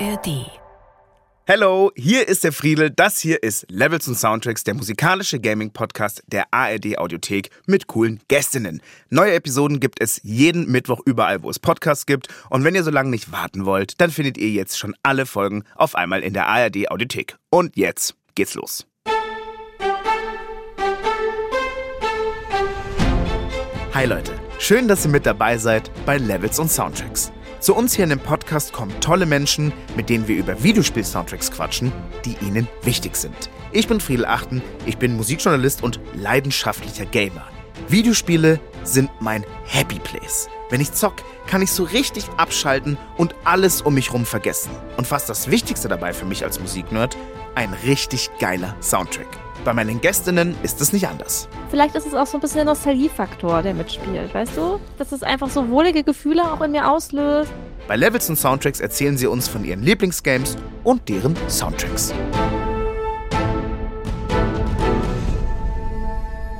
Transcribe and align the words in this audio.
ARD. 0.00 0.46
Hello, 1.44 1.90
hier 1.96 2.28
ist 2.28 2.44
der 2.44 2.52
Friedel. 2.52 2.90
Das 2.90 3.18
hier 3.18 3.42
ist 3.42 3.66
Levels 3.68 4.06
und 4.06 4.14
Soundtracks, 4.14 4.62
der 4.62 4.74
musikalische 4.74 5.40
Gaming-Podcast 5.40 6.22
der 6.28 6.44
ARD 6.52 6.98
Audiothek 6.98 7.50
mit 7.66 7.88
coolen 7.88 8.20
Gästinnen. 8.28 8.80
Neue 9.10 9.32
Episoden 9.32 9.80
gibt 9.80 10.00
es 10.00 10.20
jeden 10.22 10.70
Mittwoch 10.70 11.00
überall, 11.04 11.42
wo 11.42 11.50
es 11.50 11.58
Podcasts 11.58 12.06
gibt. 12.06 12.28
Und 12.48 12.62
wenn 12.62 12.76
ihr 12.76 12.84
so 12.84 12.92
lange 12.92 13.10
nicht 13.10 13.32
warten 13.32 13.64
wollt, 13.64 14.00
dann 14.00 14.10
findet 14.10 14.38
ihr 14.38 14.50
jetzt 14.50 14.78
schon 14.78 14.94
alle 15.02 15.26
Folgen 15.26 15.64
auf 15.74 15.96
einmal 15.96 16.22
in 16.22 16.32
der 16.32 16.46
ARD 16.46 16.90
Audiothek. 16.90 17.36
Und 17.50 17.76
jetzt 17.76 18.14
geht's 18.36 18.54
los. 18.54 18.86
Hi 23.94 24.06
Leute, 24.06 24.32
schön, 24.60 24.86
dass 24.86 25.04
ihr 25.04 25.10
mit 25.10 25.26
dabei 25.26 25.58
seid 25.58 25.90
bei 26.06 26.18
Levels 26.18 26.60
und 26.60 26.70
Soundtracks. 26.70 27.32
Zu 27.60 27.74
uns 27.74 27.94
hier 27.94 28.04
in 28.04 28.10
dem 28.10 28.20
Podcast 28.20 28.72
kommen 28.72 28.94
tolle 29.00 29.26
Menschen, 29.26 29.72
mit 29.96 30.08
denen 30.08 30.28
wir 30.28 30.36
über 30.36 30.62
Videospiel-Soundtracks 30.62 31.50
quatschen, 31.50 31.92
die 32.24 32.36
ihnen 32.40 32.68
wichtig 32.82 33.16
sind. 33.16 33.50
Ich 33.72 33.88
bin 33.88 34.00
Friedel 34.00 34.26
Achten, 34.26 34.62
ich 34.86 34.96
bin 34.96 35.16
Musikjournalist 35.16 35.82
und 35.82 35.98
leidenschaftlicher 36.14 37.04
Gamer. 37.06 37.48
Videospiele 37.88 38.60
sind 38.84 39.10
mein 39.20 39.44
Happy 39.64 39.98
Place. 39.98 40.48
Wenn 40.70 40.80
ich 40.80 40.92
zock, 40.92 41.14
kann 41.48 41.60
ich 41.60 41.72
so 41.72 41.82
richtig 41.82 42.28
abschalten 42.36 42.96
und 43.16 43.34
alles 43.44 43.82
um 43.82 43.94
mich 43.94 44.12
rum 44.12 44.24
vergessen. 44.24 44.70
Und 44.96 45.06
fast 45.06 45.28
das 45.28 45.50
Wichtigste 45.50 45.88
dabei 45.88 46.12
für 46.12 46.26
mich 46.26 46.44
als 46.44 46.60
Musiknerd, 46.60 47.16
ein 47.56 47.72
richtig 47.84 48.30
geiler 48.38 48.76
Soundtrack. 48.80 49.47
Bei 49.64 49.74
meinen 49.74 50.00
Gästinnen 50.00 50.54
ist 50.62 50.80
es 50.80 50.92
nicht 50.92 51.08
anders. 51.08 51.48
Vielleicht 51.68 51.94
ist 51.96 52.06
es 52.06 52.14
auch 52.14 52.26
so 52.26 52.36
ein 52.36 52.40
bisschen 52.40 52.58
der 52.58 52.66
Nostalgiefaktor, 52.66 53.62
der 53.62 53.74
mitspielt, 53.74 54.32
weißt 54.32 54.56
du? 54.56 54.78
Dass 54.98 55.12
es 55.12 55.22
einfach 55.22 55.50
so 55.50 55.68
wohlige 55.68 56.04
Gefühle 56.04 56.50
auch 56.50 56.60
in 56.60 56.70
mir 56.70 56.88
auslöst. 56.88 57.50
Bei 57.88 57.96
Levels 57.96 58.28
und 58.30 58.36
Soundtracks 58.36 58.80
erzählen 58.80 59.18
sie 59.18 59.26
uns 59.26 59.48
von 59.48 59.64
ihren 59.64 59.82
Lieblingsgames 59.82 60.56
und 60.84 61.08
deren 61.08 61.34
Soundtracks. 61.48 62.14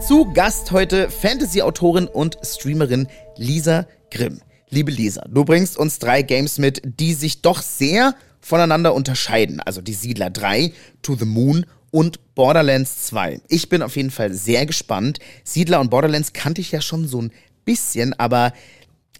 Zu 0.07 0.33
Gast 0.33 0.73
heute 0.73 1.11
Fantasy-Autorin 1.11 2.09
und 2.09 2.39
Streamerin 2.43 3.09
Lisa 3.37 3.87
Grimm. 4.11 4.41
Liebe 4.71 4.91
Lisa, 4.91 5.25
du 5.29 5.45
bringst 5.45 5.79
uns 5.79 5.99
drei 5.99 6.23
Games 6.23 6.59
mit, 6.59 6.83
die 6.85 7.15
sich 7.15 7.43
doch 7.43 7.63
sehr 7.63 8.15
voneinander 8.41 8.95
unterscheiden. 8.95 9.61
Also 9.61 9.83
die 9.83 9.95
Siedler 9.95 10.31
3, 10.31 10.73
To 11.03 11.15
the 11.15 11.25
Moon 11.25 11.67
und 11.91 12.35
Borderlands 12.35 13.07
2. 13.07 13.41
Ich 13.49 13.69
bin 13.69 13.83
auf 13.83 13.97
jeden 13.97 14.11
Fall 14.11 14.33
sehr 14.33 14.67
gespannt. 14.67 15.19
Siedler 15.45 15.81
und 15.81 15.91
Borderlands 15.91 16.33
kannte 16.33 16.61
ich 16.61 16.73
ja 16.73 16.81
schon 16.81 17.07
so 17.09 17.23
ein 17.23 17.33
bisschen, 17.65 18.15
aber 18.15 18.53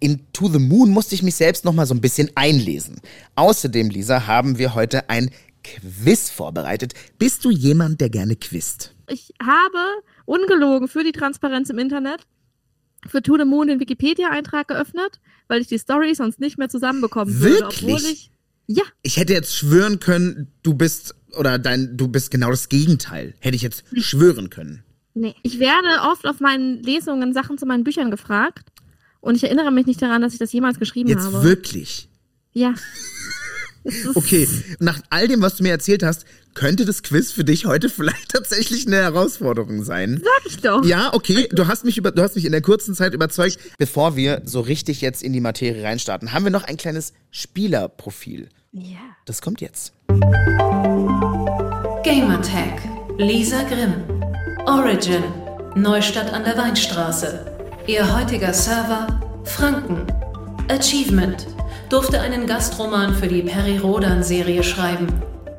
in 0.01 0.21
To 0.33 0.49
the 0.49 0.59
Moon 0.59 0.91
musste 0.91 1.15
ich 1.15 1.23
mich 1.23 1.35
selbst 1.35 1.65
noch 1.65 1.73
mal 1.73 1.87
so 1.87 1.95
ein 1.95 2.01
bisschen 2.01 2.31
einlesen. 2.35 3.01
Außerdem, 3.35 3.91
Lisa, 3.91 4.27
haben 4.27 4.59
wir 4.59 4.75
heute 4.75 5.09
ein 5.11 5.31
Quiz 5.65 6.31
vorbereitet. 6.31 6.95
Bist 7.19 7.45
du 7.45 7.51
jemand, 7.51 8.01
der 8.01 8.11
gerne 8.11 8.37
quizt? 8.37 8.95
Ich 9.09 9.33
habe 9.43 9.79
ungelogen 10.25 10.89
für 10.89 11.03
die 11.03 11.13
Transparenz 11.13 11.71
im 11.71 11.79
Internet 11.79 12.27
für 13.07 13.23
To 13.23 13.37
the 13.37 13.45
Moon 13.45 13.69
den 13.69 13.81
Wikipedia-Eintrag 13.81 14.69
geöffnet, 14.69 15.21
weil 15.47 15.61
ich 15.61 15.67
die 15.69 15.79
Story 15.79 16.15
sonst 16.15 16.41
nicht 16.41 16.59
mehr 16.59 16.69
zusammenbekommen 16.69 17.41
würde. 17.41 17.61
Wirklich? 17.61 17.83
Obwohl 17.85 18.11
ich. 18.11 18.31
Ja, 18.71 18.83
Ich 19.03 19.17
hätte 19.17 19.33
jetzt 19.33 19.55
schwören 19.57 19.99
können, 19.99 20.53
du 20.63 20.75
bist 20.75 21.15
oder 21.37 21.59
dein 21.59 21.97
du 21.97 22.09
bist 22.09 22.31
genau 22.31 22.51
das 22.51 22.69
Gegenteil. 22.69 23.35
Hätte 23.41 23.57
ich 23.57 23.63
jetzt 23.63 23.85
schwören 23.97 24.51
können. 24.51 24.83
nee. 25.15 25.35
Ich 25.43 25.59
werde 25.59 25.89
oft 26.11 26.27
auf 26.27 26.41
meinen 26.41 26.83
Lesungen 26.83 27.33
Sachen 27.33 27.59
zu 27.59 27.67
meinen 27.67 27.85
Büchern 27.85 28.11
gefragt. 28.11 28.69
Und 29.21 29.35
ich 29.35 29.45
erinnere 29.45 29.73
mich 29.73 29.87
nicht 29.87 30.01
daran, 30.01 30.23
dass 30.23 30.33
ich 30.33 30.39
das 30.39 30.53
jemals 30.53 30.79
geschrieben 30.79 31.09
Jetzt 31.09 31.25
habe. 31.25 31.43
wirklich. 31.43 32.09
Ja. 32.53 32.75
Okay, 34.15 34.47
nach 34.81 35.01
all 35.09 35.29
dem, 35.29 35.41
was 35.41 35.57
du 35.57 35.63
mir 35.63 35.71
erzählt 35.71 36.03
hast, 36.03 36.27
könnte 36.53 36.85
das 36.85 37.03
Quiz 37.03 37.33
für 37.33 37.45
dich 37.45 37.65
heute 37.65 37.89
vielleicht 37.89 38.31
tatsächlich 38.31 38.87
eine 38.87 38.97
Herausforderung 38.97 39.83
sein. 39.83 40.21
Sag 40.23 40.47
ich 40.47 40.59
doch. 40.59 40.85
Ja, 40.85 41.15
okay, 41.15 41.49
du 41.53 41.69
hast 41.69 41.87
mich 41.87 41.97
über, 41.97 42.11
du 42.11 42.21
hast 42.21 42.35
mich 42.35 42.45
in 42.45 42.53
der 42.53 42.61
kurzen 42.61 42.95
Zeit 42.95 43.15
überzeugt. 43.15 43.59
Bevor 43.79 44.15
wir 44.15 44.43
so 44.45 44.61
richtig 44.61 45.01
jetzt 45.01 45.23
in 45.23 45.33
die 45.33 45.41
Materie 45.41 45.83
reinstarten, 45.85 46.33
haben 46.33 46.45
wir 46.45 46.51
noch 46.51 46.65
ein 46.65 46.77
kleines 46.77 47.15
Spielerprofil. 47.31 48.51
Ja. 48.73 48.99
Das 49.25 49.41
kommt 49.41 49.61
jetzt. 49.61 49.95
Gamertag. 52.05 52.83
Lisa 53.17 53.63
Grimm. 53.63 53.95
Origin. 54.67 55.23
Neustadt 55.75 56.33
an 56.33 56.45
der 56.45 56.57
Weinstraße. 56.59 57.57
Ihr 57.87 58.15
heutiger 58.17 58.53
Server. 58.53 59.07
Franken. 59.45 60.07
Achievement. 60.69 61.47
Durfte 61.89 62.21
einen 62.21 62.47
Gastroman 62.47 63.15
für 63.15 63.29
die 63.29 63.43
Peri 63.43 63.79
Rodan-Serie 63.79 64.63
schreiben. 64.63 65.09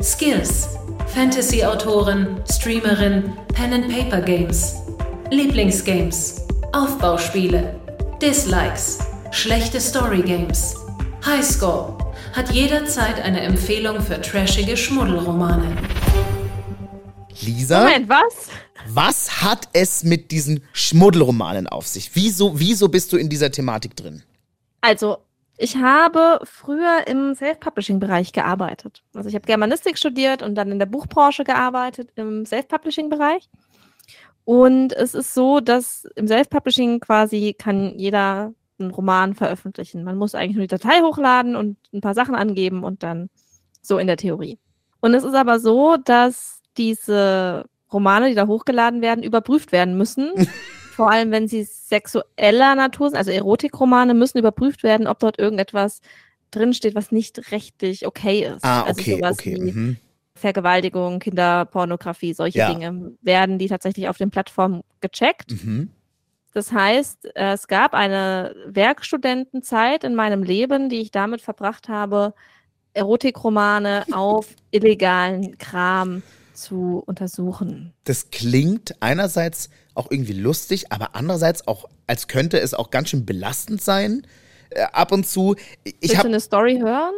Skills. 0.04 0.78
Fantasy-Autorin, 1.08 2.40
Streamerin, 2.52 3.34
Pen-and-Paper-Games. 3.56 4.76
Lieblingsgames. 5.32 6.46
Aufbauspiele. 6.74 7.80
Dislikes. 8.22 9.00
Schlechte 9.32 9.82
Story-Games. 9.82 10.76
Highscore. 11.26 11.98
Hat 12.34 12.52
jederzeit 12.52 13.22
eine 13.22 13.42
Empfehlung 13.42 14.02
für 14.02 14.22
trashige 14.22 14.78
Schmuddelromane. 14.78 15.76
Lisa, 17.42 17.80
Moment, 17.80 18.10
was? 18.10 18.50
was 18.88 19.42
hat 19.42 19.70
es 19.74 20.04
mit 20.04 20.32
diesen 20.32 20.64
Schmuddelromanen 20.74 21.68
auf 21.68 21.88
sich? 21.88 22.12
Wieso, 22.14 22.60
wieso 22.60 22.90
bist 22.90 23.14
du 23.14 23.18
in 23.18 23.30
dieser 23.30 23.52
Thematik 23.52 23.96
drin? 23.96 24.24
Also, 24.82 25.18
ich 25.58 25.76
habe 25.76 26.40
früher 26.44 27.06
im 27.08 27.36
Self-Publishing-Bereich 27.36 28.32
gearbeitet. 28.32 29.04
Also 29.14 29.28
ich 29.28 29.36
habe 29.36 29.46
Germanistik 29.46 29.98
studiert 29.98 30.42
und 30.42 30.56
dann 30.56 30.72
in 30.72 30.80
der 30.80 30.86
Buchbranche 30.86 31.44
gearbeitet 31.44 32.12
im 32.16 32.46
Self-Publishing-Bereich. 32.46 33.50
Und 34.46 34.94
es 34.94 35.14
ist 35.14 35.34
so, 35.34 35.60
dass 35.60 36.06
im 36.16 36.28
Self-Publishing 36.28 37.02
quasi 37.02 37.54
kann 37.58 37.94
jeder 38.00 38.54
einen 38.80 38.92
Roman 38.92 39.36
veröffentlichen. 39.36 40.04
Man 40.04 40.18
muss 40.18 40.36
eigentlich 40.36 40.56
nur 40.56 40.64
die 40.64 40.68
Datei 40.68 41.02
hochladen 41.02 41.56
und 41.56 41.78
ein 41.94 42.02
paar 42.02 42.14
Sachen 42.14 42.36
angeben 42.36 42.84
und 42.84 43.04
dann 43.04 43.30
so 43.82 43.98
in 43.98 44.08
der 44.08 44.18
Theorie. 44.18 44.60
Und 45.02 45.14
es 45.14 45.24
ist 45.24 45.34
aber 45.36 45.60
so, 45.60 45.98
dass 45.98 46.62
diese 46.78 47.66
Romane, 47.92 48.30
die 48.30 48.36
da 48.36 48.48
hochgeladen 48.48 49.02
werden, 49.02 49.24
überprüft 49.24 49.72
werden 49.72 49.98
müssen. 49.98 50.32
Vor 50.92 51.10
allem, 51.10 51.32
wenn 51.32 51.48
sie 51.48 51.64
sexueller 51.64 52.76
Natur 52.76 53.10
sind, 53.10 53.18
also 53.18 53.32
Erotikromane 53.32 54.14
müssen 54.14 54.38
überprüft 54.38 54.84
werden, 54.84 55.08
ob 55.08 55.20
dort 55.20 55.40
irgendetwas 55.40 56.02
drinsteht, 56.52 56.96
was 56.96 57.12
nicht 57.12 57.52
rechtlich 57.52 58.06
okay 58.06 58.46
ist. 58.46 58.66
Ah, 58.66 58.84
also 58.84 59.00
okay, 59.00 59.16
sowas 59.16 59.40
okay. 59.40 59.58
wie 59.62 59.72
Mhm. 59.72 59.98
Vergewaltigung, 60.36 61.20
Kinderpornografie, 61.20 62.34
solche 62.34 62.60
Ja. 62.60 62.74
Dinge 62.74 63.12
werden 63.22 63.60
die 63.60 63.68
tatsächlich 63.68 64.08
auf 64.08 64.18
den 64.18 64.30
Plattformen 64.30 64.82
gecheckt. 65.02 65.52
Mhm. 65.52 65.92
Das 66.54 66.72
heißt, 66.72 67.36
äh, 67.36 67.54
es 67.54 67.68
gab 67.68 67.94
eine 67.94 68.56
Werkstudentenzeit 68.66 70.04
in 70.04 70.16
meinem 70.16 70.44
Leben, 70.44 70.90
die 70.90 71.02
ich 71.02 71.12
damit 71.12 71.42
verbracht 71.42 71.90
habe, 71.90 72.34
Erotikromane 72.94 74.06
auf 74.12 74.48
illegalen 74.72 75.58
Kram 75.58 76.24
zu 76.54 77.04
untersuchen. 77.06 77.94
Das 78.04 78.32
klingt 78.32 78.96
einerseits 79.00 79.70
auch 79.94 80.10
irgendwie 80.10 80.34
lustig, 80.34 80.92
aber 80.92 81.16
andererseits 81.16 81.68
auch, 81.68 81.86
als 82.08 82.28
könnte 82.28 82.60
es 82.60 82.74
auch 82.74 82.90
ganz 82.90 83.10
schön 83.10 83.26
belastend 83.26 83.82
sein. 83.82 84.26
Äh, 84.72 84.84
ab 84.92 85.12
und 85.12 85.28
zu. 85.28 85.56
Ich 85.84 86.12
Willst 86.12 86.24
du 86.24 86.28
eine 86.28 86.40
Story 86.40 86.80
hören? 86.80 87.14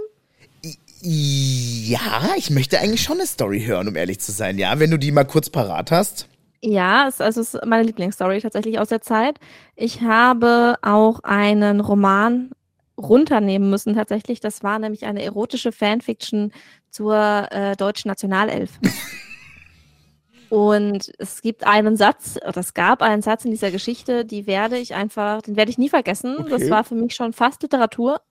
ja, 1.04 2.34
ich 2.38 2.52
möchte 2.52 2.80
eigentlich 2.80 3.02
schon 3.02 3.18
eine 3.18 3.26
Story 3.26 3.62
hören, 3.62 3.88
um 3.88 3.96
ehrlich 3.96 4.20
zu 4.20 4.32
sein. 4.32 4.60
Ja, 4.60 4.80
wenn 4.80 4.92
du 4.92 4.98
die 4.98 5.12
mal 5.12 5.26
kurz 5.26 5.50
parat 5.50 5.90
hast. 5.90 6.28
Ja, 6.64 7.08
es, 7.08 7.20
also 7.22 7.42
es 7.42 7.56
ist 7.56 7.66
meine 7.66 7.84
Lieblingsstory 7.84 8.40
tatsächlich 8.40 8.78
aus 8.80 8.90
der 8.90 9.02
Zeit. 9.02 9.40
Ich 9.76 10.02
habe 10.02 10.78
auch 10.82 11.22
einen 11.24 11.80
Roman 11.80 12.52
runternehmen 12.98 13.70
müssen 13.70 13.96
tatsächlich. 13.96 14.40
Das 14.42 14.62
war 14.62 14.78
nämlich 14.78 15.06
eine 15.06 15.24
erotische 15.24 15.72
Fanfiction 15.72 16.52
zur 16.92 17.48
äh, 17.52 17.76
deutschen 17.76 18.10
Nationalelf. 18.10 18.72
Und 20.50 21.12
es 21.18 21.42
gibt 21.42 21.66
einen 21.66 21.96
Satz, 21.96 22.38
oder 22.46 22.58
es 22.58 22.74
gab 22.74 23.02
einen 23.02 23.22
Satz 23.22 23.46
in 23.46 23.52
dieser 23.52 23.72
Geschichte, 23.72 24.26
die 24.26 24.46
werde 24.48 24.78
ich 24.78 24.94
einfach, 24.94 25.42
den 25.42 25.56
werde 25.56 25.72
ich 25.72 25.78
nie 25.78 25.88
vergessen. 25.90 26.36
Das 26.50 26.62
Okay. 26.64 26.70
war 26.70 26.84
für 26.84 26.96
mich 26.96 27.16
schon 27.16 27.32
fast 27.32 27.64
Literatur. 27.64 28.22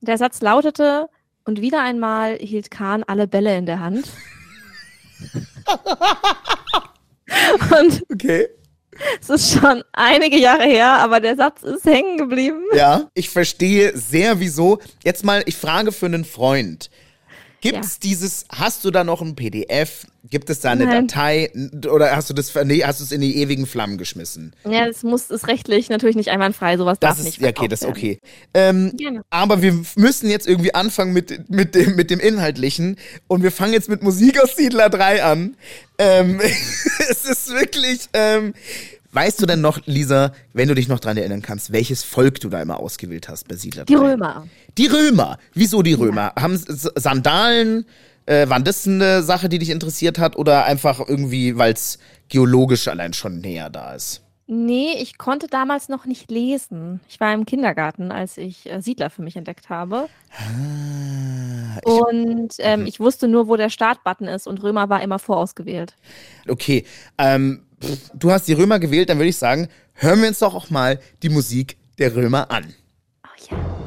Der 0.00 0.16
Satz 0.16 0.40
lautete, 0.40 1.08
und 1.44 1.60
wieder 1.60 1.82
einmal 1.82 2.36
hielt 2.36 2.70
Kahn 2.70 3.02
alle 3.02 3.26
Bälle 3.28 3.56
in 3.56 3.66
der 3.66 3.80
Hand. 3.80 4.08
und 7.80 8.02
Okay. 8.12 8.48
es 9.20 9.30
ist 9.30 9.52
schon 9.58 9.82
einige 9.92 10.36
Jahre 10.36 10.64
her, 10.64 10.98
aber 10.98 11.20
der 11.20 11.36
Satz 11.36 11.62
ist 11.62 11.84
hängen 11.84 12.18
geblieben. 12.18 12.62
Ja, 12.74 13.08
ich 13.14 13.30
verstehe 13.30 13.96
sehr, 13.96 14.40
wieso. 14.40 14.78
Jetzt 15.04 15.24
mal, 15.24 15.42
ich 15.46 15.56
frage 15.56 15.92
für 15.92 16.06
einen 16.06 16.24
Freund. 16.24 16.90
Gibt's 17.60 17.98
dieses, 17.98 18.44
hast 18.50 18.84
du 18.84 18.90
da 18.90 19.04
noch 19.04 19.20
ein 19.20 19.36
PDF? 19.36 20.06
Gibt 20.28 20.50
es 20.50 20.60
da 20.60 20.70
eine 20.70 20.84
Nein. 20.86 21.08
Datei? 21.08 21.50
Oder 21.90 22.14
hast 22.16 22.30
du 22.30 22.34
das, 22.34 22.54
nee, 22.64 22.82
hast 22.82 23.00
du 23.00 23.04
es 23.04 23.12
in 23.12 23.20
die 23.20 23.36
ewigen 23.38 23.66
Flammen 23.66 23.98
geschmissen? 23.98 24.54
Ja, 24.68 24.86
das 24.86 25.02
muss, 25.02 25.30
ist 25.30 25.46
rechtlich 25.48 25.88
natürlich 25.88 26.16
nicht 26.16 26.30
einwandfrei, 26.30 26.76
sowas 26.76 26.98
Das 27.00 27.16
darf 27.16 27.18
ist, 27.18 27.24
nicht 27.24 27.40
ja, 27.40 27.48
okay, 27.48 27.68
das 27.68 27.82
ist 27.82 27.88
okay. 27.88 28.20
Ähm, 28.54 28.92
Gerne. 28.96 29.22
aber 29.30 29.62
wir 29.62 29.78
müssen 29.96 30.30
jetzt 30.30 30.46
irgendwie 30.46 30.74
anfangen 30.74 31.12
mit, 31.12 31.50
mit, 31.50 31.74
dem, 31.74 31.96
mit 31.96 32.10
dem 32.10 32.20
Inhaltlichen. 32.20 32.96
Und 33.28 33.42
wir 33.42 33.52
fangen 33.52 33.72
jetzt 33.72 33.88
mit 33.88 34.02
Musik 34.02 34.40
aus 34.42 34.56
Siedler 34.56 34.88
3 34.88 35.22
an. 35.22 35.56
Ähm, 35.98 36.40
es 37.10 37.24
ist 37.24 37.50
wirklich, 37.50 38.08
ähm, 38.12 38.54
weißt 39.12 39.40
du 39.42 39.46
denn 39.46 39.60
noch, 39.60 39.80
Lisa, 39.86 40.32
wenn 40.52 40.68
du 40.68 40.74
dich 40.74 40.88
noch 40.88 41.00
dran 41.00 41.16
erinnern 41.16 41.42
kannst, 41.42 41.72
welches 41.72 42.02
Volk 42.02 42.40
du 42.40 42.48
da 42.48 42.60
immer 42.62 42.80
ausgewählt 42.80 43.28
hast 43.28 43.48
bei 43.48 43.56
Siedler 43.56 43.84
3? 43.84 43.94
Die 43.94 43.94
Römer. 43.96 44.46
Die 44.78 44.86
Römer. 44.86 45.38
Wieso 45.54 45.82
die 45.82 45.94
Römer? 45.94 46.32
Haben 46.38 46.54
S- 46.54 46.90
Sandalen, 46.94 47.86
äh, 48.26 48.48
waren 48.48 48.64
das 48.64 48.86
eine 48.86 49.22
Sache, 49.22 49.48
die 49.48 49.58
dich 49.58 49.70
interessiert 49.70 50.18
hat? 50.18 50.36
Oder 50.36 50.64
einfach 50.64 51.00
irgendwie, 51.06 51.56
weil 51.56 51.72
es 51.72 51.98
geologisch 52.28 52.88
allein 52.88 53.12
schon 53.12 53.40
näher 53.40 53.70
da 53.70 53.94
ist? 53.94 54.22
Nee, 54.52 54.94
ich 55.00 55.16
konnte 55.16 55.46
damals 55.46 55.88
noch 55.88 56.06
nicht 56.06 56.28
lesen. 56.28 56.98
Ich 57.08 57.20
war 57.20 57.32
im 57.32 57.46
Kindergarten, 57.46 58.10
als 58.10 58.36
ich 58.36 58.68
äh, 58.68 58.80
Siedler 58.80 59.08
für 59.08 59.22
mich 59.22 59.36
entdeckt 59.36 59.68
habe. 59.68 60.08
Ah, 60.36 61.78
ich, 61.78 61.86
Und 61.86 62.54
ähm, 62.58 62.84
ich 62.86 62.98
wusste 62.98 63.28
nur, 63.28 63.46
wo 63.46 63.56
der 63.56 63.70
Startbutton 63.70 64.26
ist 64.26 64.48
und 64.48 64.62
Römer 64.62 64.88
war 64.88 65.02
immer 65.02 65.18
vorausgewählt. 65.20 65.94
okay, 66.48 66.84
ähm, 67.18 67.62
du 68.14 68.30
hast 68.30 68.48
die 68.48 68.52
Römer 68.52 68.78
gewählt, 68.78 69.08
dann 69.08 69.18
würde 69.18 69.28
ich 69.28 69.36
sagen, 69.36 69.68
hören 69.94 70.20
wir 70.20 70.28
uns 70.28 70.38
doch 70.38 70.54
auch 70.54 70.70
mal 70.70 71.00
die 71.22 71.28
Musik 71.28 71.76
der 71.98 72.14
Römer 72.14 72.50
an. 72.50 72.74
Oh 73.24 73.28
ja. 73.50 73.79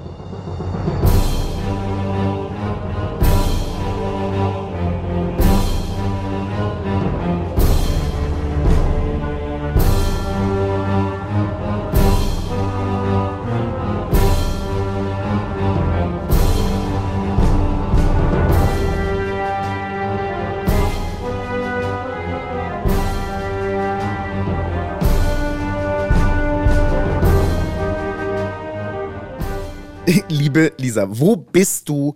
Liebe 30.54 30.72
Lisa, 30.78 31.08
wo 31.10 31.36
bist 31.36 31.90
du, 31.90 32.14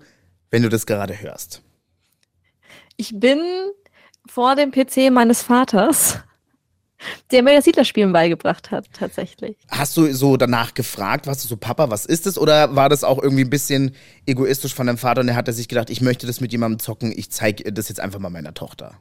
wenn 0.52 0.62
du 0.62 0.70
das 0.70 0.86
gerade 0.86 1.20
hörst? 1.20 1.64
Ich 2.96 3.20
bin 3.20 3.42
vor 4.28 4.56
dem 4.56 4.70
PC 4.70 5.12
meines 5.12 5.42
Vaters, 5.42 6.20
der 7.32 7.42
mir 7.42 7.56
das 7.56 7.66
Siedlerspielen 7.66 8.14
beigebracht 8.14 8.70
hat, 8.70 8.86
tatsächlich. 8.94 9.58
Hast 9.70 9.98
du 9.98 10.14
so 10.14 10.38
danach 10.38 10.76
gefragt, 10.76 11.26
was 11.26 11.42
du 11.42 11.48
so, 11.48 11.58
Papa, 11.58 11.90
was 11.90 12.06
ist 12.06 12.28
es? 12.28 12.38
Oder 12.38 12.76
war 12.76 12.90
das 12.90 13.04
auch 13.04 13.20
irgendwie 13.20 13.44
ein 13.44 13.50
bisschen 13.50 13.96
egoistisch 14.28 14.76
von 14.76 14.86
deinem 14.86 15.00
Vater 15.00 15.22
und 15.22 15.30
er 15.30 15.36
hat 15.36 15.52
sich 15.52 15.68
gedacht, 15.68 15.90
ich 15.90 16.02
möchte 16.02 16.28
das 16.28 16.40
mit 16.40 16.52
jemandem 16.52 16.78
zocken, 16.78 17.12
ich 17.18 17.32
zeige 17.32 17.74
das 17.74 17.90
jetzt 17.90 18.00
einfach 18.00 18.20
mal 18.20 18.30
meiner 18.30 18.54
Tochter? 18.54 19.00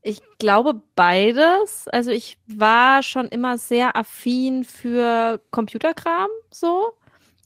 Ich 0.00 0.22
glaube 0.38 0.80
beides. 0.94 1.88
Also 1.88 2.10
ich 2.10 2.38
war 2.46 3.02
schon 3.02 3.28
immer 3.28 3.58
sehr 3.58 3.96
affin 3.96 4.64
für 4.64 5.42
Computerkram, 5.50 6.30
so. 6.50 6.94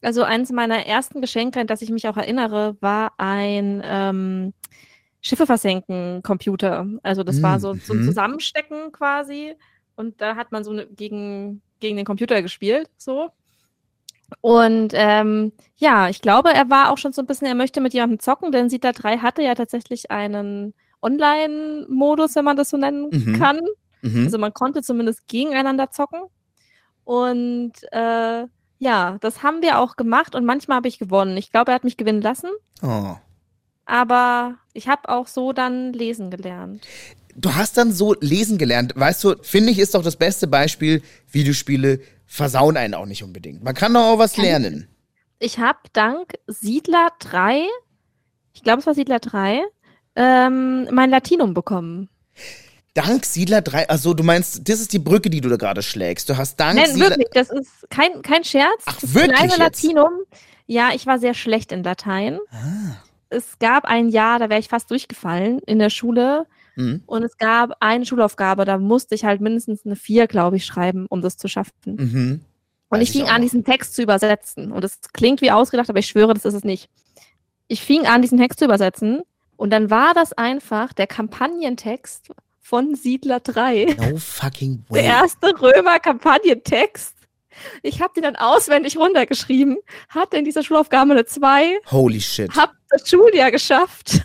Also 0.02 0.22
eines 0.22 0.50
meiner 0.50 0.86
ersten 0.86 1.20
Geschenke, 1.20 1.60
an 1.60 1.66
das 1.66 1.82
ich 1.82 1.90
mich 1.90 2.08
auch 2.08 2.16
erinnere, 2.16 2.76
war 2.80 3.12
ein 3.18 3.82
ähm, 3.84 4.54
Schiffe 5.20 5.46
versenken 5.46 6.22
Computer. 6.22 6.86
Also 7.02 7.22
das 7.22 7.42
war 7.42 7.60
so 7.60 7.74
zum 7.74 7.98
Mhm. 7.98 8.04
Zusammenstecken 8.06 8.92
quasi. 8.92 9.54
Und 9.96 10.20
da 10.20 10.36
hat 10.36 10.52
man 10.52 10.64
so 10.64 10.72
ne, 10.72 10.86
gegen, 10.86 11.60
gegen 11.80 11.96
den 11.96 12.06
Computer 12.06 12.40
gespielt, 12.40 12.88
so. 12.96 13.28
Und 14.40 14.92
ähm, 14.94 15.52
ja, 15.76 16.08
ich 16.08 16.22
glaube, 16.22 16.50
er 16.54 16.70
war 16.70 16.90
auch 16.90 16.98
schon 16.98 17.12
so 17.12 17.20
ein 17.20 17.26
bisschen, 17.26 17.46
er 17.48 17.54
möchte 17.54 17.80
mit 17.80 17.92
jemandem 17.92 18.20
zocken, 18.20 18.52
denn 18.52 18.70
Siedler 18.70 18.92
3 18.92 19.18
hatte 19.18 19.42
ja 19.42 19.54
tatsächlich 19.54 20.10
einen 20.10 20.72
Online-Modus, 21.02 22.36
wenn 22.36 22.44
man 22.44 22.56
das 22.56 22.70
so 22.70 22.76
nennen 22.76 23.08
Mhm. 23.10 23.38
kann. 23.38 23.60
Mhm. 24.02 24.24
Also 24.24 24.38
man 24.38 24.54
konnte 24.54 24.82
zumindest 24.82 25.26
gegeneinander 25.28 25.90
zocken. 25.90 26.20
Und 27.04 27.72
äh, 27.92 28.46
ja, 28.80 29.18
das 29.20 29.42
haben 29.42 29.62
wir 29.62 29.78
auch 29.78 29.96
gemacht 29.96 30.34
und 30.34 30.44
manchmal 30.44 30.78
habe 30.78 30.88
ich 30.88 30.98
gewonnen. 30.98 31.36
Ich 31.36 31.52
glaube, 31.52 31.70
er 31.70 31.74
hat 31.74 31.84
mich 31.84 31.98
gewinnen 31.98 32.22
lassen, 32.22 32.48
oh. 32.82 33.14
aber 33.84 34.56
ich 34.72 34.88
habe 34.88 35.08
auch 35.08 35.28
so 35.28 35.52
dann 35.52 35.92
lesen 35.92 36.30
gelernt. 36.30 36.86
Du 37.36 37.54
hast 37.54 37.76
dann 37.76 37.92
so 37.92 38.14
lesen 38.20 38.58
gelernt. 38.58 38.94
Weißt 38.96 39.22
du, 39.22 39.36
finde 39.42 39.70
ich, 39.70 39.78
ist 39.78 39.94
doch 39.94 40.02
das 40.02 40.16
beste 40.16 40.48
Beispiel, 40.48 41.02
Videospiele 41.30 42.00
versauen 42.26 42.76
einen 42.76 42.94
auch 42.94 43.06
nicht 43.06 43.22
unbedingt. 43.22 43.62
Man 43.62 43.74
kann 43.74 43.94
doch 43.94 44.00
auch 44.00 44.18
was 44.18 44.36
lernen. 44.38 44.88
Ich 45.38 45.58
habe 45.58 45.78
dank 45.92 46.34
Siedler 46.46 47.10
3, 47.18 47.66
ich 48.54 48.62
glaube, 48.62 48.80
es 48.80 48.86
war 48.86 48.94
Siedler 48.94 49.20
3, 49.20 49.62
ähm, 50.16 50.88
mein 50.90 51.10
Latinum 51.10 51.52
bekommen. 51.52 52.08
Dank 53.02 53.24
Siedler 53.24 53.62
3, 53.62 53.88
also 53.88 54.14
du 54.14 54.22
meinst, 54.22 54.68
das 54.68 54.80
ist 54.80 54.92
die 54.92 54.98
Brücke, 54.98 55.30
die 55.30 55.40
du 55.40 55.48
da 55.48 55.56
gerade 55.56 55.82
schlägst. 55.82 56.28
Du 56.28 56.36
hast 56.36 56.58
dank 56.58 56.76
Nein, 56.76 56.90
Siedler. 56.90 57.10
wirklich, 57.10 57.28
das 57.32 57.50
ist 57.50 57.90
kein, 57.90 58.22
kein 58.22 58.44
Scherz. 58.44 58.82
Ach, 58.86 59.00
das 59.00 59.14
wirklich 59.14 59.36
kleine 59.36 59.52
jetzt? 59.52 59.58
Latinum. 59.58 60.12
Ja, 60.66 60.90
ich 60.94 61.06
war 61.06 61.18
sehr 61.18 61.34
schlecht 61.34 61.72
in 61.72 61.82
Latein. 61.82 62.38
Ah. 62.50 62.96
Es 63.28 63.58
gab 63.58 63.84
ein 63.84 64.08
Jahr, 64.08 64.38
da 64.38 64.50
wäre 64.50 64.60
ich 64.60 64.68
fast 64.68 64.90
durchgefallen 64.90 65.60
in 65.60 65.78
der 65.78 65.90
Schule. 65.90 66.46
Mhm. 66.76 67.02
Und 67.06 67.22
es 67.22 67.36
gab 67.38 67.72
eine 67.80 68.06
Schulaufgabe, 68.06 68.64
da 68.64 68.78
musste 68.78 69.14
ich 69.14 69.24
halt 69.24 69.40
mindestens 69.40 69.84
eine 69.84 69.96
4, 69.96 70.26
glaube 70.26 70.56
ich, 70.56 70.66
schreiben, 70.66 71.06
um 71.08 71.22
das 71.22 71.36
zu 71.36 71.48
schaffen. 71.48 71.72
Mhm. 71.84 72.40
Und 72.88 72.98
Weiß 72.98 73.08
ich 73.08 73.12
fing 73.12 73.28
an, 73.28 73.42
diesen 73.42 73.64
Text 73.64 73.94
zu 73.94 74.02
übersetzen. 74.02 74.72
Und 74.72 74.84
es 74.84 75.00
klingt 75.12 75.42
wie 75.42 75.52
ausgedacht, 75.52 75.88
aber 75.88 76.00
ich 76.00 76.06
schwöre, 76.06 76.34
das 76.34 76.44
ist 76.44 76.54
es 76.54 76.64
nicht. 76.64 76.88
Ich 77.68 77.82
fing 77.82 78.06
an, 78.06 78.20
diesen 78.20 78.38
Text 78.38 78.58
zu 78.58 78.64
übersetzen. 78.64 79.22
Und 79.56 79.70
dann 79.70 79.90
war 79.90 80.12
das 80.14 80.32
einfach 80.32 80.92
der 80.92 81.06
Kampagnentext 81.06 82.30
von 82.70 82.94
Siedler 82.94 83.40
3. 83.40 83.96
No 83.98 84.16
fucking 84.16 84.84
Der 84.90 85.02
way. 85.02 85.04
erste 85.08 85.48
Römer-Kampagnentext. 85.60 87.14
Ich 87.82 88.00
habe 88.00 88.12
den 88.14 88.22
dann 88.22 88.36
auswendig 88.36 88.96
runtergeschrieben, 88.96 89.76
hatte 90.08 90.36
in 90.36 90.44
dieser 90.44 90.62
Schulaufgabe 90.62 91.10
eine 91.10 91.26
2, 91.26 91.80
Holy 91.90 92.20
shit. 92.20 92.54
hab 92.54 92.72
das 92.88 93.08
Schuljahr 93.10 93.50
geschafft. 93.50 94.22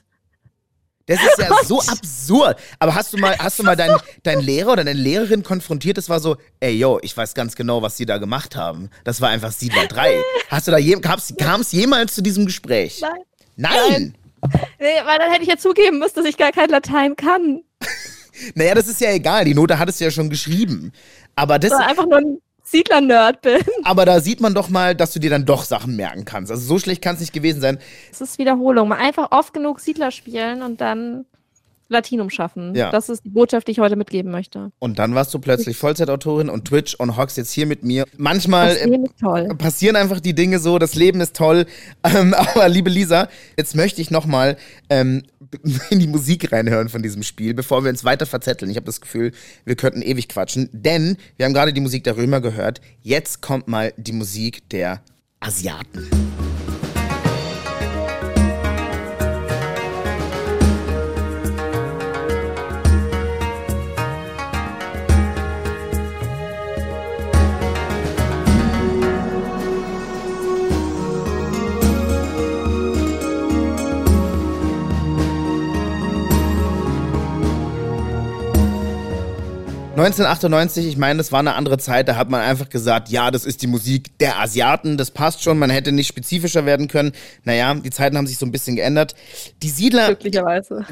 Das 1.08 1.20
ist 1.22 1.38
ja 1.40 1.50
so 1.64 1.80
absurd. 1.82 2.58
Aber 2.80 2.94
hast 2.94 3.14
du 3.14 3.18
mal, 3.18 3.36
hast 3.40 3.58
du 3.60 3.64
mal 3.64 3.76
deinen 3.76 3.98
dein 4.24 4.40
Lehrer 4.42 4.74
oder 4.74 4.84
deine 4.84 5.00
Lehrerin 5.00 5.42
konfrontiert? 5.44 5.98
Das 5.98 6.08
war 6.08 6.20
so, 6.20 6.38
ey, 6.60 6.78
yo, 6.78 7.00
ich 7.02 7.18
weiß 7.18 7.34
ganz 7.34 7.56
genau, 7.56 7.82
was 7.82 7.96
die 7.98 8.06
da 8.06 8.20
gemacht 8.20 8.56
haben. 8.56 8.90
Das 9.04 9.22
war 9.22 9.30
einfach 9.30 9.52
Siedler 9.52 9.88
3. 9.88 10.20
Hast 10.50 10.68
du 10.68 10.72
da 10.72 10.78
je, 10.78 11.00
kam 11.00 11.62
es 11.62 11.72
jemals 11.72 12.14
zu 12.14 12.22
diesem 12.22 12.46
Gespräch? 12.46 13.02
Nein. 13.02 13.12
Nein. 13.56 14.18
Nee, 14.80 14.86
weil 15.04 15.18
dann 15.18 15.32
hätte 15.32 15.42
ich 15.44 15.50
ja 15.50 15.58
zugeben 15.58 15.98
müssen, 15.98 16.16
dass 16.16 16.26
ich 16.26 16.38
gar 16.38 16.52
kein 16.52 16.70
Latein 16.70 17.16
kann. 17.16 17.64
Naja, 18.54 18.76
das 18.76 18.88
ist 18.88 19.02
ja 19.02 19.12
egal. 19.12 19.46
Die 19.46 19.54
Note 19.54 19.80
hattest 19.80 20.00
du 20.00 20.06
ja 20.06 20.12
schon 20.12 20.30
geschrieben. 20.30 20.92
Aber 21.36 21.60
das, 21.60 21.72
Oder 21.72 21.88
einfach 21.88 22.06
nur 22.06 22.18
ein 22.18 22.38
Siedler-Nerd 22.64 23.42
bin. 23.42 23.62
aber 23.84 24.06
da 24.06 24.20
sieht 24.20 24.42
man 24.42 24.54
doch 24.54 24.70
mal, 24.70 24.96
dass 24.96 25.14
du 25.14 25.20
dir 25.20 25.30
dann 25.30 25.46
doch 25.46 25.64
Sachen 25.64 25.96
merken 25.96 26.26
kannst. 26.26 26.52
Also 26.52 26.66
so 26.66 26.80
schlecht 26.80 27.02
kann 27.02 27.16
es 27.16 27.22
nicht 27.22 27.34
gewesen 27.34 27.62
sein. 27.62 27.78
Es 28.12 28.22
ist 28.22 28.38
Wiederholung. 28.38 28.90
Mal 28.90 28.98
einfach 28.98 29.32
oft 29.32 29.54
genug 29.54 29.80
Siedler 29.80 30.12
spielen 30.12 30.64
und 30.64 30.82
dann 30.82 31.26
Latinum 31.88 32.30
schaffen. 32.30 32.74
Ja. 32.76 32.92
Das 32.92 33.10
ist 33.10 33.24
die 33.26 33.30
Botschaft, 33.30 33.68
die 33.68 33.72
ich 33.74 33.80
heute 33.80 33.96
mitgeben 33.96 34.32
möchte. 34.32 34.72
Und 34.80 35.00
dann 35.00 35.16
warst 35.16 35.34
du 35.34 35.40
plötzlich 35.40 35.78
Vollzeitautorin 35.78 36.50
und 36.50 36.66
Twitch 36.66 36.96
und 36.96 37.18
hockst 37.18 37.38
jetzt 37.38 37.52
hier 37.52 37.66
mit 37.66 37.84
mir. 37.84 38.06
Manchmal 38.18 38.70
Das 38.70 38.78
äh, 38.78 39.00
toll. 39.20 39.56
passieren 39.58 39.96
einfach 39.96 40.20
die 40.20 40.34
Dinge 40.34 40.60
so, 40.60 40.80
das 40.80 40.96
Leben 40.96 41.22
ist 41.22 41.36
toll. 41.36 41.66
Ähm, 42.04 42.36
aber 42.36 42.70
liebe 42.70 42.90
Lisa, 42.90 43.30
jetzt 43.58 43.76
möchte 43.76 44.00
ich 44.00 44.12
nochmal 44.12 44.58
ähm, 44.90 45.24
in 45.90 46.00
die 46.00 46.08
Musik 46.08 46.52
reinhören 46.52 46.88
von 46.88 47.02
diesem 47.02 47.24
Spiel, 47.24 47.54
bevor 47.56 47.84
wir 47.84 47.90
uns 47.90 48.04
weiter 48.04 48.26
verzetteln. 48.28 48.70
Ich 48.70 48.78
habe 48.78 48.86
das 48.86 49.02
Gefühl, 49.02 49.32
wir 49.66 49.76
könnten 49.76 50.04
ewig 50.04 50.30
quatschen, 50.30 50.70
denn 50.72 51.18
wir 51.38 51.46
haben 51.46 51.54
gerade 51.54 51.74
die 51.74 51.82
Musik 51.82 52.04
der 52.04 52.16
Römer 52.18 52.42
gehört. 52.42 52.80
Jetzt 53.02 53.42
kommt 53.42 53.68
mal 53.68 53.92
die 53.98 54.12
Musik 54.12 54.70
der 54.70 55.02
Asiaten. 55.40 56.08
1998, 79.98 80.88
ich 80.88 80.98
meine, 80.98 81.18
das 81.18 81.32
war 81.32 81.40
eine 81.40 81.56
andere 81.56 81.78
Zeit, 81.78 82.08
da 82.08 82.16
hat 82.16 82.30
man 82.30 82.42
einfach 82.42 82.70
gesagt, 82.70 83.10
ja, 83.10 83.32
das 83.32 83.46
ist 83.46 83.62
die 83.62 83.68
Musik 83.68 84.18
der 84.20 84.40
Asiaten, 84.40 84.98
das 84.98 85.12
passt 85.12 85.44
schon, 85.44 85.58
man 85.58 85.70
hätte 85.70 85.92
nicht 85.92 86.08
spezifischer 86.08 86.66
werden 86.66 86.88
können. 86.88 87.12
Naja, 87.44 87.74
die 87.74 87.90
Zeiten 87.90 88.18
haben 88.18 88.28
sich 88.28 88.38
so 88.38 88.46
ein 88.46 88.52
bisschen 88.52 88.76
geändert. 88.76 89.16
Die 89.64 89.70
Siedler. 89.70 90.08
Glücklicherweise. 90.08 90.86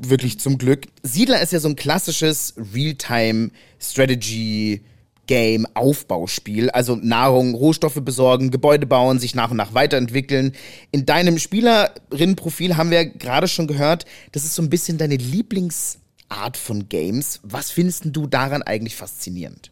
Wirklich 0.00 0.40
zum 0.40 0.58
Glück. 0.58 0.86
Siedler 1.02 1.40
ist 1.40 1.52
ja 1.52 1.60
so 1.60 1.68
ein 1.68 1.76
klassisches 1.76 2.54
Realtime-Strategy- 2.74 4.80
Game 5.28 5.66
Aufbauspiel, 5.74 6.70
also 6.70 6.96
Nahrung, 6.96 7.54
Rohstoffe 7.54 8.00
besorgen, 8.02 8.50
Gebäude 8.50 8.86
bauen, 8.86 9.20
sich 9.20 9.36
nach 9.36 9.52
und 9.52 9.58
nach 9.58 9.74
weiterentwickeln. 9.74 10.52
In 10.90 11.06
deinem 11.06 11.38
Spielerinnenprofil 11.38 12.76
haben 12.76 12.90
wir 12.90 13.04
gerade 13.04 13.46
schon 13.46 13.68
gehört, 13.68 14.06
das 14.32 14.44
ist 14.44 14.54
so 14.54 14.62
ein 14.62 14.70
bisschen 14.70 14.98
deine 14.98 15.16
Lieblings 15.16 15.98
Art 16.28 16.56
von 16.56 16.88
Games. 16.88 17.40
Was 17.42 17.70
findest 17.70 18.04
du 18.06 18.26
daran 18.26 18.62
eigentlich 18.62 18.96
faszinierend? 18.96 19.70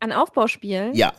An 0.00 0.12
Aufbauspielen? 0.12 0.94
Ja. 0.94 1.12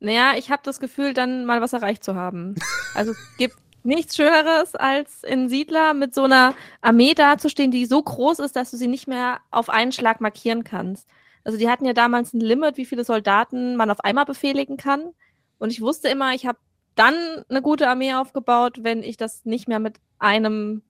Naja, 0.00 0.32
ich 0.36 0.50
habe 0.50 0.62
das 0.64 0.80
Gefühl, 0.80 1.14
dann 1.14 1.44
mal 1.44 1.60
was 1.60 1.72
erreicht 1.72 2.04
zu 2.04 2.14
haben. 2.14 2.54
Also 2.96 3.10
es 3.10 3.36
gibt 3.38 3.56
nichts 3.82 4.14
Schöneres, 4.14 4.76
als 4.76 5.24
in 5.24 5.48
Siedler 5.48 5.94
mit 5.94 6.14
so 6.14 6.22
einer 6.22 6.54
Armee 6.80 7.14
dazustehen, 7.14 7.72
die 7.72 7.86
so 7.86 8.00
groß 8.00 8.38
ist, 8.38 8.54
dass 8.54 8.70
du 8.70 8.76
sie 8.76 8.86
nicht 8.86 9.08
mehr 9.08 9.40
auf 9.50 9.68
einen 9.68 9.90
Schlag 9.90 10.20
markieren 10.20 10.62
kannst. 10.62 11.08
Also 11.42 11.58
die 11.58 11.68
hatten 11.68 11.84
ja 11.84 11.92
damals 11.92 12.32
ein 12.32 12.40
Limit, 12.40 12.76
wie 12.76 12.86
viele 12.86 13.02
Soldaten 13.02 13.74
man 13.74 13.90
auf 13.90 13.98
einmal 14.04 14.26
befehligen 14.26 14.76
kann. 14.76 15.12
Und 15.58 15.70
ich 15.70 15.80
wusste 15.80 16.08
immer, 16.08 16.34
ich 16.34 16.46
habe 16.46 16.58
dann 16.94 17.14
eine 17.48 17.62
gute 17.62 17.88
Armee 17.88 18.14
aufgebaut, 18.14 18.78
wenn 18.82 19.02
ich 19.02 19.16
das 19.16 19.44
nicht 19.44 19.66
mehr 19.66 19.80
mit 19.80 19.96
einem 20.18 20.82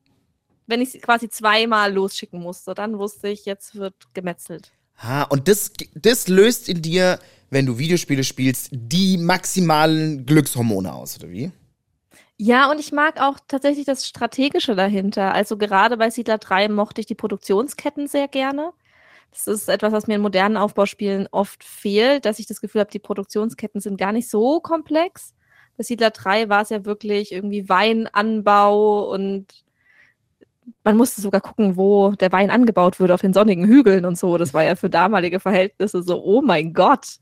wenn 0.66 0.80
ich 0.80 0.92
sie 0.92 0.98
quasi 0.98 1.28
zweimal 1.28 1.92
losschicken 1.92 2.40
musste, 2.40 2.74
dann 2.74 2.98
wusste 2.98 3.28
ich, 3.28 3.44
jetzt 3.44 3.74
wird 3.74 3.94
gemetzelt. 4.14 4.72
Ha, 4.98 5.24
und 5.24 5.48
das, 5.48 5.72
das 5.94 6.28
löst 6.28 6.68
in 6.68 6.82
dir, 6.82 7.18
wenn 7.50 7.66
du 7.66 7.78
Videospiele 7.78 8.24
spielst, 8.24 8.68
die 8.72 9.18
maximalen 9.18 10.24
Glückshormone 10.24 10.92
aus, 10.92 11.18
oder 11.18 11.30
wie? 11.30 11.52
Ja, 12.36 12.70
und 12.70 12.80
ich 12.80 12.92
mag 12.92 13.20
auch 13.20 13.38
tatsächlich 13.46 13.86
das 13.86 14.06
Strategische 14.06 14.74
dahinter. 14.74 15.32
Also 15.32 15.56
gerade 15.56 15.96
bei 15.96 16.10
Siedler 16.10 16.38
3 16.38 16.68
mochte 16.68 17.00
ich 17.00 17.06
die 17.06 17.14
Produktionsketten 17.14 18.08
sehr 18.08 18.28
gerne. 18.28 18.72
Das 19.30 19.46
ist 19.46 19.68
etwas, 19.68 19.92
was 19.92 20.06
mir 20.06 20.16
in 20.16 20.20
modernen 20.20 20.56
Aufbauspielen 20.56 21.28
oft 21.30 21.62
fehlt, 21.64 22.24
dass 22.24 22.38
ich 22.38 22.46
das 22.46 22.60
Gefühl 22.60 22.80
habe, 22.80 22.90
die 22.90 23.00
Produktionsketten 23.00 23.80
sind 23.80 23.98
gar 23.98 24.12
nicht 24.12 24.28
so 24.28 24.60
komplex. 24.60 25.34
Bei 25.76 25.82
Siedler 25.82 26.10
3 26.10 26.48
war 26.48 26.62
es 26.62 26.70
ja 26.70 26.84
wirklich 26.84 27.32
irgendwie 27.32 27.68
Weinanbau 27.68 29.12
und 29.12 29.63
man 30.82 30.96
musste 30.96 31.20
sogar 31.20 31.40
gucken, 31.40 31.76
wo 31.76 32.12
der 32.12 32.32
Wein 32.32 32.50
angebaut 32.50 33.00
wird, 33.00 33.10
auf 33.10 33.20
den 33.20 33.34
sonnigen 33.34 33.66
Hügeln 33.66 34.04
und 34.04 34.18
so. 34.18 34.38
Das 34.38 34.54
war 34.54 34.64
ja 34.64 34.76
für 34.76 34.90
damalige 34.90 35.40
Verhältnisse 35.40 36.02
so, 36.02 36.22
oh 36.22 36.42
mein 36.42 36.72
Gott. 36.72 37.16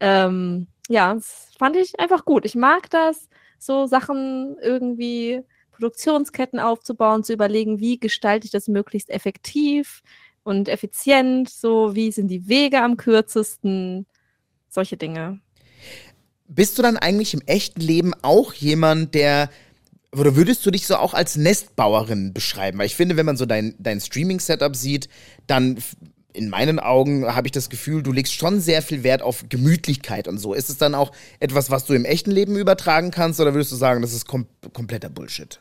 Ähm, 0.00 0.68
ja, 0.88 1.14
das 1.14 1.48
fand 1.58 1.76
ich 1.76 1.98
einfach 1.98 2.24
gut. 2.24 2.44
Ich 2.44 2.54
mag 2.54 2.90
das, 2.90 3.28
so 3.58 3.86
Sachen 3.86 4.56
irgendwie, 4.62 5.42
Produktionsketten 5.72 6.58
aufzubauen, 6.58 7.22
zu 7.22 7.32
überlegen, 7.32 7.80
wie 7.80 7.98
gestalte 7.98 8.46
ich 8.46 8.50
das 8.50 8.68
möglichst 8.68 9.10
effektiv 9.10 10.02
und 10.42 10.68
effizient, 10.68 11.48
so 11.50 11.94
wie 11.94 12.12
sind 12.12 12.28
die 12.28 12.48
Wege 12.48 12.82
am 12.82 12.96
kürzesten, 12.96 14.06
solche 14.68 14.96
Dinge. 14.96 15.40
Bist 16.48 16.78
du 16.78 16.82
dann 16.82 16.96
eigentlich 16.96 17.34
im 17.34 17.42
echten 17.46 17.80
Leben 17.80 18.12
auch 18.22 18.54
jemand, 18.54 19.14
der 19.14 19.50
oder 20.12 20.36
würdest 20.36 20.64
du 20.64 20.70
dich 20.70 20.86
so 20.86 20.96
auch 20.96 21.14
als 21.14 21.36
Nestbauerin 21.36 22.32
beschreiben? 22.32 22.78
Weil 22.78 22.86
ich 22.86 22.96
finde, 22.96 23.16
wenn 23.16 23.26
man 23.26 23.36
so 23.36 23.46
dein, 23.46 23.74
dein 23.78 24.00
Streaming-Setup 24.00 24.74
sieht, 24.74 25.08
dann 25.46 25.78
in 26.32 26.50
meinen 26.50 26.78
Augen 26.78 27.26
habe 27.34 27.48
ich 27.48 27.52
das 27.52 27.70
Gefühl, 27.70 28.02
du 28.02 28.12
legst 28.12 28.34
schon 28.34 28.60
sehr 28.60 28.82
viel 28.82 29.02
Wert 29.02 29.22
auf 29.22 29.44
Gemütlichkeit 29.48 30.28
und 30.28 30.38
so. 30.38 30.54
Ist 30.54 30.68
es 30.68 30.76
dann 30.76 30.94
auch 30.94 31.12
etwas, 31.40 31.70
was 31.70 31.86
du 31.86 31.94
im 31.94 32.04
echten 32.04 32.30
Leben 32.30 32.56
übertragen 32.56 33.10
kannst 33.10 33.40
oder 33.40 33.54
würdest 33.54 33.72
du 33.72 33.76
sagen, 33.76 34.02
das 34.02 34.12
ist 34.12 34.26
kom 34.26 34.46
kompletter 34.72 35.08
Bullshit? 35.08 35.60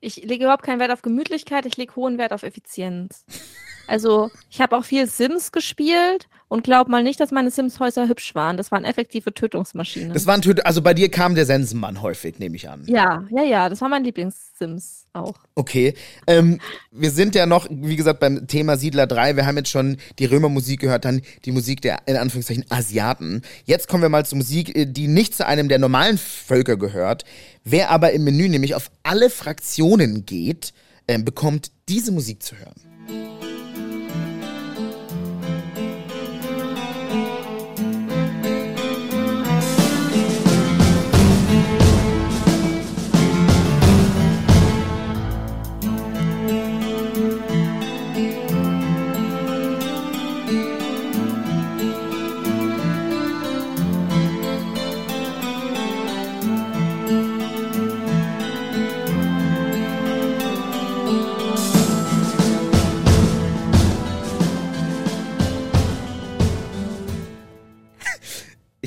Ich 0.00 0.16
lege 0.16 0.44
überhaupt 0.44 0.64
keinen 0.64 0.80
Wert 0.80 0.92
auf 0.92 1.02
Gemütlichkeit, 1.02 1.66
ich 1.66 1.76
lege 1.76 1.96
hohen 1.96 2.18
Wert 2.18 2.32
auf 2.32 2.42
Effizienz. 2.42 3.24
Also, 3.86 4.30
ich 4.50 4.60
habe 4.60 4.76
auch 4.76 4.84
viel 4.84 5.06
Sims 5.06 5.52
gespielt 5.52 6.28
und 6.48 6.62
glaub 6.62 6.88
mal 6.88 7.02
nicht, 7.02 7.18
dass 7.18 7.30
meine 7.30 7.50
Sims-Häuser 7.50 8.06
hübsch 8.06 8.34
waren. 8.34 8.56
Das 8.56 8.70
waren 8.70 8.84
effektive 8.84 9.32
Tötungsmaschinen. 9.34 10.12
Das 10.12 10.26
waren 10.26 10.40
Töt 10.42 10.64
also 10.64 10.82
bei 10.82 10.94
dir 10.94 11.10
kam 11.10 11.34
der 11.34 11.46
Sensenmann 11.46 12.00
häufig, 12.00 12.38
nehme 12.38 12.54
ich 12.54 12.68
an. 12.68 12.84
Ja, 12.86 13.24
ja, 13.30 13.42
ja. 13.42 13.68
Das 13.68 13.80
war 13.80 13.88
mein 13.88 14.04
Lieblings-Sims 14.04 15.06
auch. 15.14 15.34
Okay. 15.54 15.94
Ähm, 16.26 16.60
wir 16.92 17.10
sind 17.10 17.34
ja 17.34 17.46
noch, 17.46 17.66
wie 17.70 17.96
gesagt, 17.96 18.20
beim 18.20 18.46
Thema 18.46 18.76
Siedler 18.76 19.06
3. 19.06 19.36
Wir 19.36 19.46
haben 19.46 19.56
jetzt 19.56 19.70
schon 19.70 19.96
die 20.18 20.26
Römermusik 20.26 20.80
gehört, 20.80 21.04
dann 21.04 21.22
die 21.44 21.52
Musik 21.52 21.80
der, 21.80 22.06
in 22.06 22.16
Anführungszeichen, 22.16 22.66
Asiaten. 22.68 23.42
Jetzt 23.64 23.88
kommen 23.88 24.02
wir 24.02 24.08
mal 24.08 24.26
zur 24.26 24.38
Musik, 24.38 24.76
äh, 24.76 24.86
die 24.86 25.08
nicht 25.08 25.34
zu 25.34 25.46
einem 25.46 25.68
der 25.68 25.78
normalen 25.78 26.18
Völker 26.18 26.76
gehört. 26.76 27.24
Wer 27.64 27.90
aber 27.90 28.12
im 28.12 28.22
Menü 28.22 28.48
nämlich 28.48 28.74
auf 28.74 28.90
alle 29.02 29.30
Fraktionen 29.30 30.26
geht, 30.26 30.72
äh, 31.06 31.18
bekommt 31.18 31.72
diese 31.88 32.12
Musik 32.12 32.42
zu 32.42 32.56
hören. 32.56 32.93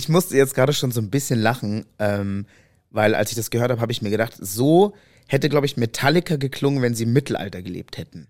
Ich 0.08 0.10
musste 0.10 0.38
jetzt 0.38 0.56
gerade 0.56 0.72
schon 0.72 0.94
so 0.94 1.02
ein 1.02 1.10
bisschen 1.10 1.38
lachen, 1.38 1.86
ähm, 2.00 2.46
weil 2.92 3.14
als 3.14 3.32
ich 3.32 3.36
das 3.36 3.50
gehört 3.50 3.72
habe, 3.72 3.82
habe 3.82 3.92
ich 3.92 4.02
mir 4.02 4.10
gedacht, 4.10 4.32
so 4.40 4.94
hätte, 5.28 5.50
glaube 5.50 5.66
ich, 5.66 5.76
Metallica 5.76 6.38
geklungen, 6.38 6.82
wenn 6.82 6.96
sie 6.96 7.04
im 7.04 7.12
Mittelalter 7.12 7.62
gelebt 7.62 7.98
hätten. 7.98 8.28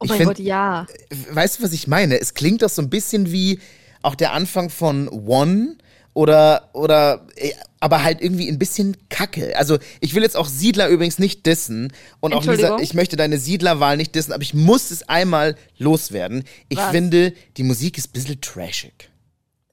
Oh 0.00 0.04
ich 0.04 0.08
mein 0.08 0.18
find, 0.20 0.28
Gott, 0.30 0.38
ja. 0.38 0.86
Weißt 1.30 1.58
du, 1.58 1.64
was 1.64 1.74
ich 1.74 1.86
meine? 1.86 2.18
Es 2.18 2.32
klingt 2.32 2.62
doch 2.62 2.70
so 2.70 2.80
ein 2.80 2.88
bisschen 2.88 3.30
wie 3.30 3.60
auch 4.00 4.14
der 4.14 4.32
Anfang 4.32 4.70
von 4.70 5.06
One 5.10 5.76
oder, 6.14 6.70
oder, 6.72 7.26
äh, 7.36 7.52
aber 7.78 8.04
halt 8.04 8.22
irgendwie 8.22 8.48
ein 8.48 8.58
bisschen 8.58 8.96
kacke. 9.10 9.54
Also, 9.58 9.76
ich 10.00 10.14
will 10.14 10.22
jetzt 10.22 10.36
auch 10.36 10.48
Siedler 10.48 10.88
übrigens 10.88 11.18
nicht 11.18 11.44
dissen 11.44 11.92
und 12.20 12.32
auch 12.32 12.46
Lisa, 12.46 12.78
ich 12.78 12.94
möchte 12.94 13.16
deine 13.16 13.36
Siedlerwahl 13.36 13.98
nicht 13.98 14.14
dissen, 14.14 14.32
aber 14.32 14.42
ich 14.42 14.54
muss 14.54 14.90
es 14.90 15.06
einmal 15.10 15.56
loswerden. 15.76 16.44
Ich 16.70 16.78
was? 16.78 16.90
finde, 16.90 17.34
die 17.58 17.64
Musik 17.64 17.98
ist 17.98 18.08
ein 18.08 18.12
bisschen 18.12 18.40
trashig. 18.40 19.10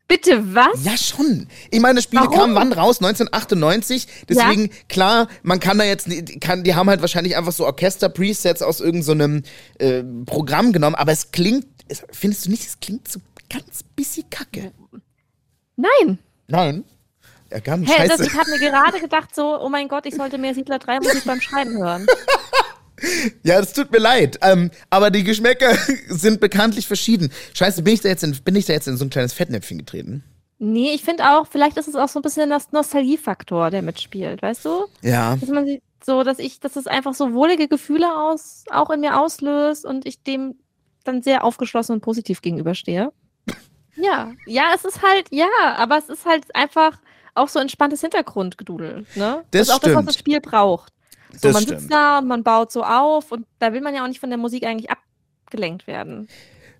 Bitte 0.07 0.53
was? 0.53 0.83
Ja, 0.83 0.95
schon. 0.97 1.47
Ich 1.71 1.79
meine, 1.79 1.95
das 1.95 2.03
Spiel 2.03 2.19
kam 2.19 2.53
wann 2.53 2.71
raus? 2.73 2.97
1998. 2.97 4.07
Deswegen, 4.29 4.65
ja? 4.65 4.71
klar, 4.87 5.27
man 5.41 5.59
kann 5.59 5.79
da 5.79 5.83
jetzt, 5.83 6.07
kann, 6.41 6.63
die 6.63 6.75
haben 6.75 6.89
halt 6.89 7.01
wahrscheinlich 7.01 7.35
einfach 7.35 7.51
so 7.51 7.65
Orchester-Presets 7.65 8.61
aus 8.61 8.81
irgendeinem 8.81 9.43
so 9.79 9.85
äh, 9.85 10.03
Programm 10.25 10.73
genommen, 10.73 10.95
aber 10.95 11.11
es 11.11 11.31
klingt, 11.31 11.65
es, 11.87 12.03
findest 12.11 12.45
du 12.45 12.51
nicht, 12.51 12.65
es 12.65 12.79
klingt 12.79 13.07
so 13.07 13.19
ganz 13.49 13.83
bisschen 13.95 14.29
kacke. 14.29 14.71
Nein. 15.75 16.19
Nein? 16.47 16.83
Ja, 17.51 17.59
ganz 17.59 17.89
hey, 17.89 18.07
scheiße. 18.07 18.17
Das, 18.17 18.27
ich 18.27 18.33
habe 18.33 18.49
mir 18.51 18.59
gerade 18.59 18.99
gedacht 18.99 19.33
so, 19.33 19.59
oh 19.59 19.69
mein 19.69 19.87
Gott, 19.87 20.05
ich 20.05 20.15
sollte 20.15 20.37
mehr 20.37 20.53
Siedler 20.53 20.77
3 20.77 20.99
Musik 20.99 21.25
beim 21.25 21.41
Schreiben 21.41 21.77
hören. 21.77 22.05
Ja, 23.43 23.59
es 23.59 23.73
tut 23.73 23.91
mir 23.91 23.99
leid, 23.99 24.39
ähm, 24.41 24.71
aber 24.89 25.11
die 25.11 25.23
Geschmäcker 25.23 25.75
sind 26.09 26.39
bekanntlich 26.39 26.87
verschieden. 26.87 27.31
Scheiße, 27.53 27.81
bin 27.83 27.93
ich 27.93 28.01
da 28.01 28.09
jetzt 28.09 28.23
in, 28.23 28.35
bin 28.43 28.55
ich 28.55 28.65
da 28.65 28.73
jetzt 28.73 28.87
in 28.87 28.97
so 28.97 29.05
ein 29.05 29.09
kleines 29.09 29.33
Fettnäpfchen 29.33 29.79
getreten? 29.79 30.23
Nee, 30.57 30.93
ich 30.93 31.03
finde 31.03 31.23
auch, 31.31 31.47
vielleicht 31.47 31.77
ist 31.77 31.87
es 31.87 31.95
auch 31.95 32.07
so 32.07 32.19
ein 32.19 32.21
bisschen 32.21 32.49
das 32.49 32.71
Nostalgiefaktor, 32.71 33.71
der 33.71 33.81
mitspielt, 33.81 34.41
weißt 34.41 34.65
du? 34.65 34.85
Ja. 35.01 35.35
Dass 35.35 35.49
man 35.49 35.79
so, 36.03 36.23
dass 36.23 36.39
ich, 36.39 36.59
dass 36.59 36.75
es 36.75 36.87
einfach 36.87 37.13
so 37.13 37.33
wohlige 37.33 37.67
Gefühle 37.67 38.07
aus, 38.15 38.63
auch 38.71 38.89
in 38.89 39.01
mir 39.01 39.19
auslöst 39.19 39.85
und 39.85 40.05
ich 40.05 40.23
dem 40.23 40.55
dann 41.03 41.23
sehr 41.23 41.43
aufgeschlossen 41.43 41.93
und 41.93 42.01
positiv 42.01 42.41
gegenüberstehe. 42.41 43.11
ja, 43.95 44.31
ja, 44.45 44.71
es 44.73 44.85
ist 44.85 45.01
halt, 45.01 45.27
ja, 45.31 45.47
aber 45.75 45.97
es 45.97 46.09
ist 46.09 46.25
halt 46.25 46.55
einfach 46.55 46.99
auch 47.33 47.49
so 47.49 47.59
entspanntes 47.59 48.01
Hintergrundgedudel, 48.01 49.05
ne? 49.15 49.43
Das, 49.51 49.67
das 49.67 49.67
ist 49.67 49.73
auch 49.73 49.77
stimmt. 49.77 49.95
das, 49.95 49.97
was 49.97 50.05
das 50.05 50.17
Spiel 50.17 50.39
braucht. 50.39 50.93
So, 51.41 51.49
man 51.51 51.63
stimmt. 51.63 51.79
sitzt 51.81 51.91
da 51.91 52.19
und 52.19 52.27
man 52.27 52.43
baut 52.43 52.71
so 52.71 52.83
auf 52.83 53.31
und 53.31 53.45
da 53.59 53.73
will 53.73 53.81
man 53.81 53.93
ja 53.95 54.03
auch 54.03 54.07
nicht 54.07 54.19
von 54.19 54.29
der 54.29 54.37
Musik 54.37 54.65
eigentlich 54.65 54.89
abgelenkt 54.89 55.87
werden. 55.87 56.27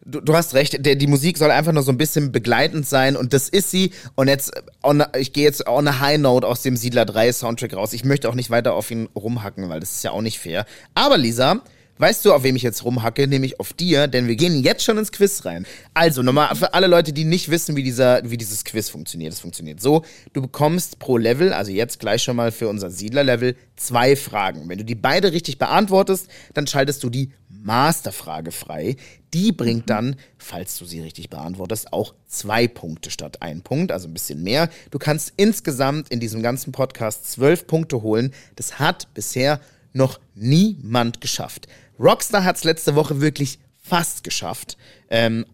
Du, 0.08 0.22
du 0.22 0.36
hast 0.36 0.54
recht, 0.54 0.86
der, 0.86 0.96
die 0.96 1.08
Musik 1.08 1.38
soll 1.38 1.50
einfach 1.50 1.72
nur 1.72 1.82
so 1.82 1.92
ein 1.92 1.98
bisschen 1.98 2.32
begleitend 2.32 2.86
sein 2.86 3.16
und 3.16 3.34
das 3.34 3.50
ist 3.50 3.72
sie. 3.72 3.92
Und 4.14 4.28
jetzt, 4.28 4.52
on, 4.84 5.04
ich 5.18 5.34
gehe 5.34 5.44
jetzt 5.44 5.68
on 5.68 5.88
a 5.88 6.00
high 6.00 6.20
note 6.20 6.46
aus 6.46 6.62
dem 6.62 6.78
Siedler 6.78 7.06
3 7.06 7.34
Soundtrack 7.34 7.74
raus. 7.74 7.92
Ich 7.92 8.06
möchte 8.06 8.30
auch 8.30 8.36
nicht 8.36 8.52
weiter 8.52 8.76
auf 8.76 8.92
ihn 8.92 9.10
rumhacken, 9.16 9.68
weil 9.68 9.80
das 9.80 9.94
ist 9.94 10.04
ja 10.04 10.12
auch 10.12 10.22
nicht 10.22 10.38
fair. 10.38 10.68
Aber 10.94 11.18
Lisa, 11.18 11.62
Weißt 11.98 12.25
du, 12.25 12.34
auf 12.34 12.44
wem 12.44 12.58
ich 12.58 12.64
jetzt 12.64 12.84
rumhacke? 12.84 13.25
Nämlich 13.25 13.58
auf 13.60 13.72
dir, 13.72 14.08
denn 14.08 14.28
wir 14.28 14.36
gehen 14.36 14.62
jetzt 14.62 14.84
schon 14.84 14.98
ins 14.98 15.14
Quiz 15.14 15.46
rein. 15.46 15.66
Also, 15.94 16.24
nochmal 16.24 16.54
für 16.56 16.74
alle 16.74 16.88
Leute, 16.88 17.14
die 17.14 17.24
nicht 17.24 17.50
wissen, 17.50 17.78
wie, 17.78 17.84
dieser, 17.84 18.30
wie 18.30 18.36
dieses 18.36 18.66
Quiz 18.66 18.90
funktioniert. 18.90 19.32
Es 19.32 19.40
funktioniert 19.40 19.80
so, 19.80 20.04
du 20.34 20.42
bekommst 20.42 21.00
pro 21.00 21.18
Level, 21.18 21.54
also 21.54 21.72
jetzt 21.72 22.02
gleich 22.02 22.22
schon 22.22 22.36
mal 22.36 22.52
für 22.52 22.68
unser 22.68 22.90
Siedler-Level, 22.90 23.56
zwei 23.78 24.18
Fragen. 24.18 24.68
Wenn 24.68 24.78
du 24.78 24.84
die 24.84 24.96
beide 24.96 25.32
richtig 25.32 25.58
beantwortest, 25.58 26.28
dann 26.54 26.68
schaltest 26.68 27.02
du 27.02 27.10
die 27.10 27.32
Masterfrage 27.48 28.52
frei. 28.52 28.98
Die 29.34 29.54
bringt 29.54 29.90
dann, 29.90 30.18
falls 30.38 30.78
du 30.78 30.86
sie 30.86 31.00
richtig 31.00 31.30
beantwortest, 31.30 31.94
auch 31.94 32.14
zwei 32.28 32.68
Punkte 32.68 33.10
statt 33.10 33.42
ein 33.42 33.62
Punkt, 33.62 33.94
also 33.94 34.10
ein 34.10 34.14
bisschen 34.14 34.44
mehr. 34.44 34.70
Du 34.92 35.00
kannst 35.00 35.34
insgesamt 35.38 36.10
in 36.10 36.20
diesem 36.20 36.44
ganzen 36.44 36.74
Podcast 36.74 37.32
zwölf 37.32 37.68
Punkte 37.68 38.02
holen. 38.02 38.34
Das 38.58 38.80
hat 38.80 39.14
bisher 39.14 39.62
noch 39.94 40.20
niemand 40.36 41.22
geschafft. 41.22 41.68
Rockstar 42.00 42.44
hat 42.44 42.58
es 42.58 42.64
letzte 42.64 42.96
Woche 42.96 43.22
wirklich 43.22 43.60
fast 43.82 44.24
geschafft. 44.24 44.78
Ähm, 45.10 45.46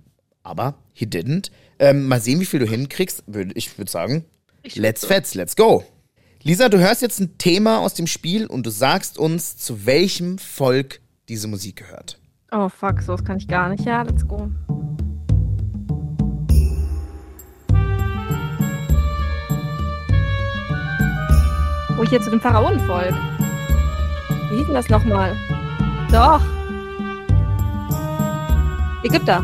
aber 0.44 0.76
he 0.94 1.06
didn't. 1.06 1.52
Ähm, 1.80 2.08
mal 2.08 2.22
sehen, 2.22 2.40
wie 2.40 2.46
viel 2.46 2.60
du 2.60 2.66
hinkriegst. 2.66 3.24
Ich 3.54 3.78
würde 3.78 3.92
sagen, 3.92 4.26
ich 4.64 4.76
let's 4.76 5.06
fetz, 5.06 5.36
let's 5.36 5.56
go. 5.56 5.84
Lisa, 6.44 6.70
du 6.70 6.80
hörst 6.80 7.02
jetzt 7.02 7.20
ein 7.20 7.38
Thema 7.38 7.80
aus 7.80 7.94
dem 7.94 8.08
Spiel 8.08 8.48
und 8.48 8.66
du 8.66 8.72
sagst 8.72 9.18
uns, 9.18 9.58
zu 9.58 9.86
welchem 9.86 10.40
Volk 10.40 11.02
diese 11.30 11.48
Musik 11.48 11.76
gehört. 11.78 12.20
Oh 12.52 12.70
fuck, 12.70 13.02
so 13.02 13.16
kann 13.16 13.38
ich 13.38 13.48
gar 13.48 13.70
nicht. 13.70 13.86
Ja, 13.86 14.02
let's 14.02 14.28
go. 14.28 14.50
Oh, 22.00 22.06
hier 22.10 22.22
zu 22.22 22.32
dem 22.32 22.42
Pharaonenvolk. 22.42 23.14
Wie 24.50 24.58
hieß 24.58 24.66
denn 24.66 24.74
das 24.74 24.90
nochmal? 24.90 25.38
Doch. 26.12 26.42
Ägypter. 29.04 29.44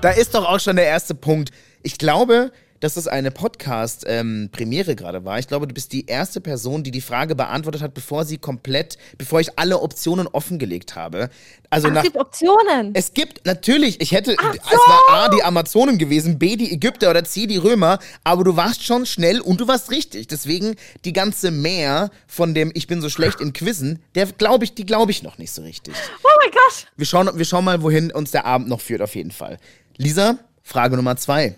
Da 0.00 0.10
ist 0.10 0.34
doch 0.34 0.44
auch 0.44 0.58
schon 0.58 0.76
der 0.76 0.86
erste 0.86 1.14
Punkt. 1.14 1.52
Ich 1.82 1.96
glaube, 1.96 2.50
dass 2.80 2.96
es 2.96 3.06
eine 3.06 3.30
Podcast-Premiere 3.30 4.90
ähm, 4.90 4.96
gerade 4.96 5.24
war. 5.24 5.38
Ich 5.38 5.48
glaube, 5.48 5.66
du 5.68 5.74
bist 5.74 5.92
die 5.92 6.06
erste 6.06 6.40
Person, 6.40 6.82
die 6.82 6.90
die 6.90 7.00
Frage 7.00 7.34
beantwortet 7.34 7.82
hat, 7.82 7.94
bevor 7.94 8.24
sie 8.24 8.38
komplett, 8.38 8.98
bevor 9.18 9.40
ich 9.40 9.58
alle 9.58 9.80
Optionen 9.80 10.26
offengelegt 10.26 10.96
habe. 10.96 11.28
Also 11.68 11.88
Ach, 11.88 11.92
nach, 11.92 12.02
es 12.02 12.10
gibt 12.10 12.16
Optionen. 12.16 12.90
Es 12.94 13.14
gibt 13.14 13.46
natürlich, 13.46 14.00
ich 14.00 14.12
hätte, 14.12 14.34
Ach 14.38 14.54
es 14.54 14.72
war 14.72 15.00
A, 15.10 15.28
die 15.28 15.42
Amazonen 15.42 15.98
gewesen, 15.98 16.38
B, 16.38 16.56
die 16.56 16.72
Ägypter 16.72 17.10
oder 17.10 17.22
C, 17.24 17.46
die 17.46 17.58
Römer, 17.58 17.98
aber 18.24 18.44
du 18.44 18.56
warst 18.56 18.84
schon 18.84 19.06
schnell 19.06 19.40
und 19.40 19.60
du 19.60 19.68
warst 19.68 19.90
richtig. 19.90 20.26
Deswegen 20.26 20.74
die 21.04 21.12
ganze 21.12 21.50
Mehr 21.50 22.10
von 22.26 22.54
dem 22.54 22.72
Ich 22.74 22.86
bin 22.86 23.02
so 23.02 23.10
schlecht 23.10 23.40
in 23.40 23.52
Quizzen, 23.52 24.02
der 24.14 24.26
glaube 24.26 24.64
ich, 24.64 24.74
die 24.74 24.86
glaube 24.86 25.10
ich 25.10 25.22
noch 25.22 25.38
nicht 25.38 25.52
so 25.52 25.62
richtig. 25.62 25.94
Oh 26.24 26.28
mein 26.42 26.50
Gott. 26.50 26.86
Wir 26.96 27.06
schauen, 27.06 27.30
wir 27.34 27.44
schauen 27.44 27.64
mal, 27.64 27.82
wohin 27.82 28.10
uns 28.10 28.30
der 28.30 28.46
Abend 28.46 28.68
noch 28.68 28.80
führt, 28.80 29.02
auf 29.02 29.14
jeden 29.14 29.30
Fall. 29.30 29.58
Lisa, 29.96 30.38
Frage 30.62 30.96
Nummer 30.96 31.16
zwei. 31.16 31.56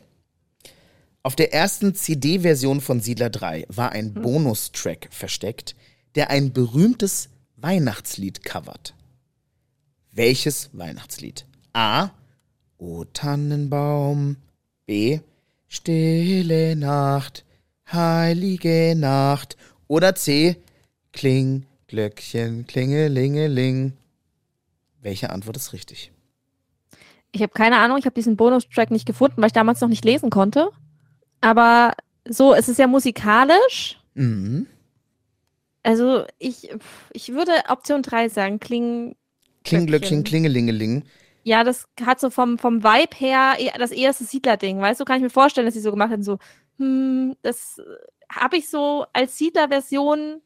Auf 1.25 1.37
der 1.37 1.55
ersten 1.55 1.95
CD-Version 1.95 2.81
von 2.81 3.01
Siedler 3.01 3.31
3 3.31 3.67
war 3.69 3.93
ein 3.93 4.15
hm. 4.15 4.23
Bonustrack 4.23 5.09
versteckt, 5.11 5.77
der 6.17 6.31
ein 6.31 6.53
berühmtes 6.53 7.29
Weihnachtslied 7.57 8.45
covert. 8.45 8.95
Welches 10.11 10.71
Weihnachtslied? 10.73 11.47
A. 11.73 12.11
O 12.77 13.05
Tannenbaum. 13.05 14.37
B. 14.85 15.21
Stille 15.69 16.77
Nacht, 16.77 17.45
heilige 17.91 18.95
Nacht. 18.97 19.57
Oder 19.87 20.15
C. 20.17 20.57
Kling, 21.13 21.67
Glöckchen, 21.87 22.67
klingelingeling. 22.67 23.93
Welche 25.01 25.31
Antwort 25.31 25.57
ist 25.57 25.73
richtig? 25.73 26.11
Ich 27.31 27.43
habe 27.43 27.53
keine 27.53 27.79
Ahnung, 27.79 27.97
ich 27.97 28.05
habe 28.05 28.15
diesen 28.15 28.37
Bonustrack 28.37 28.91
nicht 28.91 29.07
gefunden, 29.07 29.41
weil 29.41 29.47
ich 29.47 29.53
damals 29.53 29.81
noch 29.81 29.89
nicht 29.89 30.05
lesen 30.05 30.29
konnte. 30.29 30.71
Aber 31.43 31.93
so, 32.27 32.55
es 32.55 32.69
ist 32.69 32.79
ja 32.79 32.87
musikalisch. 32.87 34.01
Mhm. 34.15 34.67
Also 35.83 36.25
ich, 36.39 36.71
ich 37.13 37.33
würde 37.33 37.53
Option 37.69 38.03
3 38.03 38.31
sagen, 38.31 38.61
Kling. 38.61 39.17
Klinglöckchen, 39.65 40.25
Klingelingeling. 40.25 41.05
Ja, 41.45 41.65
das 41.65 41.89
hat 42.05 42.21
so 42.21 42.31
vom, 42.31 42.59
vom 42.59 42.85
Vibe 42.85 43.17
her 43.17 43.57
das 43.79 43.91
erste 43.91 44.25
Siedler-Ding, 44.25 44.81
weißt 44.81 45.01
du? 45.01 45.05
Kann 45.05 45.17
ich 45.17 45.23
mir 45.23 45.31
vorstellen, 45.31 45.67
dass 45.67 45.75
sie 45.75 45.81
so 45.81 45.91
gemacht 45.91 46.13
haben, 46.13 46.23
so, 46.23 46.39
hm, 46.79 47.37
das 47.43 47.81
habe 48.31 48.57
ich 48.57 48.71
so 48.71 49.05
als 49.13 49.37
Siedler-Version. 49.39 50.41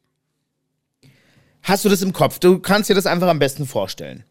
Hast 1.62 1.84
du 1.84 1.88
das 1.88 2.00
im 2.02 2.12
Kopf? 2.12 2.38
Du 2.38 2.58
kannst 2.58 2.88
dir 2.88 2.94
das 2.94 3.06
einfach 3.06 3.28
am 3.28 3.38
besten 3.38 3.66
vorstellen. 3.66 4.24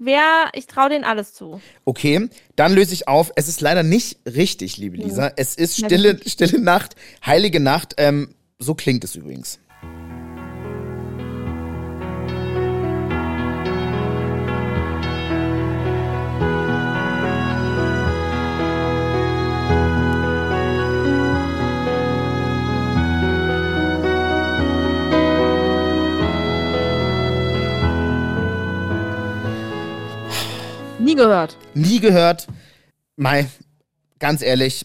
Wer, 0.00 0.50
ich 0.54 0.66
traue 0.66 0.88
denen 0.88 1.04
alles 1.04 1.34
zu. 1.34 1.60
Okay, 1.84 2.28
dann 2.56 2.74
löse 2.74 2.94
ich 2.94 3.06
auf. 3.06 3.32
Es 3.36 3.46
ist 3.46 3.60
leider 3.60 3.82
nicht 3.82 4.18
richtig, 4.26 4.76
liebe 4.76 4.96
Lisa. 4.96 5.32
Es 5.36 5.54
ist 5.54 5.78
stille, 5.78 6.18
stille 6.26 6.58
Nacht, 6.58 6.96
heilige 7.24 7.60
Nacht. 7.60 7.94
Ähm, 7.98 8.34
so 8.58 8.74
klingt 8.74 9.04
es 9.04 9.14
übrigens. 9.14 9.60
Nie 31.14 31.20
gehört. 31.20 31.56
Nie 31.74 32.00
gehört. 32.00 32.48
Mai, 33.14 33.46
ganz 34.18 34.42
ehrlich, 34.42 34.84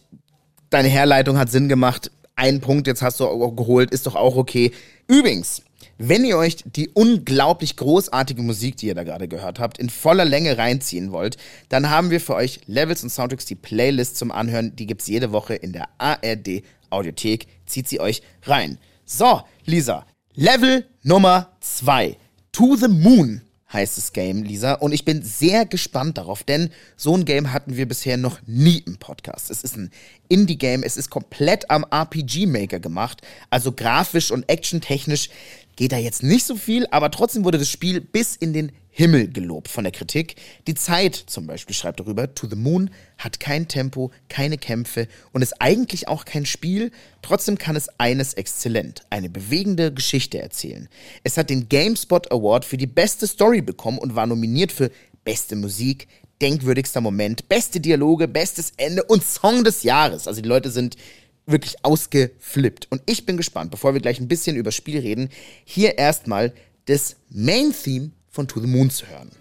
deine 0.70 0.88
Herleitung 0.88 1.40
hat 1.40 1.50
Sinn 1.50 1.68
gemacht. 1.68 2.12
Ein 2.36 2.62
Punkt, 2.62 2.86
jetzt 2.86 3.02
hast 3.02 3.20
du 3.20 3.26
auch 3.26 3.56
geholt, 3.56 3.90
ist 3.90 4.06
doch 4.06 4.14
auch 4.14 4.36
okay. 4.36 4.72
Übrigens, 5.08 5.64
wenn 5.98 6.24
ihr 6.24 6.38
euch 6.38 6.58
die 6.64 6.90
unglaublich 6.90 7.78
großartige 7.78 8.44
Musik, 8.44 8.78
die 8.78 8.86
ihr 8.86 8.94
da 8.94 9.04
gerade 9.04 9.28
gehört 9.28 9.58
habt, 9.58 9.80
in 9.80 9.90
voller 9.90 10.24
Länge 10.24 10.60
reinziehen 10.60 11.12
wollt, 11.12 11.38
dann 11.68 11.90
haben 11.90 12.12
wir 12.12 12.22
für 12.22 12.36
euch 12.36 12.60
Levels 12.68 13.02
und 13.02 13.10
Soundtracks 13.10 13.46
die 13.46 13.56
Playlist 13.56 14.16
zum 14.16 14.32
Anhören. 14.32 14.76
Die 14.76 14.86
gibt's 14.86 15.08
jede 15.08 15.32
Woche 15.32 15.56
in 15.56 15.74
der 15.74 15.90
ARD 15.98 16.62
Audiothek. 16.92 17.48
Zieht 17.66 17.88
sie 17.88 18.00
euch 18.00 18.22
rein. 18.44 18.78
So, 19.04 19.42
Lisa, 19.66 20.06
Level 20.36 20.86
Nummer 21.02 21.50
zwei. 21.60 22.18
To 22.52 22.76
the 22.76 22.88
Moon 22.88 23.42
heißt 23.72 23.98
das 23.98 24.14
Game, 24.14 24.44
Lisa. 24.44 24.74
Und 24.74 24.94
ich 24.94 25.06
bin 25.06 25.22
sehr 25.22 25.66
gespannt 25.66 26.18
darauf, 26.18 26.44
denn 26.44 26.72
so 26.96 27.16
ein 27.16 27.26
Game 27.26 27.54
hatten 27.54 27.78
wir 27.78 27.88
bisher 27.88 28.18
noch 28.18 28.40
nie 28.46 28.80
im 28.80 28.98
Podcast. 28.98 29.52
Es 29.52 29.64
ist 29.64 29.78
ein 29.78 29.92
Indie-Game, 30.28 30.84
es 30.84 30.98
ist 30.98 31.10
komplett 31.10 31.70
am 31.70 31.86
RPG-Maker 31.90 32.80
gemacht. 32.80 33.22
Also 33.50 33.72
grafisch 33.72 34.32
und 34.32 34.50
actiontechnisch 34.50 35.30
geht 35.76 35.92
da 35.92 35.98
jetzt 35.98 36.24
nicht 36.24 36.46
so 36.46 36.56
viel, 36.56 36.88
aber 36.92 37.12
trotzdem 37.12 37.46
wurde 37.46 37.58
das 37.58 37.70
Spiel 37.70 38.02
bis 38.02 38.36
in 38.36 38.54
den 38.54 38.72
Himmel 39.00 39.30
gelobt 39.30 39.70
von 39.70 39.86
der 39.86 39.94
Kritik. 39.94 40.36
Die 40.68 40.74
Zeit 40.74 41.16
zum 41.16 41.48
Beispiel 41.48 41.74
schreibt 41.74 42.02
darüber, 42.02 42.36
To 42.36 42.50
the 42.50 42.58
Moon 42.58 42.90
hat 43.18 43.40
kein 43.40 43.70
Tempo, 43.70 44.12
keine 44.28 44.58
Kämpfe 44.58 45.08
und 45.32 45.42
ist 45.42 45.62
eigentlich 45.62 46.10
auch 46.10 46.26
kein 46.26 46.46
Spiel. 46.46 46.92
Trotzdem 47.22 47.58
kann 47.58 47.78
es 47.78 47.88
eines 47.98 48.34
exzellent, 48.34 49.06
eine 49.10 49.30
bewegende 49.30 49.94
Geschichte 49.94 50.42
erzählen. 50.42 50.90
Es 51.24 51.38
hat 51.38 51.50
den 51.50 51.70
GameSpot 51.70 52.30
Award 52.30 52.66
für 52.66 52.76
die 52.76 52.88
beste 52.88 53.26
Story 53.26 53.62
bekommen 53.62 54.00
und 54.00 54.16
war 54.16 54.28
nominiert 54.28 54.74
für 54.74 54.92
beste 55.24 55.56
Musik, 55.56 56.10
denkwürdigster 56.42 57.00
Moment, 57.00 57.48
beste 57.48 57.80
Dialoge, 57.80 58.28
bestes 58.28 58.74
Ende 58.76 59.06
und 59.06 59.24
Song 59.24 59.64
des 59.64 59.84
Jahres. 59.84 60.28
Also 60.28 60.42
die 60.42 60.50
Leute 60.50 60.72
sind 60.72 60.98
wirklich 61.46 61.86
ausgeflippt. 61.86 62.88
Und 62.92 63.02
ich 63.06 63.26
bin 63.26 63.38
gespannt, 63.38 63.72
bevor 63.72 63.94
wir 63.94 64.02
gleich 64.02 64.20
ein 64.20 64.28
bisschen 64.28 64.58
über 64.58 64.74
Spiel 64.74 65.00
reden, 65.00 65.30
hier 65.64 65.98
erstmal 65.98 66.54
das 66.84 67.16
Main-Theme 67.30 68.12
von 68.32 68.48
To 68.48 68.60
the 68.60 68.68
Moon 68.68 68.90
zu 68.90 69.08
hören. 69.08 69.32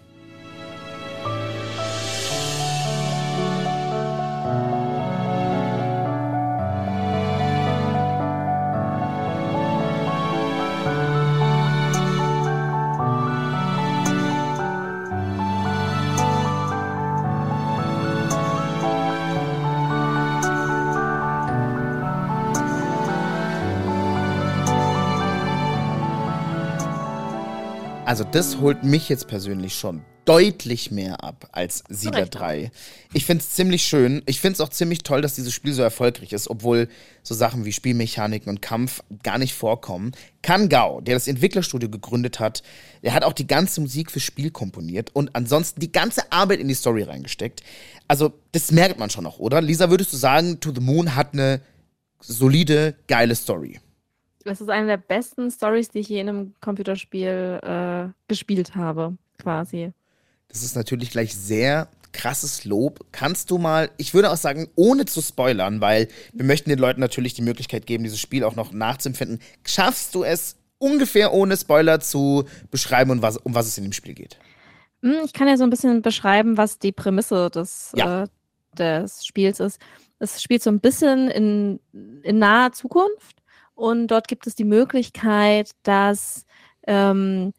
Also 28.09 28.23
das 28.23 28.57
holt 28.57 28.83
mich 28.83 29.07
jetzt 29.07 29.27
persönlich 29.27 29.75
schon 29.75 30.01
deutlich 30.25 30.89
mehr 30.89 31.23
ab 31.23 31.47
als 31.51 31.83
Siedler 31.89 32.25
3. 32.25 32.71
Ich 33.13 33.23
finde 33.23 33.43
es 33.43 33.51
ziemlich 33.51 33.83
schön. 33.83 34.23
Ich 34.25 34.41
finde 34.41 34.53
es 34.53 34.61
auch 34.61 34.69
ziemlich 34.69 35.03
toll, 35.03 35.21
dass 35.21 35.35
dieses 35.35 35.53
Spiel 35.53 35.73
so 35.73 35.83
erfolgreich 35.83 36.33
ist, 36.33 36.49
obwohl 36.49 36.87
so 37.21 37.35
Sachen 37.35 37.65
wie 37.65 37.71
Spielmechaniken 37.71 38.49
und 38.49 38.63
Kampf 38.63 39.03
gar 39.21 39.37
nicht 39.37 39.53
vorkommen. 39.53 40.13
Kan 40.41 40.69
Gao, 40.69 41.01
der 41.01 41.13
das 41.13 41.27
Entwicklerstudio 41.27 41.87
gegründet 41.87 42.39
hat, 42.39 42.63
der 43.03 43.13
hat 43.13 43.23
auch 43.23 43.33
die 43.33 43.45
ganze 43.45 43.79
Musik 43.79 44.09
fürs 44.09 44.23
Spiel 44.23 44.49
komponiert 44.49 45.11
und 45.13 45.35
ansonsten 45.35 45.79
die 45.79 45.91
ganze 45.91 46.31
Arbeit 46.31 46.61
in 46.61 46.67
die 46.67 46.73
Story 46.73 47.03
reingesteckt. 47.03 47.61
Also, 48.07 48.33
das 48.53 48.71
merkt 48.71 48.97
man 48.97 49.11
schon 49.11 49.25
noch, 49.25 49.37
oder? 49.37 49.61
Lisa, 49.61 49.91
würdest 49.91 50.13
du 50.13 50.17
sagen, 50.17 50.59
To 50.61 50.73
the 50.73 50.81
Moon 50.81 51.13
hat 51.15 51.33
eine 51.33 51.61
solide, 52.19 52.95
geile 53.05 53.35
Story? 53.35 53.79
Das 54.49 54.61
ist 54.61 54.69
eine 54.69 54.87
der 54.87 54.97
besten 54.97 55.51
Stories, 55.51 55.89
die 55.89 55.99
ich 55.99 56.09
je 56.09 56.19
in 56.19 56.27
einem 56.27 56.53
Computerspiel 56.59 57.59
äh, 57.61 58.07
gespielt 58.27 58.75
habe, 58.75 59.15
quasi. 59.37 59.91
Das 60.47 60.63
ist 60.63 60.75
natürlich 60.75 61.11
gleich 61.11 61.35
sehr 61.35 61.87
krasses 62.13 62.65
Lob. 62.65 63.05
Kannst 63.11 63.51
du 63.51 63.59
mal, 63.59 63.91
ich 63.97 64.15
würde 64.15 64.31
auch 64.31 64.37
sagen, 64.37 64.67
ohne 64.75 65.05
zu 65.05 65.21
spoilern, 65.21 65.81
weil 65.81 66.07
wir 66.33 66.45
möchten 66.45 66.71
den 66.71 66.79
Leuten 66.79 66.99
natürlich 66.99 67.35
die 67.35 67.43
Möglichkeit 67.43 67.85
geben, 67.85 68.03
dieses 68.03 68.19
Spiel 68.19 68.43
auch 68.43 68.55
noch 68.55 68.71
nachzuempfinden. 68.71 69.39
Schaffst 69.63 70.15
du 70.15 70.23
es 70.23 70.57
ungefähr 70.79 71.31
ohne 71.31 71.55
Spoiler 71.55 71.99
zu 71.99 72.45
beschreiben, 72.71 73.11
um 73.11 73.21
was, 73.21 73.37
um 73.37 73.53
was 73.53 73.67
es 73.67 73.77
in 73.77 73.83
dem 73.83 73.93
Spiel 73.93 74.15
geht? 74.15 74.39
Hm, 75.03 75.17
ich 75.25 75.33
kann 75.33 75.47
ja 75.47 75.57
so 75.57 75.63
ein 75.63 75.69
bisschen 75.69 76.01
beschreiben, 76.01 76.57
was 76.57 76.79
die 76.79 76.91
Prämisse 76.91 77.51
des, 77.51 77.91
ja. 77.95 78.23
äh, 78.23 78.27
des 78.75 79.27
Spiels 79.27 79.59
ist. 79.59 79.79
Es 80.17 80.41
spielt 80.41 80.63
so 80.63 80.71
ein 80.71 80.79
bisschen 80.79 81.29
in, 81.29 81.79
in 82.23 82.39
naher 82.39 82.71
Zukunft 82.71 83.38
und 83.79 84.07
dort 84.07 84.27
gibt 84.27 84.45
es 84.45 84.55
die 84.55 84.65
Möglichkeit, 84.65 85.71
dass 85.83 86.45
ähm, 86.85 87.53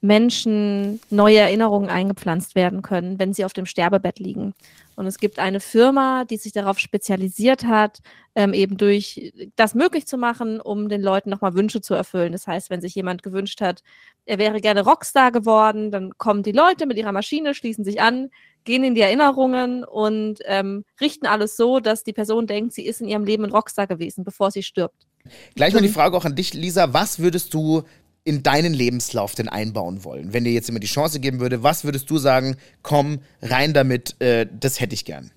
Menschen 0.00 1.00
neue 1.10 1.38
Erinnerungen 1.38 1.90
eingepflanzt 1.90 2.54
werden 2.54 2.80
können, 2.82 3.18
wenn 3.18 3.34
sie 3.34 3.44
auf 3.44 3.54
dem 3.54 3.66
Sterbebett 3.66 4.20
liegen. 4.20 4.54
Und 4.94 5.06
es 5.06 5.18
gibt 5.18 5.40
eine 5.40 5.58
Firma, 5.58 6.24
die 6.26 6.36
sich 6.36 6.52
darauf 6.52 6.78
spezialisiert 6.78 7.64
hat, 7.64 7.98
ähm, 8.36 8.54
eben 8.54 8.76
durch 8.76 9.32
das 9.56 9.74
möglich 9.74 10.06
zu 10.06 10.16
machen, 10.16 10.60
um 10.60 10.88
den 10.88 11.02
Leuten 11.02 11.30
nochmal 11.30 11.54
Wünsche 11.54 11.80
zu 11.80 11.94
erfüllen. 11.94 12.30
Das 12.30 12.46
heißt, 12.46 12.70
wenn 12.70 12.80
sich 12.80 12.94
jemand 12.94 13.24
gewünscht 13.24 13.60
hat, 13.60 13.82
er 14.26 14.38
wäre 14.38 14.60
gerne 14.60 14.84
Rockstar 14.84 15.32
geworden, 15.32 15.90
dann 15.90 16.16
kommen 16.18 16.44
die 16.44 16.52
Leute 16.52 16.86
mit 16.86 16.98
ihrer 16.98 17.10
Maschine, 17.10 17.52
schließen 17.52 17.84
sich 17.84 18.00
an, 18.00 18.30
gehen 18.62 18.84
in 18.84 18.94
die 18.94 19.00
Erinnerungen 19.00 19.82
und 19.82 20.38
ähm, 20.44 20.84
richten 21.00 21.26
alles 21.26 21.56
so, 21.56 21.80
dass 21.80 22.04
die 22.04 22.12
Person 22.12 22.46
denkt, 22.46 22.74
sie 22.74 22.86
ist 22.86 23.00
in 23.00 23.08
ihrem 23.08 23.24
Leben 23.24 23.44
ein 23.44 23.50
Rockstar 23.50 23.88
gewesen, 23.88 24.22
bevor 24.22 24.52
sie 24.52 24.62
stirbt. 24.62 25.08
Gleich 25.54 25.72
mal 25.72 25.82
die 25.82 25.88
Frage 25.88 26.16
auch 26.16 26.24
an 26.24 26.34
dich, 26.34 26.54
Lisa. 26.54 26.92
Was 26.92 27.18
würdest 27.18 27.54
du 27.54 27.82
in 28.24 28.42
deinen 28.42 28.74
Lebenslauf 28.74 29.34
denn 29.34 29.48
einbauen 29.48 30.04
wollen? 30.04 30.32
Wenn 30.32 30.44
dir 30.44 30.52
jetzt 30.52 30.68
immer 30.68 30.80
die 30.80 30.86
Chance 30.86 31.20
geben 31.20 31.40
würde, 31.40 31.62
was 31.62 31.84
würdest 31.84 32.10
du 32.10 32.18
sagen, 32.18 32.56
komm, 32.82 33.20
rein 33.42 33.74
damit, 33.74 34.20
äh, 34.20 34.46
das 34.58 34.80
hätte 34.80 34.94
ich 34.94 35.04
gern? 35.04 35.30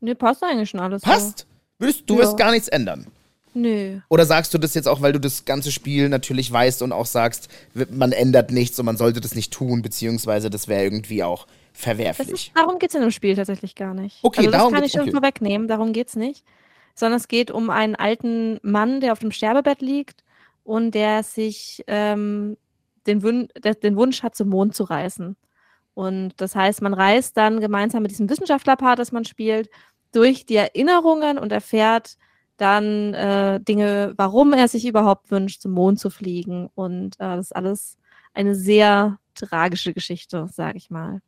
Nee, 0.00 0.14
passt 0.14 0.42
eigentlich 0.42 0.70
schon 0.70 0.80
alles. 0.80 1.02
Passt? 1.02 1.40
So. 1.40 1.44
Würdest, 1.78 2.02
du 2.06 2.14
ja. 2.14 2.20
wirst 2.22 2.36
gar 2.36 2.50
nichts 2.50 2.68
ändern? 2.68 3.06
Nö. 3.54 4.00
Oder 4.10 4.26
sagst 4.26 4.52
du 4.52 4.58
das 4.58 4.74
jetzt 4.74 4.86
auch, 4.86 5.00
weil 5.00 5.12
du 5.12 5.20
das 5.20 5.46
ganze 5.46 5.72
Spiel 5.72 6.10
natürlich 6.10 6.52
weißt 6.52 6.82
und 6.82 6.92
auch 6.92 7.06
sagst, 7.06 7.48
man 7.90 8.12
ändert 8.12 8.50
nichts 8.50 8.78
und 8.78 8.84
man 8.84 8.98
sollte 8.98 9.20
das 9.22 9.34
nicht 9.34 9.52
tun, 9.52 9.80
beziehungsweise 9.80 10.50
das 10.50 10.68
wäre 10.68 10.82
irgendwie 10.82 11.22
auch 11.22 11.46
verwerflich? 11.72 12.30
Ist, 12.30 12.50
darum 12.54 12.78
geht 12.78 12.90
es 12.90 12.94
in 12.94 13.00
dem 13.00 13.10
Spiel 13.10 13.34
tatsächlich 13.34 13.74
gar 13.74 13.94
nicht. 13.94 14.18
Okay, 14.22 14.40
also 14.40 14.50
das 14.50 14.58
darum 14.58 14.74
kann 14.74 14.84
ich 14.84 14.92
schon 14.92 15.02
okay. 15.02 15.12
vorwegnehmen, 15.12 15.68
darum 15.68 15.94
geht 15.94 16.08
es 16.08 16.16
nicht 16.16 16.44
sondern 16.96 17.18
es 17.18 17.28
geht 17.28 17.50
um 17.50 17.70
einen 17.70 17.94
alten 17.94 18.58
Mann, 18.62 19.00
der 19.00 19.12
auf 19.12 19.20
dem 19.20 19.30
Sterbebett 19.30 19.80
liegt 19.82 20.24
und 20.64 20.92
der 20.92 21.22
sich 21.22 21.84
ähm, 21.86 22.56
den, 23.06 23.22
Wun 23.22 23.48
der, 23.62 23.74
den 23.74 23.96
Wunsch 23.96 24.22
hat, 24.22 24.34
zum 24.34 24.48
Mond 24.48 24.74
zu 24.74 24.84
reisen. 24.84 25.36
Und 25.94 26.32
das 26.38 26.56
heißt, 26.56 26.82
man 26.82 26.94
reist 26.94 27.36
dann 27.36 27.60
gemeinsam 27.60 28.02
mit 28.02 28.10
diesem 28.10 28.28
Wissenschaftlerpaar, 28.28 28.96
das 28.96 29.12
man 29.12 29.24
spielt, 29.24 29.70
durch 30.12 30.46
die 30.46 30.56
Erinnerungen 30.56 31.38
und 31.38 31.52
erfährt 31.52 32.16
dann 32.56 33.12
äh, 33.14 33.60
Dinge, 33.60 34.14
warum 34.16 34.54
er 34.54 34.68
sich 34.68 34.86
überhaupt 34.86 35.30
wünscht, 35.30 35.60
zum 35.60 35.72
Mond 35.72 36.00
zu 36.00 36.08
fliegen. 36.10 36.68
Und 36.74 37.16
äh, 37.16 37.36
das 37.36 37.46
ist 37.46 37.56
alles 37.56 37.98
eine 38.32 38.54
sehr 38.54 39.18
tragische 39.34 39.92
Geschichte, 39.92 40.48
sage 40.50 40.78
ich 40.78 40.90
mal. 40.90 41.20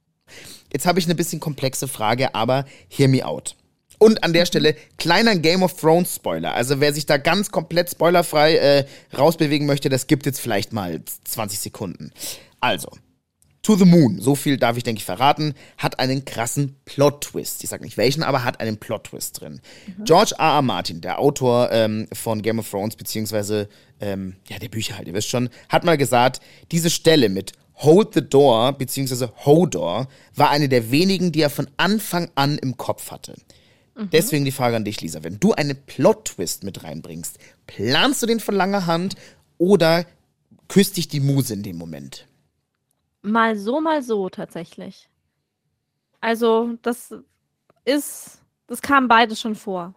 Jetzt 0.72 0.86
habe 0.86 0.98
ich 0.98 1.06
eine 1.06 1.14
bisschen 1.14 1.40
komplexe 1.40 1.88
Frage, 1.88 2.34
aber 2.34 2.64
hear 2.88 3.08
me 3.08 3.24
out. 3.24 3.56
Und 3.98 4.22
an 4.22 4.32
der 4.32 4.46
Stelle 4.46 4.76
kleiner 4.96 5.36
Game 5.36 5.62
of 5.62 5.74
Thrones 5.78 6.14
Spoiler. 6.14 6.54
Also 6.54 6.80
wer 6.80 6.92
sich 6.92 7.06
da 7.06 7.16
ganz 7.16 7.50
komplett 7.50 7.90
spoilerfrei 7.90 8.56
äh, 8.56 8.84
rausbewegen 9.16 9.66
möchte, 9.66 9.88
das 9.88 10.06
gibt 10.06 10.26
jetzt 10.26 10.40
vielleicht 10.40 10.72
mal 10.72 11.02
20 11.24 11.58
Sekunden. 11.58 12.12
Also, 12.60 12.90
To 13.68 13.76
the 13.76 13.84
Moon, 13.84 14.18
so 14.18 14.34
viel 14.34 14.56
darf 14.56 14.78
ich 14.78 14.82
denke 14.82 15.00
ich 15.00 15.04
verraten, 15.04 15.52
hat 15.76 15.98
einen 15.98 16.24
krassen 16.24 16.76
Plot-Twist. 16.86 17.62
Ich 17.62 17.68
sag 17.68 17.82
nicht 17.82 17.98
welchen, 17.98 18.22
aber 18.22 18.42
hat 18.42 18.60
einen 18.60 18.78
Plot-Twist 18.78 19.40
drin. 19.40 19.60
Mhm. 19.86 20.04
George 20.04 20.36
R. 20.38 20.54
R. 20.54 20.62
Martin, 20.62 21.02
der 21.02 21.18
Autor 21.18 21.70
ähm, 21.70 22.06
von 22.14 22.40
Game 22.40 22.60
of 22.60 22.70
Thrones, 22.70 22.96
beziehungsweise 22.96 23.68
ähm, 24.00 24.36
ja, 24.48 24.58
der 24.58 24.70
Bücher 24.70 24.96
halt, 24.96 25.06
ihr 25.06 25.12
wisst 25.12 25.28
schon, 25.28 25.50
hat 25.68 25.84
mal 25.84 25.98
gesagt, 25.98 26.40
diese 26.72 26.88
Stelle 26.88 27.28
mit 27.28 27.52
Hold 27.74 28.14
the 28.14 28.22
Door, 28.22 28.72
beziehungsweise 28.72 29.32
Hodor, 29.44 30.08
war 30.34 30.50
eine 30.50 30.70
der 30.70 30.90
wenigen, 30.90 31.30
die 31.30 31.42
er 31.42 31.50
von 31.50 31.68
Anfang 31.76 32.30
an 32.36 32.56
im 32.56 32.76
Kopf 32.76 33.10
hatte. 33.10 33.34
Mhm. 33.98 34.10
Deswegen 34.10 34.44
die 34.44 34.52
Frage 34.52 34.76
an 34.76 34.84
dich, 34.84 35.00
Lisa. 35.00 35.24
Wenn 35.24 35.40
du 35.40 35.52
einen 35.52 35.76
Plot-Twist 35.76 36.62
mit 36.62 36.84
reinbringst, 36.84 37.38
planst 37.66 38.22
du 38.22 38.26
den 38.26 38.38
von 38.38 38.54
langer 38.54 38.86
Hand 38.86 39.16
oder 39.58 40.06
küsst 40.68 40.96
dich 40.96 41.08
die 41.08 41.20
Muse 41.20 41.52
in 41.52 41.64
dem 41.64 41.76
Moment? 41.76 42.26
Mal 43.22 43.58
so, 43.58 43.80
mal 43.80 44.02
so 44.02 44.28
tatsächlich. 44.28 45.08
Also, 46.20 46.78
das 46.82 47.12
ist, 47.84 48.38
das 48.68 48.80
kam 48.80 49.08
beides 49.08 49.40
schon 49.40 49.56
vor. 49.56 49.94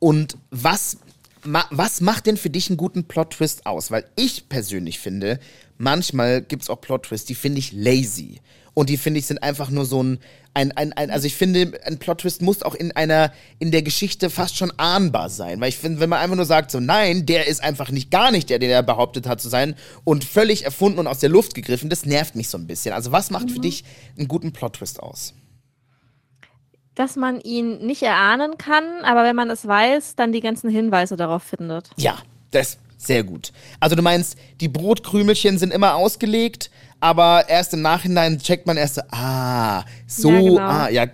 Und 0.00 0.36
was, 0.50 0.98
ma, 1.44 1.64
was 1.70 2.00
macht 2.00 2.26
denn 2.26 2.36
für 2.36 2.50
dich 2.50 2.70
einen 2.70 2.76
guten 2.76 3.04
Plot-Twist 3.04 3.66
aus? 3.66 3.92
Weil 3.92 4.10
ich 4.16 4.48
persönlich 4.48 4.98
finde, 4.98 5.38
manchmal 5.76 6.42
gibt 6.42 6.62
es 6.62 6.70
auch 6.70 6.80
Plot-Twists, 6.80 7.26
die 7.26 7.34
finde 7.36 7.60
ich 7.60 7.72
lazy. 7.72 8.40
Und 8.78 8.90
die 8.90 8.96
finde 8.96 9.18
ich 9.18 9.26
sind 9.26 9.42
einfach 9.42 9.70
nur 9.70 9.84
so 9.84 10.00
ein, 10.00 10.20
ein, 10.54 10.70
ein, 10.70 10.92
ein, 10.92 11.10
also 11.10 11.26
ich 11.26 11.34
finde, 11.34 11.72
ein 11.84 11.98
Plot-Twist 11.98 12.42
muss 12.42 12.62
auch 12.62 12.76
in 12.76 12.92
einer, 12.92 13.32
in 13.58 13.72
der 13.72 13.82
Geschichte 13.82 14.30
fast 14.30 14.56
schon 14.56 14.72
ahnbar 14.76 15.30
sein. 15.30 15.60
Weil 15.60 15.70
ich 15.70 15.78
finde, 15.78 15.98
wenn 15.98 16.08
man 16.08 16.20
einfach 16.20 16.36
nur 16.36 16.44
sagt, 16.44 16.70
so 16.70 16.78
nein, 16.78 17.26
der 17.26 17.48
ist 17.48 17.60
einfach 17.60 17.90
nicht 17.90 18.12
gar 18.12 18.30
nicht 18.30 18.50
der, 18.50 18.60
den 18.60 18.70
er 18.70 18.84
behauptet 18.84 19.26
hat 19.26 19.40
zu 19.40 19.48
sein 19.48 19.74
und 20.04 20.22
völlig 20.22 20.64
erfunden 20.64 21.00
und 21.00 21.08
aus 21.08 21.18
der 21.18 21.28
Luft 21.28 21.56
gegriffen, 21.56 21.90
das 21.90 22.06
nervt 22.06 22.36
mich 22.36 22.50
so 22.50 22.56
ein 22.56 22.68
bisschen. 22.68 22.94
Also 22.94 23.10
was 23.10 23.32
macht 23.32 23.46
mhm. 23.46 23.54
für 23.54 23.58
dich 23.58 23.82
einen 24.16 24.28
guten 24.28 24.52
Plot-Twist 24.52 25.02
aus? 25.02 25.34
dass 26.94 27.14
man 27.14 27.40
ihn 27.40 27.86
nicht 27.86 28.02
erahnen 28.02 28.58
kann, 28.58 28.84
aber 29.04 29.22
wenn 29.22 29.36
man 29.36 29.50
es 29.50 29.68
weiß, 29.68 30.16
dann 30.16 30.32
die 30.32 30.40
ganzen 30.40 30.68
Hinweise 30.68 31.16
darauf 31.16 31.44
findet. 31.44 31.90
Ja, 31.96 32.18
das 32.50 32.78
sehr 32.98 33.22
gut. 33.22 33.52
Also 33.80 33.96
du 33.96 34.02
meinst, 34.02 34.36
die 34.60 34.68
Brotkrümelchen 34.68 35.56
sind 35.56 35.72
immer 35.72 35.94
ausgelegt, 35.94 36.70
aber 37.00 37.48
erst 37.48 37.72
im 37.74 37.80
Nachhinein 37.80 38.38
checkt 38.38 38.66
man 38.66 38.76
erst, 38.76 39.00
ah, 39.12 39.84
so, 40.06 40.30
ja, 40.30 40.40
genau. 40.40 40.60
ah, 40.60 40.88
ja, 40.88 41.06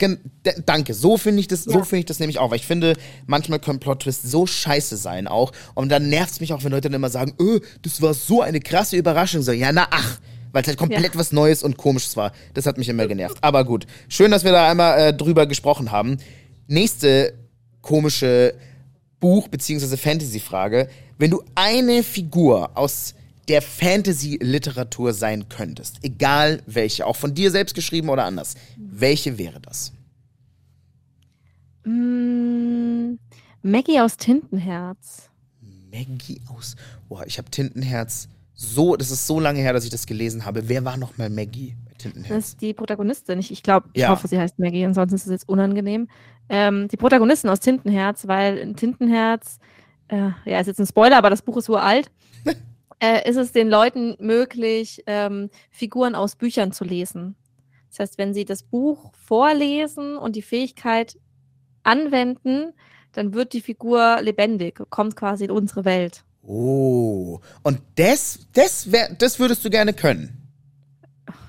danke. 0.65 0.95
So 0.95 1.19
finde 1.19 1.41
ich 1.41 1.49
das, 1.49 1.67
ja. 1.67 1.73
so 1.73 1.85
finde 1.85 2.01
ich 2.01 2.07
das 2.07 2.21
nämlich 2.21 2.39
auch, 2.39 2.51
weil 2.51 2.57
ich 2.57 2.67
finde, 2.67 2.95
manchmal 3.27 3.59
können 3.59 3.81
Plot-Twists 3.81 4.31
so 4.31 4.47
scheiße 4.47 4.97
sein 4.97 5.29
auch 5.29 5.53
und 5.75 5.91
dann 5.91 6.09
nervt 6.09 6.33
es 6.33 6.41
mich 6.41 6.55
auch, 6.55 6.65
wenn 6.65 6.73
Leute 6.73 6.89
dann 6.89 6.95
immer 6.95 7.11
sagen, 7.11 7.35
öh, 7.39 7.61
das 7.83 8.01
war 8.01 8.15
so 8.15 8.41
eine 8.41 8.61
krasse 8.61 8.97
Überraschung. 8.97 9.43
So, 9.43 9.53
ja, 9.53 9.73
na, 9.73 9.87
ach, 9.91 10.19
weil 10.53 10.63
es 10.63 10.69
halt 10.69 10.79
komplett 10.79 11.15
ja. 11.15 11.21
was 11.21 11.33
Neues 11.33 11.63
und 11.63 11.77
Komisches 11.77 12.17
war. 12.17 12.33
Das 12.55 12.65
hat 12.65 12.79
mich 12.79 12.89
immer 12.89 13.07
genervt. 13.07 13.37
Aber 13.43 13.65
gut, 13.65 13.87
schön, 14.09 14.31
dass 14.31 14.45
wir 14.45 14.53
da 14.53 14.71
einmal 14.71 14.99
äh, 14.99 15.13
drüber 15.13 15.47
gesprochen 15.47 15.91
haben. 15.91 16.17
Nächste 16.67 17.35
komische 17.83 18.55
Buch- 19.21 19.49
bzw. 19.49 19.97
Fantasy-Frage. 19.97 20.89
Wenn 21.19 21.31
du 21.31 21.43
eine 21.55 22.03
Figur 22.03 22.77
aus 22.77 23.15
der 23.49 23.63
Fantasy-Literatur 23.63 25.13
sein 25.13 25.49
könntest, 25.49 25.99
egal 26.03 26.63
welche, 26.67 27.07
auch 27.07 27.17
von 27.17 27.35
dir 27.35 27.51
selbst 27.51 27.75
geschrieben 27.75 28.09
oder 28.09 28.25
anders, 28.25 28.55
welche 28.77 29.39
wäre 29.39 29.61
das? 29.61 29.93
Mm, 31.85 33.15
Maggie 33.63 34.01
aus 34.01 34.17
Tintenherz. 34.17 35.29
Maggie 35.93 36.41
aus. 36.49 36.77
Boah, 37.09 37.27
ich 37.27 37.39
habe 37.39 37.51
Tintenherz 37.51 38.29
so, 38.55 38.97
das 38.97 39.11
ist 39.11 39.27
so 39.27 39.41
lange 39.41 39.61
her, 39.61 39.73
dass 39.73 39.85
ich 39.85 39.91
das 39.91 40.07
gelesen 40.07 40.45
habe. 40.45 40.69
Wer 40.69 40.85
war 40.85 40.97
nochmal 40.97 41.29
Maggie 41.29 41.75
bei 41.85 41.93
Tintenherz? 41.99 42.29
Das 42.29 42.49
ist 42.51 42.61
die 42.61 42.73
Protagonistin. 42.73 43.39
Ich, 43.39 43.51
ich 43.51 43.63
glaube, 43.63 43.89
ich 43.93 44.03
ja. 44.03 44.09
hoffe, 44.09 44.29
sie 44.29 44.39
heißt 44.39 44.59
Maggie, 44.59 44.85
ansonsten 44.85 45.17
ist 45.17 45.27
es 45.27 45.31
jetzt 45.31 45.49
unangenehm. 45.49 46.09
Ähm, 46.49 46.89
die 46.89 46.97
Protagonistin 46.97 47.51
aus 47.51 47.61
Tintenherz, 47.61 48.27
weil 48.27 48.59
in 48.59 48.77
Tintenherz, 48.77 49.59
äh, 50.09 50.31
ja, 50.45 50.61
ist 50.61 50.67
jetzt 50.67 50.81
ein 50.81 50.87
Spoiler, 50.87 51.17
aber 51.17 51.31
das 51.31 51.43
Buch 51.43 51.57
ist 51.57 51.69
uralt. 51.69 52.11
äh, 53.01 53.29
ist 53.29 53.37
es 53.37 53.53
den 53.53 53.69
Leuten 53.69 54.17
möglich, 54.19 55.03
ähm, 55.07 55.51
Figuren 55.71 56.15
aus 56.15 56.37
Büchern 56.37 56.73
zu 56.73 56.85
lesen. 56.85 57.37
Das 57.91 58.01
heißt, 58.01 58.19
wenn 58.19 58.35
sie 58.35 58.45
das 58.45 58.63
Buch 58.63 59.13
vorlesen 59.15 60.17
und 60.17 60.37
die 60.37 60.43
Fähigkeit 60.43 61.17
anwenden, 61.85 62.73
dann 63.13 63.35
wird 63.35 63.53
die 63.53 63.61
Figur 63.61 64.21
lebendig, 64.21 64.81
kommt 64.91 65.15
quasi 65.17 65.45
in 65.45 65.51
unsere 65.51 65.85
Welt. 65.85 66.25
Oh, 66.43 67.41
und 67.63 67.81
das, 67.95 68.49
das, 68.53 68.91
wär, 68.91 69.15
das 69.15 69.39
würdest 69.39 69.65
du 69.65 69.71
gerne 69.71 69.95
können? 69.95 70.51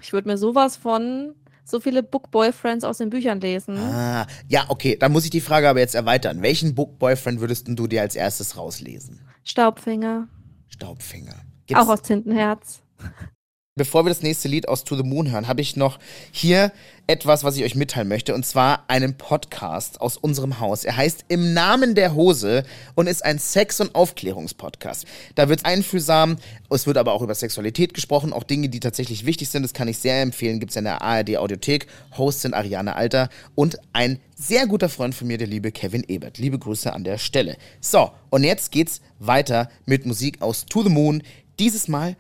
Ich 0.02 0.14
würde 0.14 0.28
mir 0.28 0.38
sowas 0.38 0.78
von 0.78 1.34
so 1.66 1.80
viele 1.80 2.04
Book 2.04 2.32
Boyfriends 2.32 2.86
aus 2.86 3.00
den 3.00 3.10
Büchern 3.10 3.42
lesen. 3.42 3.78
Ah, 3.78 4.28
ja, 4.48 4.66
okay, 4.70 4.96
dann 4.96 5.12
muss 5.12 5.26
ich 5.26 5.32
die 5.32 5.42
Frage 5.42 5.68
aber 5.68 5.80
jetzt 5.80 5.96
erweitern. 5.96 6.42
Welchen 6.42 6.76
Book 6.76 7.00
Boyfriend 7.00 7.42
würdest 7.42 7.68
du 7.68 7.88
dir 7.88 8.02
als 8.02 8.16
erstes 8.16 8.56
rauslesen? 8.56 9.20
Staubfinger. 9.44 10.28
Staubfinger. 10.70 11.36
Auch 11.74 11.90
aus 11.90 12.02
Tintenherz. 12.04 12.82
Bevor 13.78 14.06
wir 14.06 14.10
das 14.10 14.22
nächste 14.22 14.48
Lied 14.48 14.70
aus 14.70 14.86
To 14.86 14.96
the 14.96 15.04
Moon 15.04 15.30
hören, 15.30 15.50
habe 15.50 15.60
ich 15.60 15.76
noch 15.76 16.00
hier 16.32 16.72
etwas, 17.08 17.44
was 17.44 17.58
ich 17.58 17.66
euch 17.66 17.76
mitteilen 17.76 18.08
möchte, 18.08 18.34
und 18.34 18.46
zwar 18.46 18.86
einen 18.90 19.18
Podcast 19.18 20.00
aus 20.00 20.16
unserem 20.16 20.62
Haus. 20.62 20.86
Er 20.86 20.96
heißt 20.96 21.26
Im 21.28 21.54
Namen 21.54 21.94
der 21.94 22.16
Hose 22.16 22.64
und 22.96 23.08
ist 23.08 23.26
ein 23.26 23.38
Sex- 23.38 23.82
und 23.82 23.94
Aufklärungspodcast. 23.94 25.06
Da 25.36 25.50
wird 25.50 25.66
einfühlsam, 25.66 26.38
es 26.70 26.88
wird 26.88 26.98
aber 26.98 27.12
auch 27.12 27.22
über 27.22 27.36
Sexualität 27.36 27.94
gesprochen, 27.94 28.32
auch 28.32 28.44
Dinge, 28.44 28.70
die 28.70 28.80
tatsächlich 28.80 29.26
wichtig 29.26 29.50
sind. 29.50 29.64
Das 29.64 29.74
kann 29.74 29.90
ich 29.90 29.98
sehr 29.98 30.22
empfehlen. 30.22 30.62
Gibt 30.62 30.70
es 30.70 30.78
in 30.78 30.86
der 30.86 31.02
ARD 31.02 31.36
Audiothek. 31.36 31.88
Host 32.18 32.44
sind 32.44 32.54
Ariane 32.54 32.96
Alter 32.96 33.28
und 33.56 33.78
ein 33.92 34.22
sehr 34.38 34.68
guter 34.68 34.88
Freund 34.88 35.14
von 35.16 35.28
mir, 35.28 35.38
der 35.38 35.48
liebe 35.48 35.74
Kevin 35.74 36.06
Ebert. 36.08 36.38
Liebe 36.38 36.58
Grüße 36.58 36.94
an 36.94 37.04
der 37.04 37.18
Stelle. 37.18 37.58
So, 37.82 38.12
und 38.30 38.46
jetzt 38.46 38.72
geht's 38.72 39.02
weiter 39.20 39.70
mit 39.86 40.06
Musik 40.06 40.42
aus 40.42 40.66
To 40.66 40.82
the 40.82 40.90
Moon. 40.90 41.24
Dieses 41.60 41.90
Mal 41.90 42.16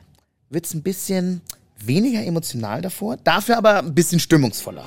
wird 0.55 0.65
es 0.65 0.73
ein 0.73 0.81
bisschen 0.81 1.41
weniger 1.77 2.23
emotional 2.23 2.81
davor, 2.81 3.17
dafür 3.17 3.57
aber 3.57 3.79
ein 3.79 3.93
bisschen 3.93 4.19
stimmungsvoller. 4.19 4.85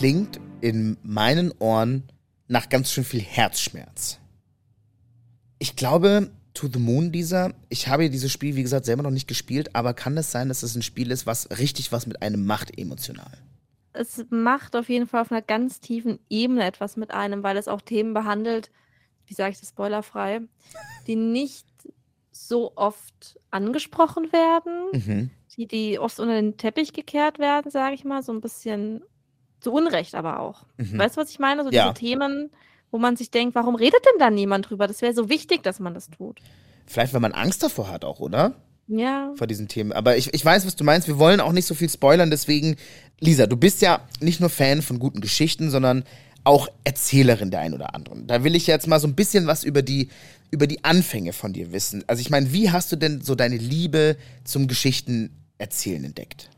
Klingt 0.00 0.40
in 0.62 0.96
meinen 1.02 1.52
Ohren 1.58 2.04
nach 2.48 2.70
ganz 2.70 2.90
schön 2.90 3.04
viel 3.04 3.20
Herzschmerz. 3.20 4.18
Ich 5.58 5.76
glaube, 5.76 6.30
To 6.54 6.68
the 6.72 6.78
Moon, 6.78 7.12
dieser, 7.12 7.52
ich 7.68 7.86
habe 7.86 8.08
dieses 8.08 8.32
Spiel, 8.32 8.56
wie 8.56 8.62
gesagt, 8.62 8.86
selber 8.86 9.02
noch 9.02 9.10
nicht 9.10 9.28
gespielt, 9.28 9.76
aber 9.76 9.92
kann 9.92 10.16
es 10.16 10.30
sein, 10.30 10.48
dass 10.48 10.62
es 10.62 10.74
ein 10.74 10.80
Spiel 10.80 11.10
ist, 11.10 11.26
was 11.26 11.50
richtig 11.58 11.92
was 11.92 12.06
mit 12.06 12.22
einem 12.22 12.46
macht 12.46 12.78
emotional? 12.78 13.30
Es 13.92 14.24
macht 14.30 14.74
auf 14.74 14.88
jeden 14.88 15.06
Fall 15.06 15.20
auf 15.20 15.30
einer 15.32 15.42
ganz 15.42 15.80
tiefen 15.80 16.18
Ebene 16.30 16.64
etwas 16.64 16.96
mit 16.96 17.10
einem, 17.10 17.42
weil 17.42 17.58
es 17.58 17.68
auch 17.68 17.82
Themen 17.82 18.14
behandelt, 18.14 18.70
wie 19.26 19.34
sage 19.34 19.52
ich 19.52 19.60
das 19.60 19.68
spoilerfrei, 19.68 20.40
die 21.06 21.16
nicht 21.16 21.66
so 22.30 22.72
oft 22.74 23.38
angesprochen 23.50 24.32
werden, 24.32 24.88
Mhm. 24.94 25.30
die, 25.58 25.66
die 25.66 25.98
oft 25.98 26.18
unter 26.20 26.36
den 26.36 26.56
Teppich 26.56 26.94
gekehrt 26.94 27.38
werden, 27.38 27.70
sage 27.70 27.94
ich 27.94 28.04
mal, 28.06 28.22
so 28.22 28.32
ein 28.32 28.40
bisschen 28.40 29.02
zu 29.60 29.72
Unrecht 29.72 30.14
aber 30.14 30.40
auch. 30.40 30.64
Mhm. 30.76 30.98
Weißt 30.98 31.16
du, 31.16 31.20
was 31.20 31.30
ich 31.30 31.38
meine? 31.38 31.64
So 31.64 31.70
Ja. 31.70 31.92
diese 31.92 32.00
Themen, 32.00 32.50
wo 32.90 32.98
man 32.98 33.16
sich 33.16 33.30
denkt, 33.30 33.54
warum 33.54 33.74
redet 33.74 34.00
denn 34.04 34.18
da 34.18 34.30
niemand 34.30 34.70
drüber? 34.70 34.86
Das 34.86 35.02
wäre 35.02 35.14
so 35.14 35.28
wichtig, 35.28 35.62
dass 35.62 35.78
man 35.80 35.94
das 35.94 36.08
tut. 36.10 36.38
Vielleicht, 36.86 37.12
weil 37.12 37.20
man 37.20 37.32
Angst 37.32 37.62
davor 37.62 37.88
hat 37.88 38.04
auch, 38.04 38.20
oder? 38.20 38.54
Ja. 38.88 39.32
Vor 39.36 39.46
diesen 39.46 39.68
Themen. 39.68 39.92
Aber 39.92 40.16
ich, 40.16 40.34
ich 40.34 40.44
weiß, 40.44 40.66
was 40.66 40.74
du 40.74 40.82
meinst. 40.82 41.06
Wir 41.06 41.18
wollen 41.18 41.40
auch 41.40 41.52
nicht 41.52 41.66
so 41.66 41.74
viel 41.76 41.88
spoilern. 41.88 42.30
Deswegen, 42.30 42.76
Lisa, 43.20 43.46
du 43.46 43.56
bist 43.56 43.82
ja 43.82 44.00
nicht 44.20 44.40
nur 44.40 44.50
Fan 44.50 44.82
von 44.82 44.98
guten 44.98 45.20
Geschichten, 45.20 45.70
sondern 45.70 46.02
auch 46.42 46.68
Erzählerin 46.82 47.50
der 47.52 47.60
ein 47.60 47.74
oder 47.74 47.94
anderen. 47.94 48.26
Da 48.26 48.42
will 48.42 48.56
ich 48.56 48.66
jetzt 48.66 48.88
mal 48.88 48.98
so 48.98 49.06
ein 49.06 49.14
bisschen 49.14 49.46
was 49.46 49.62
über 49.62 49.82
die, 49.82 50.08
über 50.50 50.66
die 50.66 50.82
Anfänge 50.82 51.32
von 51.32 51.52
dir 51.52 51.70
wissen. 51.70 52.02
Also 52.08 52.20
ich 52.20 52.30
meine, 52.30 52.52
wie 52.52 52.70
hast 52.72 52.90
du 52.90 52.96
denn 52.96 53.20
so 53.20 53.36
deine 53.36 53.58
Liebe 53.58 54.16
zum 54.42 54.66
Geschichten 54.66 55.30
erzählen 55.58 56.02
entdeckt? 56.02 56.50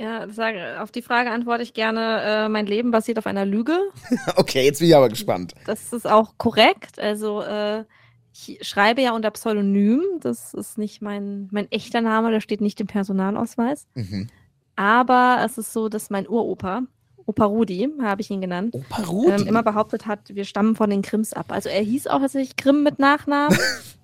Ja, 0.00 0.28
sage, 0.28 0.80
auf 0.80 0.92
die 0.92 1.02
Frage 1.02 1.30
antworte 1.30 1.64
ich 1.64 1.74
gerne, 1.74 2.22
äh, 2.22 2.48
mein 2.48 2.66
Leben 2.66 2.92
basiert 2.92 3.18
auf 3.18 3.26
einer 3.26 3.44
Lüge. 3.44 3.76
Okay, 4.36 4.64
jetzt 4.64 4.78
bin 4.78 4.88
ich 4.88 4.96
aber 4.96 5.08
gespannt. 5.08 5.54
Das 5.66 5.92
ist 5.92 6.06
auch 6.06 6.34
korrekt. 6.38 7.00
Also 7.00 7.42
äh, 7.42 7.84
ich 8.32 8.60
schreibe 8.62 9.02
ja 9.02 9.12
unter 9.12 9.32
Pseudonym. 9.32 10.02
Das 10.20 10.54
ist 10.54 10.78
nicht 10.78 11.02
mein, 11.02 11.48
mein 11.50 11.70
echter 11.72 12.00
Name, 12.00 12.30
der 12.30 12.40
steht 12.40 12.60
nicht 12.60 12.80
im 12.80 12.86
Personalausweis. 12.86 13.86
Mhm. 13.94 14.28
Aber 14.76 15.40
es 15.44 15.58
ist 15.58 15.72
so, 15.72 15.88
dass 15.88 16.10
mein 16.10 16.28
Uropa, 16.28 16.82
Opa 17.26 17.44
Rudi, 17.44 17.88
habe 18.00 18.20
ich 18.20 18.30
ihn 18.30 18.40
genannt, 18.40 18.74
Opa 18.76 19.02
Rudi. 19.02 19.32
ähm, 19.32 19.46
immer 19.48 19.64
behauptet 19.64 20.06
hat, 20.06 20.20
wir 20.28 20.44
stammen 20.44 20.76
von 20.76 20.90
den 20.90 21.02
Grimms 21.02 21.32
ab. 21.32 21.46
Also 21.50 21.68
er 21.68 21.82
hieß 21.82 22.06
auch 22.06 22.20
tatsächlich 22.20 22.56
Grimm 22.56 22.84
mit 22.84 23.00
Nachnamen. 23.00 23.58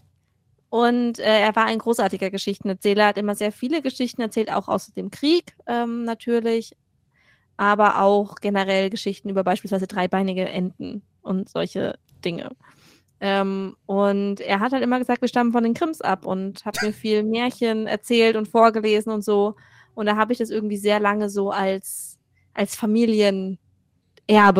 Und 0.74 1.20
äh, 1.20 1.38
er 1.38 1.54
war 1.54 1.66
ein 1.66 1.78
großartiger 1.78 2.32
Geschichtenerzähler, 2.32 3.06
hat 3.06 3.16
immer 3.16 3.36
sehr 3.36 3.52
viele 3.52 3.80
Geschichten 3.80 4.22
erzählt, 4.22 4.50
auch 4.50 4.66
aus 4.66 4.92
dem 4.92 5.12
Krieg 5.12 5.54
ähm, 5.68 6.02
natürlich, 6.02 6.76
aber 7.56 8.02
auch 8.02 8.34
generell 8.40 8.90
Geschichten 8.90 9.28
über 9.28 9.44
beispielsweise 9.44 9.86
dreibeinige 9.86 10.48
Enten 10.48 11.02
und 11.22 11.48
solche 11.48 11.96
Dinge. 12.24 12.50
Ähm, 13.20 13.76
und 13.86 14.40
er 14.40 14.58
hat 14.58 14.72
halt 14.72 14.82
immer 14.82 14.98
gesagt, 14.98 15.20
wir 15.20 15.28
stammen 15.28 15.52
von 15.52 15.62
den 15.62 15.74
Grimms 15.74 16.00
ab 16.00 16.26
und 16.26 16.64
hat 16.64 16.82
mir 16.82 16.92
viel 16.92 17.22
Märchen 17.22 17.86
erzählt 17.86 18.34
und 18.34 18.48
vorgelesen 18.48 19.12
und 19.12 19.22
so. 19.22 19.54
Und 19.94 20.06
da 20.06 20.16
habe 20.16 20.32
ich 20.32 20.40
das 20.40 20.50
irgendwie 20.50 20.76
sehr 20.76 20.98
lange 20.98 21.30
so 21.30 21.52
als, 21.52 22.18
als 22.52 22.74
Familienerbe 22.74 23.58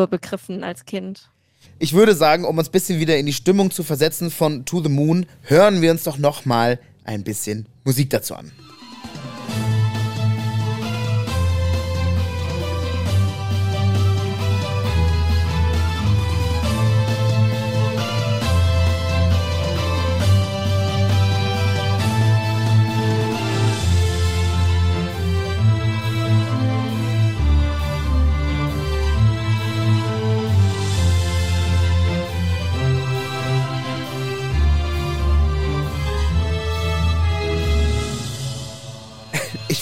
begriffen 0.09 0.63
als 0.63 0.85
Kind. 0.85 1.29
Ich 1.77 1.91
würde 1.91 2.15
sagen, 2.15 2.45
um 2.45 2.57
uns 2.57 2.69
ein 2.69 2.71
bisschen 2.71 2.99
wieder 2.99 3.17
in 3.17 3.25
die 3.25 3.33
Stimmung 3.33 3.69
zu 3.69 3.83
versetzen 3.83 4.31
von 4.31 4.63
To 4.63 4.81
the 4.81 4.89
Moon, 4.89 5.25
hören 5.41 5.81
wir 5.81 5.91
uns 5.91 6.03
doch 6.03 6.17
noch 6.17 6.45
mal 6.45 6.79
ein 7.03 7.23
bisschen 7.23 7.65
Musik 7.83 8.09
dazu 8.09 8.35
an. 8.35 8.51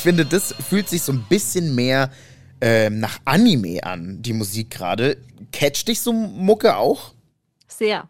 Finde, 0.04 0.26
das 0.26 0.54
fühlt 0.54 0.88
sich 0.88 1.02
so 1.02 1.12
ein 1.12 1.26
bisschen 1.28 1.74
mehr 1.76 2.12
ähm, 2.62 3.00
nach 3.00 3.20
Anime 3.26 3.84
an, 3.84 4.22
die 4.22 4.34
Musik 4.34 4.70
gerade. 4.70 5.18
Catch 5.52 5.86
dich 5.88 6.00
so 6.02 6.14
Mucke 6.14 6.78
auch? 6.78 7.14
Sehr. 7.68 8.08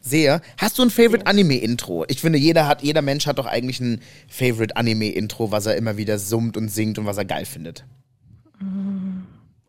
Sehr. 0.00 0.40
Hast 0.56 0.78
du 0.78 0.82
ein 0.82 0.90
Favorite 0.90 1.26
Anime-Intro? 1.26 2.04
Ich 2.08 2.20
finde, 2.20 2.38
jeder 2.38 2.66
hat, 2.66 2.82
jeder 2.82 3.02
Mensch 3.02 3.26
hat 3.26 3.38
doch 3.38 3.46
eigentlich 3.46 3.80
ein 3.80 4.00
Favorite 4.28 4.76
Anime-Intro, 4.76 5.50
was 5.50 5.66
er 5.66 5.76
immer 5.76 5.96
wieder 5.98 6.18
summt 6.18 6.56
und 6.56 6.68
singt 6.70 6.98
und 6.98 7.04
was 7.06 7.18
er 7.18 7.26
geil 7.26 7.44
findet. 7.44 7.84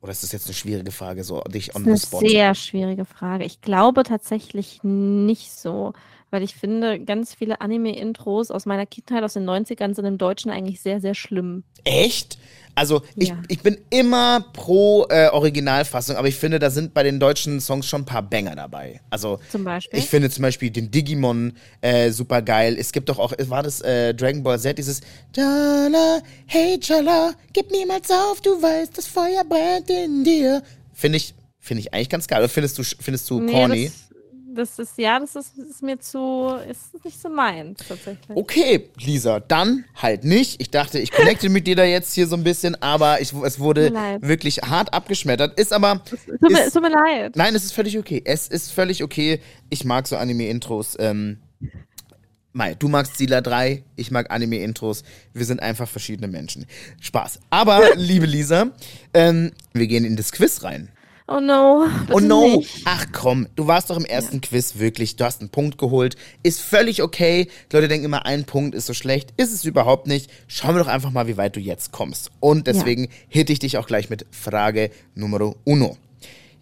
Oder 0.01 0.11
ist 0.11 0.23
das 0.23 0.31
jetzt 0.31 0.47
eine 0.47 0.53
schwierige 0.55 0.91
Frage, 0.91 1.23
so 1.23 1.41
dich 1.41 1.75
on 1.75 1.83
Das 1.83 2.01
the 2.01 2.07
ist 2.07 2.13
eine 2.13 2.19
spot? 2.21 2.29
sehr 2.29 2.55
schwierige 2.55 3.05
Frage. 3.05 3.43
Ich 3.43 3.61
glaube 3.61 4.03
tatsächlich 4.03 4.79
nicht 4.83 5.51
so, 5.51 5.93
weil 6.31 6.41
ich 6.43 6.55
finde, 6.55 6.99
ganz 6.99 7.35
viele 7.35 7.61
Anime-Intros 7.61 8.49
aus 8.51 8.65
meiner 8.65 8.85
Kindheit, 8.85 9.23
aus 9.23 9.33
den 9.33 9.47
90ern, 9.47 9.93
sind 9.93 10.05
im 10.05 10.17
Deutschen 10.17 10.49
eigentlich 10.49 10.81
sehr, 10.81 10.99
sehr 10.99 11.13
schlimm. 11.13 11.63
Echt? 11.83 12.37
Also 12.73 13.01
ich, 13.17 13.29
Ja. 13.29 13.37
ich 13.49 13.59
bin 13.61 13.77
immer 13.89 14.45
pro 14.53 15.05
äh, 15.09 15.27
Originalfassung, 15.27 16.15
aber 16.15 16.29
ich 16.29 16.35
finde, 16.37 16.57
da 16.57 16.69
sind 16.69 16.93
bei 16.93 17.03
den 17.03 17.19
deutschen 17.19 17.59
Songs 17.59 17.85
schon 17.85 18.03
ein 18.03 18.05
paar 18.05 18.21
Banger 18.23 18.55
dabei. 18.55 19.01
Also 19.09 19.39
Zum 19.51 19.65
Beispiel. 19.65 19.99
ich 19.99 20.05
finde 20.05 20.29
zum 20.29 20.43
Beispiel 20.43 20.69
den 20.71 20.89
Digimon 20.89 21.53
äh, 21.81 22.11
super 22.11 22.41
geil. 22.41 22.77
Es 22.79 22.93
gibt 22.93 23.09
doch 23.09 23.19
auch, 23.19 23.33
war 23.49 23.61
das 23.61 23.81
äh, 23.81 24.13
Dragon 24.13 24.41
Ball 24.41 24.57
Z, 24.57 24.77
dieses 24.77 25.01
Chala, 25.35 26.19
hey 26.45 26.79
Chala, 26.79 27.33
gib 27.51 27.71
niemals 27.71 28.09
auf, 28.09 28.39
du 28.41 28.51
weißt, 28.61 28.97
das 28.97 29.05
Feuer 29.07 29.43
brennt 29.47 29.89
in 29.89 30.23
dir. 30.23 30.63
Finde 30.93 31.17
ich, 31.17 31.33
finde 31.59 31.81
ich 31.81 31.93
eigentlich 31.93 32.09
ganz 32.09 32.27
geil. 32.27 32.39
Oder 32.39 32.49
findest 32.49 32.77
du, 32.77 32.83
findest 32.83 33.29
du 33.29 33.41
Nee, 33.41 33.51
corny? 33.51 33.85
Das, 33.87 34.10
das 34.55 34.79
ist, 34.79 34.97
ja, 34.97 35.19
das 35.19 35.35
ist, 35.35 35.57
ist 35.57 35.81
mir 35.81 35.99
zu, 35.99 36.55
ist 36.69 37.03
nicht 37.03 37.19
so 37.19 37.29
meins, 37.29 37.79
tatsächlich. 37.87 38.35
Okay, 38.35 38.89
Lisa, 38.97 39.39
dann 39.39 39.85
halt 39.95 40.23
nicht. 40.23 40.61
Ich 40.61 40.69
dachte, 40.69 40.99
ich 40.99 41.11
connecte 41.11 41.49
mit 41.49 41.67
dir 41.67 41.75
da 41.75 41.83
jetzt 41.83 42.13
hier 42.13 42.27
so 42.27 42.35
ein 42.35 42.43
bisschen, 42.43 42.81
aber 42.81 43.21
ich, 43.21 43.33
es 43.33 43.59
wurde 43.59 43.91
wirklich 44.21 44.57
hart 44.57 44.93
abgeschmettert. 44.93 45.59
Ist 45.59 45.73
aber. 45.73 46.03
Tut 46.05 46.41
mir, 46.51 46.65
ist, 46.65 46.73
tut 46.73 46.81
mir 46.81 46.91
leid. 46.91 47.35
nein, 47.35 47.55
es 47.55 47.63
ist 47.65 47.73
völlig 47.73 47.97
okay. 47.97 48.21
Es 48.23 48.47
ist 48.47 48.71
völlig 48.71 49.03
okay. 49.03 49.39
Ich 49.69 49.83
mag 49.83 50.07
so 50.07 50.17
Anime-Intros. 50.17 50.97
Ähm, 50.99 51.37
Mai, 52.53 52.75
du 52.75 52.89
magst 52.89 53.17
Sila 53.17 53.39
3, 53.39 53.83
ich 53.95 54.11
mag 54.11 54.29
Anime-Intros. 54.29 55.03
Wir 55.33 55.45
sind 55.45 55.61
einfach 55.61 55.87
verschiedene 55.87 56.27
Menschen. 56.27 56.65
Spaß. 56.99 57.39
Aber, 57.49 57.81
liebe 57.95 58.25
Lisa, 58.25 58.71
ähm, 59.13 59.51
wir 59.73 59.87
gehen 59.87 60.03
in 60.03 60.17
das 60.17 60.33
Quiz 60.33 60.63
rein. 60.63 60.89
Oh 61.27 61.39
no. 61.39 61.87
Oh 62.11 62.19
no. 62.19 62.57
Nicht. 62.57 62.81
Ach 62.85 63.05
komm, 63.11 63.47
du 63.55 63.67
warst 63.67 63.89
doch 63.89 63.97
im 63.97 64.05
ersten 64.05 64.41
Quiz 64.41 64.77
wirklich. 64.77 65.15
Du 65.15 65.23
hast 65.23 65.39
einen 65.39 65.49
Punkt 65.49 65.77
geholt. 65.77 66.15
Ist 66.43 66.61
völlig 66.61 67.01
okay. 67.01 67.47
Die 67.71 67.75
Leute 67.75 67.87
denken 67.87 68.05
immer, 68.05 68.25
ein 68.25 68.45
Punkt 68.45 68.75
ist 68.75 68.87
so 68.87 68.93
schlecht. 68.93 69.33
Ist 69.37 69.53
es 69.53 69.63
überhaupt 69.63 70.07
nicht. 70.07 70.29
Schauen 70.47 70.75
wir 70.75 70.83
doch 70.83 70.89
einfach 70.89 71.11
mal, 71.11 71.27
wie 71.27 71.37
weit 71.37 71.55
du 71.55 71.59
jetzt 71.59 71.91
kommst. 71.91 72.31
Und 72.39 72.67
deswegen 72.67 73.09
hitte 73.29 73.53
ich 73.53 73.59
dich 73.59 73.77
auch 73.77 73.87
gleich 73.87 74.09
mit 74.09 74.25
Frage 74.31 74.91
Numero 75.15 75.55
uno. 75.63 75.97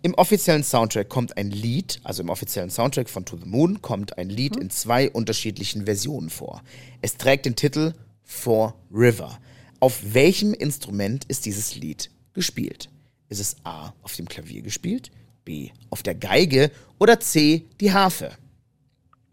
Im 0.02 0.14
offiziellen 0.14 0.64
Soundtrack 0.64 1.10
kommt 1.10 1.36
ein 1.36 1.52
Lied, 1.52 2.00
also 2.04 2.24
im 2.24 2.30
offiziellen 2.30 2.70
Soundtrack 2.70 3.10
von 3.10 3.26
To 3.26 3.36
the 3.36 3.46
Moon 3.46 3.82
kommt 3.82 4.18
ein 4.18 4.30
Lied 4.30 4.56
in 4.56 4.70
zwei 4.70 5.10
unterschiedlichen 5.10 5.86
Versionen 5.86 6.30
vor. 6.30 6.62
Es 7.02 7.18
trägt 7.18 7.46
den 7.46 7.58
Titel 7.58 7.94
For 8.24 8.76
River. 8.94 9.40
Auf 9.82 10.00
welchem 10.14 10.54
Instrument 10.54 11.26
ist 11.26 11.46
dieses 11.46 11.76
Lied 11.76 12.12
gespielt? 12.34 12.90
Ist 13.30 13.40
es 13.40 13.56
A 13.64 13.94
auf 14.02 14.16
dem 14.16 14.28
Klavier 14.28 14.62
gespielt, 14.62 15.12
B 15.46 15.70
auf 15.90 16.04
der 16.04 16.16
Geige 16.16 16.72
oder 17.00 17.20
C 17.20 17.66
die 17.80 17.94
Harfe? 17.94 18.32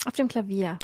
Auf 0.04 0.12
dem 0.12 0.28
Klavier. 0.28 0.78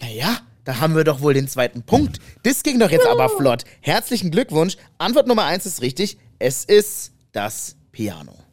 Naja, 0.00 0.40
da 0.64 0.80
haben 0.80 0.94
wir 0.94 1.04
doch 1.04 1.20
wohl 1.20 1.34
den 1.34 1.48
zweiten 1.48 1.82
Punkt. 1.82 2.20
Das 2.42 2.62
ging 2.62 2.78
doch 2.78 2.90
jetzt 2.90 3.06
aber 3.06 3.28
flott. 3.30 3.64
Herzlichen 3.80 4.30
Glückwunsch. 4.30 4.76
Antwort 4.98 5.26
Nummer 5.26 5.44
eins 5.44 5.66
ist 5.66 5.80
richtig. 5.80 6.18
Es 6.38 6.64
ist 6.64 7.12
das 7.32 7.76
Piano. 7.92 8.43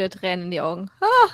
Wieder 0.00 0.10
Tränen 0.10 0.46
in 0.46 0.50
die 0.50 0.60
Augen. 0.60 0.90
Ah, 1.00 1.30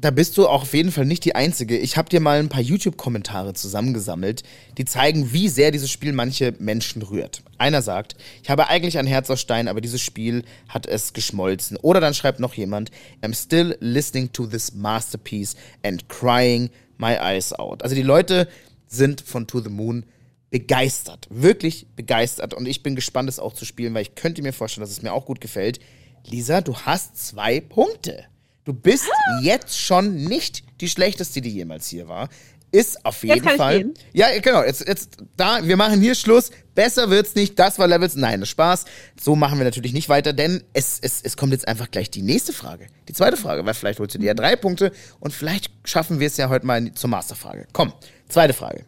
da 0.00 0.10
bist 0.10 0.38
du 0.38 0.48
auch 0.48 0.62
auf 0.62 0.72
jeden 0.72 0.92
Fall 0.92 1.04
nicht 1.04 1.24
die 1.24 1.34
Einzige. 1.34 1.76
Ich 1.76 1.96
habe 1.96 2.08
dir 2.08 2.20
mal 2.20 2.38
ein 2.38 2.48
paar 2.48 2.62
YouTube-Kommentare 2.62 3.52
zusammengesammelt, 3.52 4.42
die 4.78 4.86
zeigen, 4.86 5.32
wie 5.32 5.48
sehr 5.48 5.70
dieses 5.70 5.90
Spiel 5.90 6.12
manche 6.12 6.54
Menschen 6.58 7.02
rührt. 7.02 7.42
Einer 7.58 7.82
sagt, 7.82 8.16
ich 8.42 8.48
habe 8.48 8.68
eigentlich 8.68 8.98
ein 8.98 9.06
Herz 9.06 9.28
aus 9.28 9.40
Stein, 9.40 9.68
aber 9.68 9.80
dieses 9.82 10.00
Spiel 10.00 10.44
hat 10.68 10.86
es 10.86 11.12
geschmolzen. 11.12 11.76
Oder 11.76 12.00
dann 12.00 12.14
schreibt 12.14 12.40
noch 12.40 12.54
jemand, 12.54 12.90
I'm 13.22 13.34
still 13.34 13.76
listening 13.80 14.32
to 14.32 14.46
this 14.46 14.74
masterpiece 14.74 15.54
and 15.82 16.08
crying 16.08 16.70
my 16.96 17.16
eyes 17.16 17.52
out. 17.52 17.82
Also 17.82 17.94
die 17.94 18.02
Leute 18.02 18.48
sind 18.86 19.20
von 19.20 19.46
To 19.46 19.60
the 19.60 19.68
Moon 19.68 20.06
begeistert, 20.50 21.26
wirklich 21.30 21.88
begeistert. 21.94 22.54
Und 22.54 22.66
ich 22.66 22.82
bin 22.82 22.94
gespannt, 22.94 23.28
es 23.28 23.40
auch 23.40 23.52
zu 23.52 23.64
spielen, 23.64 23.92
weil 23.92 24.02
ich 24.02 24.14
könnte 24.14 24.40
mir 24.40 24.52
vorstellen, 24.52 24.82
dass 24.82 24.92
es 24.92 25.02
mir 25.02 25.12
auch 25.12 25.26
gut 25.26 25.40
gefällt. 25.40 25.80
Lisa, 26.26 26.60
du 26.60 26.76
hast 26.76 27.16
zwei 27.16 27.60
Punkte. 27.60 28.24
Du 28.64 28.72
bist 28.72 29.08
jetzt 29.42 29.78
schon 29.78 30.24
nicht 30.24 30.64
die 30.80 30.88
schlechteste, 30.88 31.40
die 31.40 31.50
jemals 31.50 31.88
hier 31.88 32.08
war. 32.08 32.28
Ist 32.72 33.04
auf 33.04 33.22
jeden 33.22 33.46
ich 33.46 33.52
Fall. 33.52 33.92
Ja, 34.12 34.36
genau. 34.40 34.64
Jetzt, 34.64 34.88
jetzt 34.88 35.18
da, 35.36 35.64
wir 35.64 35.76
machen 35.76 36.00
hier 36.00 36.16
Schluss. 36.16 36.50
Besser 36.74 37.08
wird's 37.08 37.36
nicht. 37.36 37.56
Das 37.56 37.78
war 37.78 37.86
Levels. 37.86 38.16
Nein, 38.16 38.44
Spaß. 38.44 38.84
So 39.20 39.36
machen 39.36 39.58
wir 39.58 39.64
natürlich 39.64 39.92
nicht 39.92 40.08
weiter, 40.08 40.32
denn 40.32 40.64
es, 40.72 40.98
es, 41.00 41.20
es 41.22 41.36
kommt 41.36 41.52
jetzt 41.52 41.68
einfach 41.68 41.88
gleich 41.90 42.10
die 42.10 42.22
nächste 42.22 42.52
Frage. 42.52 42.88
Die 43.06 43.12
zweite 43.12 43.36
Frage, 43.36 43.64
weil 43.64 43.74
vielleicht 43.74 44.00
holst 44.00 44.16
du 44.16 44.18
dir 44.18 44.26
ja 44.26 44.34
drei 44.34 44.56
Punkte 44.56 44.90
und 45.20 45.32
vielleicht 45.32 45.70
schaffen 45.84 46.18
wir 46.18 46.26
es 46.26 46.36
ja 46.36 46.48
heute 46.48 46.66
mal 46.66 46.92
zur 46.94 47.10
Masterfrage. 47.10 47.68
Komm, 47.72 47.92
zweite 48.28 48.54
Frage. 48.54 48.84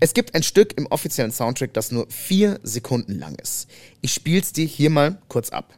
Es 0.00 0.14
gibt 0.14 0.34
ein 0.34 0.42
Stück 0.42 0.72
im 0.78 0.86
offiziellen 0.86 1.32
Soundtrack, 1.32 1.74
das 1.74 1.92
nur 1.92 2.06
vier 2.08 2.58
Sekunden 2.62 3.18
lang 3.18 3.34
ist. 3.34 3.68
Ich 4.00 4.14
spiel's 4.14 4.52
dir 4.52 4.64
hier 4.64 4.88
mal 4.88 5.18
kurz 5.28 5.50
ab. 5.50 5.74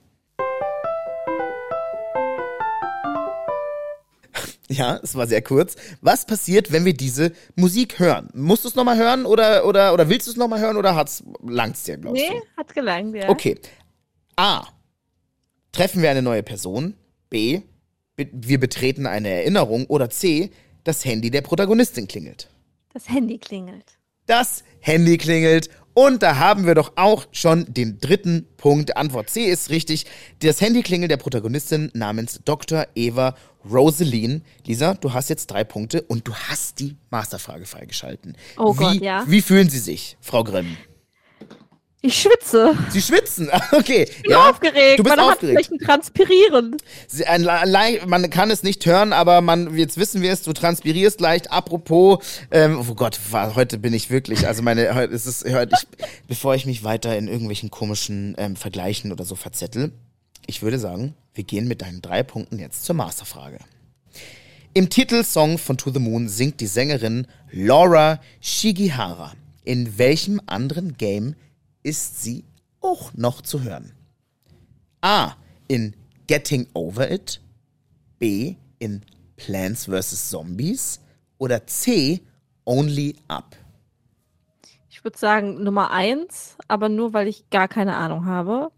Ja, 4.70 5.00
es 5.02 5.14
war 5.14 5.26
sehr 5.26 5.40
kurz. 5.40 5.76
Was 6.02 6.26
passiert, 6.26 6.72
wenn 6.72 6.84
wir 6.84 6.92
diese 6.92 7.32
Musik 7.56 7.98
hören? 7.98 8.28
Musst 8.34 8.64
du 8.64 8.68
es 8.68 8.74
nochmal 8.74 8.98
hören 8.98 9.24
oder, 9.24 9.64
oder, 9.66 9.94
oder 9.94 10.08
willst 10.10 10.26
du 10.26 10.30
es 10.30 10.36
nochmal 10.36 10.60
hören 10.60 10.76
oder 10.76 10.94
hat's, 10.94 11.24
langt's 11.42 11.84
dir, 11.84 11.96
glaubst 11.96 12.22
nee, 12.22 12.38
du? 12.38 12.56
hat 12.56 12.74
gelangt, 12.74 13.14
ja. 13.14 13.28
Okay. 13.30 13.58
A. 14.36 14.66
Treffen 15.72 16.02
wir 16.02 16.10
eine 16.10 16.22
neue 16.22 16.42
Person. 16.42 16.94
B. 17.30 17.62
Be 18.16 18.28
wir 18.32 18.60
betreten 18.60 19.06
eine 19.06 19.28
Erinnerung. 19.28 19.86
Oder 19.86 20.10
C. 20.10 20.50
Das 20.84 21.04
Handy 21.04 21.30
der 21.30 21.42
Protagonistin 21.42 22.06
klingelt. 22.06 22.48
Das 22.92 23.08
Handy 23.08 23.38
klingelt. 23.38 23.98
Das 24.26 24.64
Handy 24.80 25.18
klingelt. 25.18 25.70
Und 25.98 26.22
da 26.22 26.36
haben 26.36 26.64
wir 26.64 26.76
doch 26.76 26.92
auch 26.94 27.26
schon 27.32 27.74
den 27.74 27.98
dritten 27.98 28.46
Punkt. 28.56 28.96
Antwort 28.96 29.30
C 29.30 29.46
ist 29.46 29.68
richtig. 29.68 30.06
Das 30.38 30.60
Handy 30.60 30.82
klingelt 30.82 31.10
der 31.10 31.16
Protagonistin 31.16 31.90
namens 31.92 32.38
Dr. 32.44 32.86
Eva 32.94 33.34
Rosaline. 33.68 34.42
Lisa, 34.64 34.94
du 34.94 35.12
hast 35.12 35.28
jetzt 35.28 35.48
drei 35.48 35.64
Punkte 35.64 36.02
und 36.02 36.28
du 36.28 36.32
hast 36.32 36.78
die 36.78 36.94
Masterfrage 37.10 37.66
freigeschalten. 37.66 38.36
Oh 38.56 38.74
wie, 38.74 38.78
Gott, 38.78 38.94
ja. 39.00 39.24
Wie 39.26 39.42
fühlen 39.42 39.68
Sie 39.70 39.80
sich, 39.80 40.16
Frau 40.20 40.44
Grimm? 40.44 40.76
Ich 42.00 42.22
schwitze. 42.22 42.76
Sie 42.90 43.02
schwitzen. 43.02 43.50
Okay. 43.72 44.06
Ich 44.08 44.22
bin 44.22 44.34
aufgeregt. 44.34 44.98
Du 45.00 45.02
bist 45.02 45.16
Man 45.16 45.26
hat 45.26 45.34
aufgeregt. 45.34 45.70
ein 45.72 45.78
Transpirieren. 45.78 46.76
Sie- 47.08 47.26
ein 47.26 47.42
Man 48.06 48.30
kann 48.30 48.50
es 48.50 48.62
nicht 48.62 48.86
hören, 48.86 49.12
aber 49.12 49.40
man, 49.40 49.76
jetzt 49.76 49.98
wissen 49.98 50.22
wir 50.22 50.32
es, 50.32 50.42
du 50.42 50.52
transpirierst 50.52 51.20
leicht. 51.20 51.50
Apropos, 51.50 52.24
ähm, 52.52 52.78
oh 52.88 52.94
Gott, 52.94 53.18
heute 53.32 53.78
bin 53.78 53.92
ich 53.94 54.10
wirklich, 54.10 54.46
also 54.46 54.62
meine, 54.62 54.94
heute 54.94 55.12
ist 55.12 55.26
es, 55.26 55.44
heute, 55.44 55.74
ich, 55.76 56.06
bevor 56.28 56.54
ich 56.54 56.66
mich 56.66 56.84
weiter 56.84 57.16
in 57.18 57.26
irgendwelchen 57.26 57.70
komischen 57.70 58.34
ähm, 58.38 58.54
Vergleichen 58.54 59.10
oder 59.12 59.24
so 59.24 59.34
verzettel, 59.34 59.92
ich 60.46 60.62
würde 60.62 60.78
sagen, 60.78 61.14
wir 61.34 61.44
gehen 61.44 61.66
mit 61.66 61.82
deinen 61.82 62.00
drei 62.00 62.22
Punkten 62.22 62.58
jetzt 62.60 62.84
zur 62.84 62.94
Masterfrage. 62.94 63.58
Im 64.72 64.88
Titelsong 64.88 65.58
von 65.58 65.76
To 65.78 65.90
the 65.90 65.98
Moon 65.98 66.28
singt 66.28 66.60
die 66.60 66.66
Sängerin 66.68 67.26
Laura 67.50 68.20
Shigihara. 68.40 69.32
In 69.64 69.98
welchem 69.98 70.40
anderen 70.46 70.96
Game 70.96 71.34
ist 71.82 72.22
sie 72.22 72.44
auch 72.80 73.12
noch 73.14 73.42
zu 73.42 73.62
hören? 73.62 73.92
A. 75.00 75.32
In 75.68 75.94
Getting 76.26 76.66
Over 76.74 77.10
It. 77.10 77.40
B. 78.18 78.56
In 78.78 79.02
Plants 79.36 79.86
vs. 79.86 80.30
Zombies. 80.30 81.00
Oder 81.38 81.66
C. 81.66 82.20
Only 82.64 83.16
Up. 83.28 83.56
Ich 84.90 85.04
würde 85.04 85.16
sagen 85.16 85.62
Nummer 85.62 85.90
eins, 85.90 86.56
aber 86.66 86.88
nur, 86.88 87.12
weil 87.12 87.28
ich 87.28 87.48
gar 87.50 87.68
keine 87.68 87.96
Ahnung 87.96 88.26
habe. 88.26 88.70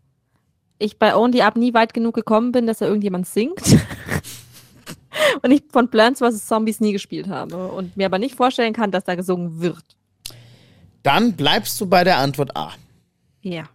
Ich 0.78 0.98
bei 0.98 1.16
Only 1.16 1.42
Up 1.42 1.56
nie 1.56 1.74
weit 1.74 1.94
genug 1.94 2.14
gekommen 2.14 2.52
bin, 2.52 2.66
dass 2.66 2.78
da 2.78 2.86
irgendjemand 2.86 3.26
singt. 3.26 3.60
und 5.42 5.50
ich 5.50 5.62
von 5.70 5.90
Plants 5.90 6.20
vs. 6.20 6.46
Zombies 6.46 6.80
nie 6.80 6.92
gespielt 6.92 7.28
habe. 7.28 7.68
Und 7.68 7.96
mir 7.96 8.06
aber 8.06 8.18
nicht 8.18 8.34
vorstellen 8.34 8.72
kann, 8.72 8.90
dass 8.90 9.04
da 9.04 9.14
gesungen 9.14 9.60
wird. 9.60 9.84
Dann 11.02 11.32
bleibst 11.32 11.80
du 11.80 11.86
bei 11.86 12.04
der 12.04 12.18
Antwort 12.18 12.56
A. 12.56 12.72
Ja. 13.42 13.68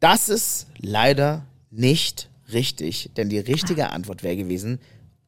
Das 0.00 0.28
ist 0.28 0.66
leider 0.78 1.44
nicht 1.70 2.30
richtig, 2.52 3.10
denn 3.16 3.28
die 3.28 3.38
richtige 3.38 3.90
Antwort 3.90 4.22
wäre 4.22 4.36
gewesen, 4.36 4.80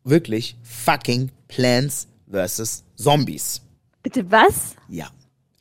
wirklich 0.04 0.56
fucking 0.62 1.30
Plants 1.48 2.08
vs. 2.30 2.84
Zombies. 2.96 3.60
Bitte 4.02 4.30
was? 4.30 4.76
Ja, 4.88 5.10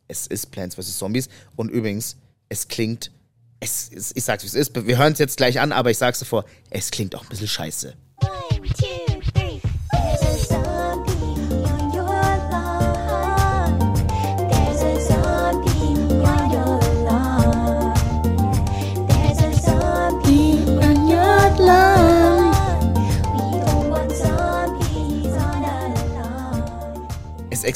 es 0.07 0.27
ist 0.27 0.51
Plants 0.51 0.75
vs. 0.75 0.97
Zombies. 0.97 1.29
Und 1.55 1.69
übrigens, 1.69 2.17
es 2.47 2.67
klingt, 2.67 3.11
es, 3.59 3.89
es, 3.93 4.15
ich 4.15 4.23
sag's 4.23 4.43
wie 4.43 4.47
es 4.47 4.53
ist, 4.53 4.75
wir 4.75 4.97
hören 4.97 5.13
es 5.13 5.19
jetzt 5.19 5.37
gleich 5.37 5.59
an, 5.59 5.71
aber 5.71 5.91
ich 5.91 5.97
sag's 5.97 6.19
davor, 6.19 6.45
es 6.69 6.91
klingt 6.91 7.15
auch 7.15 7.23
ein 7.23 7.29
bisschen 7.29 7.47
scheiße. 7.47 7.95
One, 8.21 8.61
two, 8.77 8.98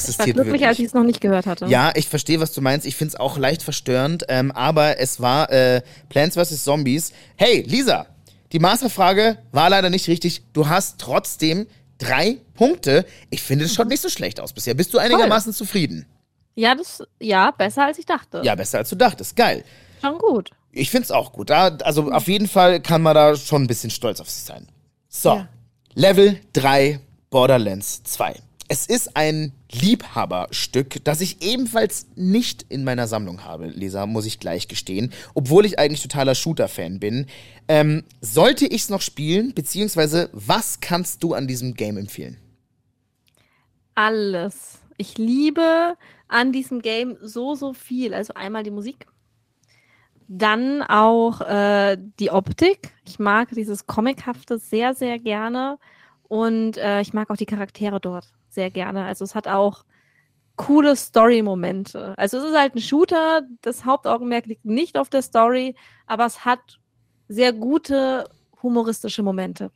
Es 0.02 0.08
Ich 0.08 0.18
war 0.18 0.26
existiert 0.26 0.36
glücklich, 0.36 0.66
als 0.66 0.72
ich 0.74 0.78
wirklich. 0.80 0.86
es 0.88 0.94
noch 0.94 1.04
nicht 1.04 1.20
gehört 1.20 1.46
hatte. 1.46 1.66
Ja, 1.66 1.92
ich 1.94 2.08
verstehe, 2.08 2.40
was 2.40 2.52
du 2.52 2.60
meinst. 2.60 2.86
Ich 2.86 2.96
find's 2.96 3.14
auch 3.14 3.38
leicht 3.38 3.62
verstörend, 3.62 4.24
ähm, 4.28 4.50
aber 4.52 4.98
es 4.98 5.20
war 5.20 5.50
äh, 5.50 5.82
Plants 6.08 6.36
vs. 6.36 6.64
Zombies. 6.64 7.12
Hey, 7.36 7.62
Lisa, 7.66 8.06
die 8.52 8.58
Masterfrage 8.58 9.38
war 9.52 9.70
leider 9.70 9.90
nicht 9.90 10.08
richtig. 10.08 10.42
Du 10.52 10.68
hast 10.68 10.98
trotzdem 10.98 11.66
drei 11.98 12.38
Punkte. 12.54 13.04
Ich 13.30 13.42
finde, 13.42 13.64
es 13.64 13.74
schaut 13.74 13.88
nicht 13.88 14.00
so 14.02 14.08
schlecht 14.08 14.40
aus 14.40 14.52
bisher. 14.52 14.74
Bist 14.74 14.92
du 14.94 14.98
einigermaßen 14.98 15.52
zufrieden? 15.52 16.06
Ja, 16.56 16.74
das, 16.74 17.02
ja, 17.20 17.50
besser 17.50 17.84
als 17.86 17.98
ich 17.98 18.06
dachte. 18.06 18.40
Ja, 18.44 18.54
besser 18.54 18.78
als 18.78 18.88
du 18.90 18.96
dachtest. 18.96 19.34
Geil. 19.36 19.64
Schon 20.00 20.18
gut. 20.18 20.50
Ich 20.70 20.90
find's 20.90 21.10
auch 21.10 21.32
gut. 21.32 21.50
Da, 21.50 21.76
also 21.82 22.10
auf 22.12 22.28
jeden 22.28 22.46
Fall 22.48 22.80
kann 22.80 23.02
man 23.02 23.14
da 23.14 23.34
schon 23.36 23.62
ein 23.62 23.66
bisschen 23.66 23.90
stolz 23.90 24.20
auf 24.20 24.30
sich 24.30 24.44
sein. 24.44 24.68
So, 25.08 25.30
Ja. 25.36 25.48
Level 25.94 26.38
3 26.52 27.00
Borderlands 27.30 28.02
2. 28.04 28.36
Es 28.68 28.86
ist 28.86 29.14
ein 29.14 29.52
Liebhaberstück, 29.70 31.04
das 31.04 31.20
ich 31.20 31.42
ebenfalls 31.42 32.06
nicht 32.14 32.64
in 32.70 32.82
meiner 32.82 33.06
Sammlung 33.06 33.44
habe, 33.44 33.66
Leser, 33.66 34.06
muss 34.06 34.24
ich 34.24 34.40
gleich 34.40 34.68
gestehen, 34.68 35.12
obwohl 35.34 35.66
ich 35.66 35.78
eigentlich 35.78 36.02
totaler 36.02 36.34
Shooter-Fan 36.34 36.98
bin. 36.98 37.26
Ähm, 37.68 38.04
sollte 38.22 38.66
ich's 38.66 38.88
noch 38.88 39.02
spielen, 39.02 39.52
beziehungsweise 39.54 40.30
was 40.32 40.80
kannst 40.80 41.22
du 41.22 41.34
an 41.34 41.46
diesem 41.46 41.74
Game 41.74 41.98
empfehlen? 41.98 42.38
Alles. 43.94 44.80
Ich 44.96 45.18
liebe 45.18 45.96
an 46.28 46.52
diesem 46.52 46.80
Game 46.80 47.18
so, 47.20 47.54
so 47.54 47.74
viel. 47.74 48.14
Also 48.14 48.32
einmal 48.34 48.62
die 48.62 48.70
Musik, 48.70 49.06
dann 50.26 50.82
auch 50.82 51.42
äh, 51.42 51.98
die 52.18 52.30
Optik. 52.30 52.94
Ich 53.06 53.18
mag 53.18 53.50
dieses 53.50 53.86
Comichafte 53.86 54.58
sehr, 54.58 54.94
sehr 54.94 55.18
gerne. 55.18 55.78
Und 56.28 56.78
äh, 56.78 57.02
ich 57.02 57.12
mag 57.12 57.28
auch 57.30 57.36
die 57.36 57.44
Charaktere 57.44 58.00
dort 58.00 58.32
sehr 58.54 58.70
gerne. 58.70 59.04
Also 59.04 59.24
es 59.24 59.34
hat 59.34 59.48
auch 59.48 59.84
coole 60.56 60.96
Story-Momente. 60.96 62.14
Also 62.16 62.38
es 62.38 62.44
ist 62.44 62.56
halt 62.56 62.74
ein 62.74 62.80
Shooter. 62.80 63.42
Das 63.62 63.84
Hauptaugenmerk 63.84 64.46
liegt 64.46 64.64
nicht 64.64 64.96
auf 64.96 65.08
der 65.08 65.22
Story, 65.22 65.74
aber 66.06 66.26
es 66.26 66.44
hat 66.44 66.78
sehr 67.28 67.52
gute 67.52 68.28
humoristische 68.62 69.22
Momente. 69.22 69.70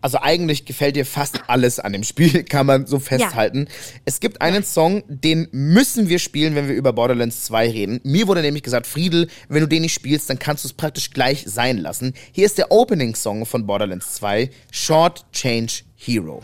Also 0.00 0.18
eigentlich 0.20 0.64
gefällt 0.64 0.94
dir 0.94 1.04
fast 1.04 1.40
alles 1.48 1.80
an 1.80 1.92
dem 1.92 2.04
Spiel, 2.04 2.44
kann 2.48 2.66
man 2.66 2.86
so 2.86 3.00
festhalten. 3.00 3.66
Es 4.04 4.20
gibt 4.20 4.40
einen 4.40 4.62
Song, 4.62 5.02
den 5.08 5.48
müssen 5.50 6.08
wir 6.08 6.20
spielen, 6.20 6.54
wenn 6.54 6.68
wir 6.68 6.74
über 6.76 6.92
Borderlands 6.92 7.44
2 7.46 7.70
reden. 7.70 8.00
Mir 8.04 8.28
wurde 8.28 8.42
nämlich 8.42 8.62
gesagt, 8.62 8.86
Friedel, 8.86 9.28
wenn 9.48 9.60
du 9.60 9.66
den 9.66 9.82
nicht 9.82 9.94
spielst, 9.94 10.30
dann 10.30 10.38
kannst 10.38 10.62
du 10.62 10.68
es 10.68 10.74
praktisch 10.74 11.10
gleich 11.10 11.44
sein 11.46 11.78
lassen. 11.78 12.14
Hier 12.32 12.46
ist 12.46 12.58
der 12.58 12.70
Opening-Song 12.70 13.44
von 13.44 13.66
Borderlands 13.66 14.14
2, 14.14 14.50
Short 14.70 15.24
Change 15.32 15.82
Hero. 15.96 16.42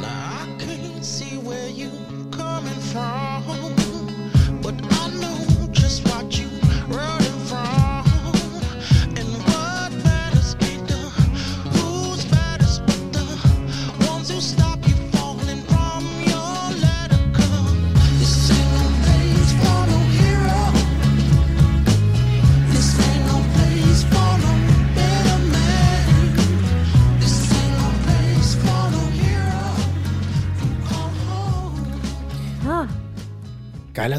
I 0.00 0.47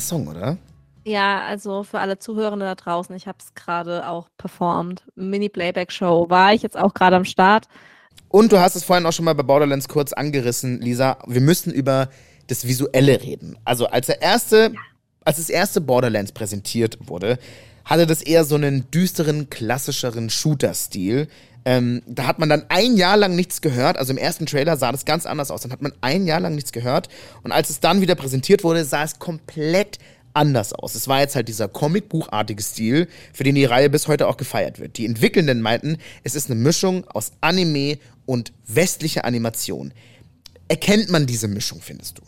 Song, 0.10 0.28
oder? 0.28 0.58
Ja, 1.06 1.44
also 1.44 1.84
für 1.84 2.00
alle 2.00 2.20
Zuhörende 2.20 2.66
da 2.66 2.76
draußen, 2.76 3.16
ich 3.16 3.28
habe 3.28 3.38
es 3.40 3.54
gerade 3.56 4.08
auch 4.08 4.28
performt. 4.38 5.04
Mini-Playback-Show 5.16 6.30
war 6.30 6.54
ich 6.54 6.62
jetzt 6.62 6.78
auch 6.78 6.94
gerade 6.94 7.16
am 7.16 7.26
Start. 7.26 7.68
Und 8.28 8.52
du 8.52 8.60
hast 8.60 8.76
es 8.76 8.84
vorhin 8.84 9.06
auch 9.06 9.14
schon 9.14 9.26
mal 9.26 9.34
bei 9.34 9.44
Borderlands 9.44 9.88
kurz 9.88 10.14
angerissen, 10.14 10.82
Lisa. 10.82 11.18
Wir 11.26 11.42
müssen 11.42 11.74
über 11.74 12.10
das 12.48 12.68
Visuelle 12.68 13.22
reden. 13.22 13.58
Also 13.64 13.88
als 13.88 14.08
der 14.08 14.22
erste, 14.22 14.74
als 15.24 15.38
das 15.38 15.50
erste 15.50 15.82
Borderlands 15.82 16.32
präsentiert 16.32 16.98
wurde, 17.08 17.40
hatte 17.86 18.06
das 18.06 18.22
eher 18.22 18.44
so 18.44 18.56
einen 18.56 18.92
düsteren, 18.92 19.50
klassischeren 19.50 20.30
Shooter-Stil. 20.30 21.28
Ähm, 21.66 22.02
da 22.08 22.26
hat 22.26 22.40
man 22.40 22.50
dann 22.50 22.66
ein 22.70 22.96
Jahr 22.96 23.18
lang 23.18 23.36
nichts 23.36 23.62
gehört. 23.62 23.98
Also 23.98 24.12
im 24.12 24.18
ersten 24.18 24.46
Trailer 24.46 24.78
sah 24.78 24.92
das 24.92 25.06
ganz 25.06 25.26
anders 25.26 25.52
aus. 25.52 25.62
Dann 25.62 25.72
hat 25.72 25.82
man 25.82 25.94
ein 26.02 26.26
Jahr 26.26 26.40
lang 26.40 26.56
nichts 26.56 26.72
gehört. 26.72 27.10
Und 27.44 27.52
als 27.52 27.70
es 27.70 27.80
dann 27.80 28.02
wieder 28.02 28.16
präsentiert 28.16 28.64
wurde, 28.64 28.86
sah 28.86 29.04
es 29.04 29.20
komplett 29.20 30.00
anders 30.34 30.74
aus. 30.74 30.96
Es 30.96 31.08
war 31.08 31.20
jetzt 31.20 31.36
halt 31.36 31.48
dieser 31.48 31.68
Comicbuchartige 31.68 32.62
Stil, 32.62 33.08
für 33.34 33.44
den 33.44 33.56
die 33.56 33.66
Reihe 33.66 33.90
bis 33.90 34.08
heute 34.08 34.28
auch 34.28 34.38
gefeiert 34.38 34.80
wird. 34.80 34.98
Die 34.98 35.06
Entwickelnden 35.06 35.62
meinten, 35.62 35.98
es 36.24 36.36
ist 36.36 36.50
eine 36.50 36.60
Mischung 36.60 37.08
aus 37.08 37.32
Anime 37.42 37.98
und 38.26 38.54
westlicher 38.66 39.26
Animation. 39.26 39.94
Erkennt 40.68 41.10
man 41.10 41.26
diese 41.26 41.48
Mischung, 41.48 41.82
findest 41.82 42.20
du? 42.20 42.22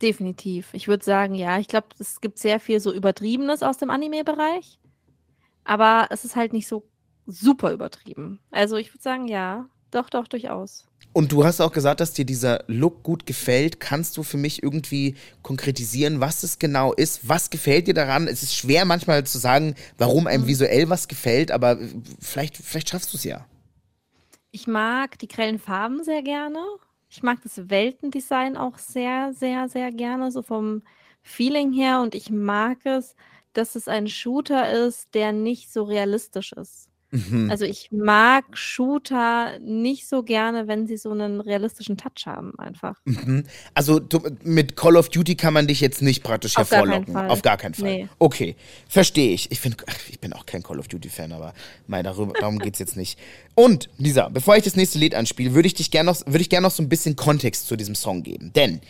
Definitiv. 0.00 0.68
Ich 0.72 0.88
würde 0.88 1.04
sagen, 1.04 1.34
ja, 1.34 1.58
ich 1.58 1.68
glaube, 1.68 1.88
es 1.98 2.20
gibt 2.20 2.38
sehr 2.38 2.58
viel 2.58 2.80
so 2.80 2.92
Übertriebenes 2.92 3.62
aus 3.62 3.78
dem 3.78 3.90
Anime-Bereich. 3.90 4.78
Aber 5.64 6.08
es 6.10 6.24
ist 6.24 6.34
halt 6.34 6.52
nicht 6.52 6.66
so 6.66 6.82
super 7.26 7.72
übertrieben. 7.72 8.40
Also 8.50 8.76
ich 8.76 8.92
würde 8.92 9.02
sagen, 9.02 9.28
ja, 9.28 9.68
doch, 9.90 10.08
doch, 10.08 10.26
durchaus. 10.26 10.86
Und 11.12 11.30
du 11.30 11.44
hast 11.44 11.60
auch 11.60 11.72
gesagt, 11.72 12.00
dass 12.00 12.14
dir 12.14 12.24
dieser 12.24 12.64
Look 12.66 13.02
gut 13.02 13.26
gefällt. 13.26 13.80
Kannst 13.80 14.16
du 14.16 14.22
für 14.22 14.38
mich 14.38 14.62
irgendwie 14.62 15.14
konkretisieren, 15.42 16.20
was 16.20 16.42
es 16.42 16.58
genau 16.58 16.94
ist? 16.94 17.28
Was 17.28 17.50
gefällt 17.50 17.86
dir 17.86 17.94
daran? 17.94 18.26
Es 18.26 18.42
ist 18.42 18.56
schwer 18.56 18.86
manchmal 18.86 19.24
zu 19.24 19.38
sagen, 19.38 19.74
warum 19.98 20.26
einem 20.26 20.46
visuell 20.46 20.88
was 20.88 21.08
gefällt, 21.08 21.50
aber 21.50 21.78
vielleicht, 22.18 22.56
vielleicht 22.56 22.88
schaffst 22.88 23.12
du 23.12 23.18
es 23.18 23.24
ja. 23.24 23.44
Ich 24.50 24.66
mag 24.66 25.18
die 25.18 25.28
grellen 25.28 25.58
Farben 25.58 26.02
sehr 26.02 26.22
gerne. 26.22 26.58
Ich 27.10 27.22
mag 27.22 27.42
das 27.42 27.68
Weltendesign 27.68 28.56
auch 28.56 28.78
sehr, 28.78 29.34
sehr, 29.34 29.68
sehr 29.68 29.92
gerne, 29.92 30.32
so 30.32 30.40
vom 30.40 30.82
Feeling 31.22 31.72
her. 31.72 32.00
Und 32.00 32.14
ich 32.14 32.30
mag 32.30 32.78
es, 32.86 33.14
dass 33.52 33.74
es 33.74 33.86
ein 33.86 34.08
Shooter 34.08 34.72
ist, 34.86 35.14
der 35.14 35.32
nicht 35.32 35.70
so 35.70 35.82
realistisch 35.84 36.52
ist. 36.54 36.88
Mhm. 37.12 37.50
Also 37.50 37.66
ich 37.66 37.90
mag 37.92 38.44
Shooter 38.56 39.58
nicht 39.60 40.08
so 40.08 40.22
gerne, 40.22 40.66
wenn 40.66 40.86
sie 40.86 40.96
so 40.96 41.10
einen 41.10 41.42
realistischen 41.42 41.98
Touch 41.98 42.26
haben, 42.26 42.58
einfach. 42.58 42.96
Mhm. 43.04 43.44
Also 43.74 44.00
du, 44.00 44.20
mit 44.42 44.76
Call 44.76 44.96
of 44.96 45.10
Duty 45.10 45.36
kann 45.36 45.52
man 45.52 45.66
dich 45.66 45.82
jetzt 45.82 46.00
nicht 46.00 46.22
praktisch 46.22 46.56
Auf 46.56 46.70
gar 46.70 46.80
hervorlocken. 46.80 47.12
Fall. 47.12 47.28
Auf 47.28 47.42
gar 47.42 47.58
keinen 47.58 47.74
Fall. 47.74 47.84
Nee. 47.84 48.08
Okay, 48.18 48.56
verstehe 48.88 49.34
ich. 49.34 49.52
Ich, 49.52 49.60
find, 49.60 49.76
ach, 49.86 49.98
ich 50.08 50.20
bin 50.20 50.32
auch 50.32 50.46
kein 50.46 50.62
Call 50.62 50.78
of 50.78 50.88
Duty-Fan, 50.88 51.32
aber 51.32 51.52
mei, 51.86 52.02
darüber, 52.02 52.32
darum 52.32 52.58
geht's 52.58 52.78
jetzt 52.78 52.96
nicht. 52.96 53.18
Und, 53.54 53.90
Lisa, 53.98 54.30
bevor 54.30 54.56
ich 54.56 54.64
das 54.64 54.76
nächste 54.76 54.98
Lied 54.98 55.14
anspiele, 55.14 55.54
würde 55.54 55.66
ich 55.66 55.74
dich 55.74 55.90
gerne 55.90 56.10
noch, 56.10 56.24
würde 56.24 56.40
ich 56.40 56.48
gerne 56.48 56.66
noch 56.66 56.72
so 56.72 56.82
ein 56.82 56.88
bisschen 56.88 57.16
Kontext 57.16 57.66
zu 57.66 57.76
diesem 57.76 57.94
Song 57.94 58.22
geben. 58.22 58.52
Denn 58.54 58.80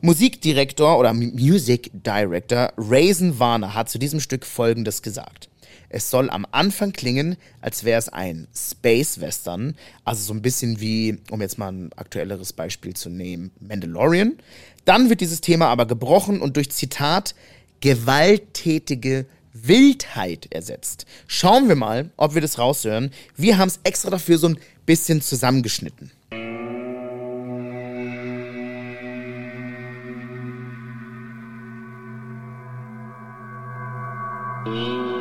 Musikdirektor 0.00 0.98
oder 0.98 1.14
Music 1.14 1.90
Director 1.92 2.72
Raisin 2.76 3.38
Warner 3.38 3.74
hat 3.74 3.88
zu 3.88 3.98
diesem 3.98 4.18
Stück 4.18 4.44
folgendes 4.44 5.02
gesagt. 5.02 5.48
Es 5.90 6.10
soll 6.10 6.28
am 6.30 6.46
Anfang 6.50 6.92
klingen, 6.92 7.36
als 7.60 7.84
wäre 7.84 7.98
es 7.98 8.08
ein 8.08 8.46
Space 8.54 9.20
Western, 9.20 9.74
also 10.04 10.22
so 10.22 10.34
ein 10.34 10.42
bisschen 10.42 10.80
wie, 10.80 11.18
um 11.30 11.40
jetzt 11.40 11.58
mal 11.58 11.72
ein 11.72 11.90
aktuelleres 11.96 12.52
Beispiel 12.52 12.94
zu 12.94 13.08
nehmen, 13.08 13.50
Mandalorian. 13.60 14.38
Dann 14.84 15.08
wird 15.08 15.20
dieses 15.20 15.40
Thema 15.40 15.68
aber 15.68 15.86
gebrochen 15.86 16.40
und 16.40 16.56
durch 16.56 16.70
Zitat 16.70 17.34
gewalttätige 17.80 19.26
Wildheit 19.52 20.48
ersetzt. 20.50 21.06
Schauen 21.26 21.68
wir 21.68 21.76
mal, 21.76 22.10
ob 22.16 22.34
wir 22.34 22.42
das 22.42 22.58
raushören. 22.58 23.10
Wir 23.36 23.58
haben 23.58 23.68
es 23.68 23.80
extra 23.82 24.10
dafür 24.10 24.38
so 24.38 24.48
ein 24.48 24.58
bisschen 24.84 25.22
zusammengeschnitten. 25.22 26.10
Auf 34.70 35.17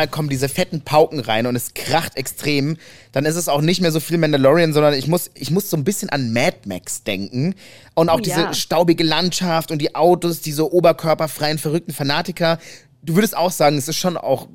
einmal 0.00 0.08
kommen 0.08 0.28
diese 0.28 0.48
fetten 0.48 0.80
Pauken 0.80 1.20
rein 1.20 1.46
und 1.46 1.56
es 1.56 1.74
kracht 1.74 2.16
extrem. 2.16 2.76
Dann 3.12 3.26
ist 3.26 3.36
es 3.36 3.48
auch 3.48 3.60
nicht 3.60 3.80
mehr 3.80 3.92
so 3.92 4.00
viel 4.00 4.18
Mandalorian, 4.18 4.72
sondern 4.72 4.94
ich 4.94 5.06
muss, 5.06 5.30
ich 5.34 5.50
muss 5.50 5.68
so 5.68 5.76
ein 5.76 5.84
bisschen 5.84 6.08
an 6.08 6.32
Mad 6.32 6.60
Max 6.64 7.04
denken. 7.04 7.54
Und 7.94 8.08
auch 8.08 8.18
Oh 8.18 8.22
diese 8.22 8.40
ja. 8.40 8.54
staubige 8.54 9.04
Landschaft 9.04 9.70
und 9.70 9.78
die 9.78 9.94
Autos, 9.94 10.40
diese 10.40 10.72
oberkörperfreien, 10.72 11.58
verrückten 11.58 11.92
Fanatiker. 11.92 12.58
Du 13.02 13.14
würdest 13.14 13.36
auch 13.36 13.50
sagen, 13.50 13.76
es 13.76 13.88
ist 13.88 13.96
schon 13.96 14.16
auch 14.16 14.48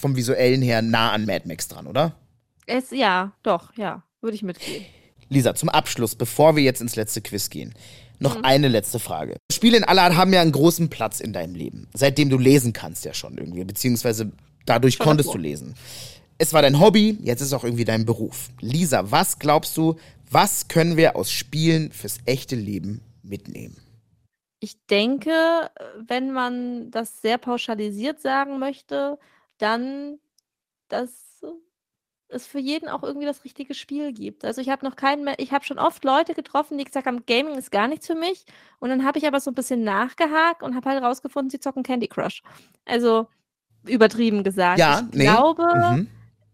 vom 0.00 0.16
Visuellen 0.16 0.62
her 0.62 0.82
nah 0.82 1.12
an 1.12 1.24
Mad 1.24 1.46
Max 1.46 1.68
dran, 1.68 1.86
oder? 1.86 2.14
Es, 2.66 2.90
ja, 2.90 3.32
doch, 3.42 3.76
ja, 3.76 4.02
würde 4.20 4.36
ich 4.36 4.42
mitgehen. 4.42 4.84
Lisa, 5.28 5.54
zum 5.54 5.68
Abschluss, 5.68 6.14
bevor 6.14 6.56
wir 6.56 6.62
jetzt 6.62 6.80
ins 6.80 6.96
letzte 6.96 7.20
Quiz 7.20 7.50
gehen, 7.50 7.74
noch 8.18 8.42
eine 8.42 8.68
letzte 8.68 8.98
Frage. 8.98 9.36
Spiele 9.50 9.78
in 9.78 9.84
aller 9.84 10.02
Art 10.02 10.16
haben 10.16 10.32
ja 10.32 10.42
einen 10.42 10.52
großen 10.52 10.90
Platz 10.90 11.20
in 11.20 11.32
deinem 11.32 11.54
Leben, 11.54 11.88
seitdem 11.94 12.28
du 12.28 12.36
lesen 12.36 12.72
kannst 12.72 13.04
ja 13.04 13.14
schon 13.14 13.38
irgendwie, 13.38 13.64
beziehungsweise 13.64 14.32
dadurch 14.70 14.98
konntest 14.98 15.34
du 15.34 15.38
lesen. 15.38 15.74
Es 16.38 16.54
war 16.54 16.62
dein 16.62 16.80
Hobby, 16.80 17.18
jetzt 17.20 17.40
ist 17.42 17.48
es 17.48 17.52
auch 17.52 17.64
irgendwie 17.64 17.84
dein 17.84 18.06
Beruf. 18.06 18.48
Lisa, 18.60 19.10
was 19.10 19.38
glaubst 19.38 19.76
du, 19.76 19.96
Was 20.32 20.68
können 20.68 20.96
wir 20.96 21.16
aus 21.16 21.32
Spielen 21.32 21.90
fürs 21.90 22.18
echte 22.24 22.54
Leben 22.54 23.02
mitnehmen? 23.24 23.76
Ich 24.60 24.86
denke, 24.86 25.32
wenn 25.96 26.30
man 26.32 26.92
das 26.92 27.20
sehr 27.20 27.36
pauschalisiert 27.36 28.20
sagen 28.20 28.60
möchte, 28.60 29.18
dann, 29.58 30.20
dass 30.88 31.42
es 32.28 32.46
für 32.46 32.60
jeden 32.60 32.88
auch 32.88 33.02
irgendwie 33.02 33.26
das 33.26 33.42
richtige 33.44 33.74
Spiel 33.74 34.12
gibt. 34.12 34.44
Also 34.44 34.60
ich 34.60 34.68
habe 34.68 34.86
noch 34.86 34.94
keinen 34.94 35.24
mehr, 35.24 35.34
ich 35.38 35.50
habe 35.50 35.64
schon 35.64 35.80
oft 35.80 36.04
Leute 36.04 36.34
getroffen, 36.34 36.78
die 36.78 36.84
gesagt 36.84 37.06
haben, 37.06 37.26
Gaming 37.26 37.56
ist 37.56 37.72
gar 37.72 37.88
nichts 37.88 38.06
für 38.06 38.14
mich. 38.14 38.44
Und 38.78 38.90
dann 38.90 39.04
habe 39.04 39.18
ich 39.18 39.26
aber 39.26 39.40
so 39.40 39.50
ein 39.50 39.54
bisschen 39.56 39.82
nachgehakt 39.82 40.62
und 40.62 40.76
habe 40.76 40.90
halt 40.90 41.02
rausgefunden, 41.02 41.50
sie 41.50 41.58
zocken 41.58 41.82
Candy 41.82 42.06
Crush. 42.06 42.42
Also 42.84 43.26
übertrieben 43.84 44.42
gesagt. 44.44 44.78
Ja, 44.78 45.06
ich 45.10 45.18
nee. 45.18 45.24
glaube, 45.24 45.62
Mhm. 45.92 46.08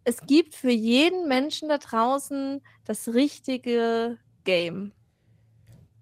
es 0.05 0.19
gibt 0.27 0.55
für 0.55 0.71
jeden 0.71 1.29
Menschen 1.29 1.69
da 1.69 1.79
draußen 1.79 2.61
das 2.85 3.09
richtige 3.09 4.19
Game. 4.45 4.93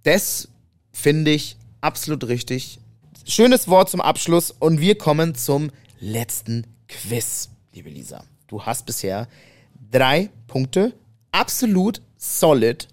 Das 0.02 0.48
finde 0.92 1.30
ich 1.32 1.56
absolut 1.80 2.24
richtig. 2.28 2.78
Schönes 3.26 3.68
Wort 3.68 3.88
zum 3.90 4.00
Abschluss 4.00 4.50
und 4.50 4.80
wir 4.80 4.98
kommen 4.98 5.34
zum 5.34 5.70
letzten 6.00 6.66
Quiz, 6.88 7.48
liebe 7.72 7.88
Lisa. 7.88 8.24
Du 8.46 8.62
hast 8.62 8.84
bisher 8.84 9.26
drei 9.90 10.28
Punkte, 10.46 10.92
absolut 11.32 12.02
solid. 12.18 12.88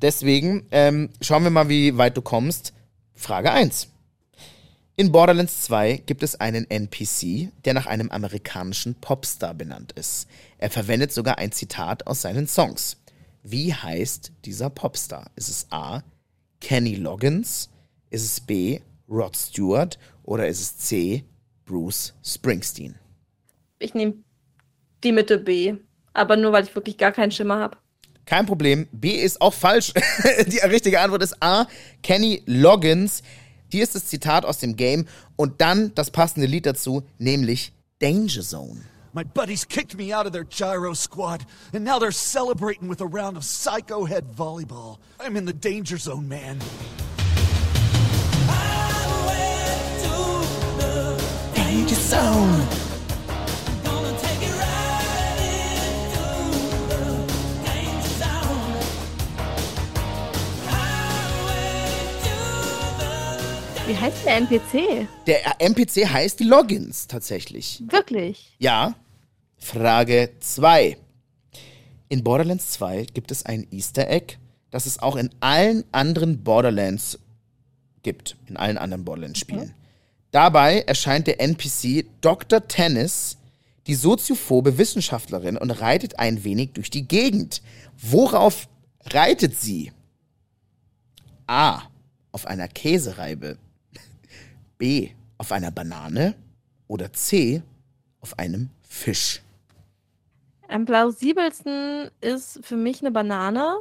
Deswegen 0.00 0.66
ähm, 0.70 1.10
schauen 1.20 1.42
wir 1.42 1.50
mal, 1.50 1.68
wie 1.68 1.96
weit 1.98 2.16
du 2.16 2.22
kommst. 2.22 2.72
Frage 3.14 3.50
1. 3.52 3.88
In 5.00 5.12
Borderlands 5.12 5.62
2 5.62 6.02
gibt 6.06 6.24
es 6.24 6.40
einen 6.40 6.68
NPC, 6.68 7.52
der 7.64 7.72
nach 7.72 7.86
einem 7.86 8.10
amerikanischen 8.10 8.96
Popstar 8.96 9.54
benannt 9.54 9.92
ist. 9.92 10.26
Er 10.58 10.70
verwendet 10.70 11.12
sogar 11.12 11.38
ein 11.38 11.52
Zitat 11.52 12.08
aus 12.08 12.22
seinen 12.22 12.48
Songs. 12.48 12.96
Wie 13.44 13.72
heißt 13.72 14.32
dieser 14.44 14.70
Popstar? 14.70 15.30
Ist 15.36 15.50
es 15.50 15.68
A. 15.70 16.02
Kenny 16.60 16.96
Loggins? 16.96 17.70
Ist 18.10 18.24
es 18.24 18.40
B. 18.40 18.80
Rod 19.08 19.36
Stewart? 19.36 20.00
Oder 20.24 20.48
ist 20.48 20.60
es 20.60 20.78
C. 20.78 21.22
Bruce 21.64 22.14
Springsteen? 22.24 22.96
Ich 23.78 23.94
nehme 23.94 24.14
die 25.04 25.12
Mitte 25.12 25.38
B. 25.38 25.76
Aber 26.12 26.36
nur, 26.36 26.50
weil 26.50 26.64
ich 26.64 26.74
wirklich 26.74 26.98
gar 26.98 27.12
keinen 27.12 27.30
Schimmer 27.30 27.60
habe. 27.60 27.76
Kein 28.28 28.44
Problem. 28.44 28.88
B 28.92 29.12
ist 29.12 29.40
auch 29.40 29.54
falsch. 29.54 29.94
Die 30.48 30.58
richtige 30.58 31.00
Antwort 31.00 31.22
ist 31.22 31.42
A. 31.42 31.66
Kenny 32.02 32.42
Loggins. 32.44 33.22
Hier 33.70 33.82
ist 33.82 33.94
das 33.94 34.06
Zitat 34.06 34.44
aus 34.44 34.58
dem 34.58 34.76
Game 34.76 35.06
und 35.36 35.60
dann 35.60 35.92
das 35.94 36.10
passende 36.10 36.46
Lied 36.46 36.64
dazu, 36.64 37.02
nämlich 37.18 37.72
Danger 37.98 38.42
Zone. 38.42 38.80
My 39.12 39.24
buddies 39.24 39.66
kicked 39.66 39.96
me 39.96 40.12
out 40.12 40.26
of 40.26 40.32
their 40.32 40.44
gyro 40.44 40.94
squad, 40.94 41.44
and 41.72 41.84
now 41.84 41.98
they're 41.98 42.12
celebrating 42.12 42.88
with 42.88 43.00
a 43.00 43.06
round 43.06 43.36
of 43.36 43.44
psycho 43.44 44.04
head 44.04 44.24
volleyball. 44.36 44.98
I'm 45.18 45.36
in 45.36 45.46
the 45.46 45.52
danger 45.52 45.98
zone, 45.98 46.28
man. 46.28 46.58
Danger 51.54 51.94
Zone. 51.94 52.77
Wie 63.88 63.96
heißt 63.96 64.26
der 64.26 64.36
NPC? 64.36 65.08
Der 65.26 65.62
NPC 65.62 66.06
heißt 66.06 66.40
Loggins 66.40 67.06
tatsächlich. 67.06 67.82
Wirklich? 67.86 68.54
Ja. 68.58 68.94
Frage 69.56 70.28
2. 70.40 70.98
In 72.10 72.22
Borderlands 72.22 72.72
2 72.72 73.06
gibt 73.14 73.30
es 73.30 73.46
ein 73.46 73.66
Easter 73.70 74.10
Egg, 74.10 74.36
das 74.70 74.84
es 74.84 74.98
auch 74.98 75.16
in 75.16 75.30
allen 75.40 75.84
anderen 75.90 76.44
Borderlands 76.44 77.18
gibt. 78.02 78.36
In 78.46 78.58
allen 78.58 78.76
anderen 78.76 79.06
Borderlands-Spielen. 79.06 79.72
Dabei 80.32 80.80
erscheint 80.80 81.26
der 81.26 81.40
NPC 81.40 82.04
Dr. 82.20 82.68
Tennis, 82.68 83.38
die 83.86 83.94
soziophobe 83.94 84.76
Wissenschaftlerin, 84.76 85.56
und 85.56 85.70
reitet 85.70 86.18
ein 86.18 86.44
wenig 86.44 86.72
durch 86.74 86.90
die 86.90 87.08
Gegend. 87.08 87.62
Worauf 87.96 88.68
reitet 89.06 89.58
sie? 89.58 89.92
A. 91.46 91.84
Auf 92.32 92.44
einer 92.46 92.68
Käsereibe. 92.68 93.56
B. 94.78 95.10
Auf 95.36 95.52
einer 95.52 95.70
Banane. 95.70 96.34
Oder 96.86 97.12
C. 97.12 97.62
Auf 98.20 98.38
einem 98.38 98.70
Fisch. 98.88 99.42
Am 100.68 100.84
plausibelsten 100.84 102.10
ist 102.20 102.60
für 102.62 102.76
mich 102.76 103.00
eine 103.00 103.10
Banane 103.10 103.78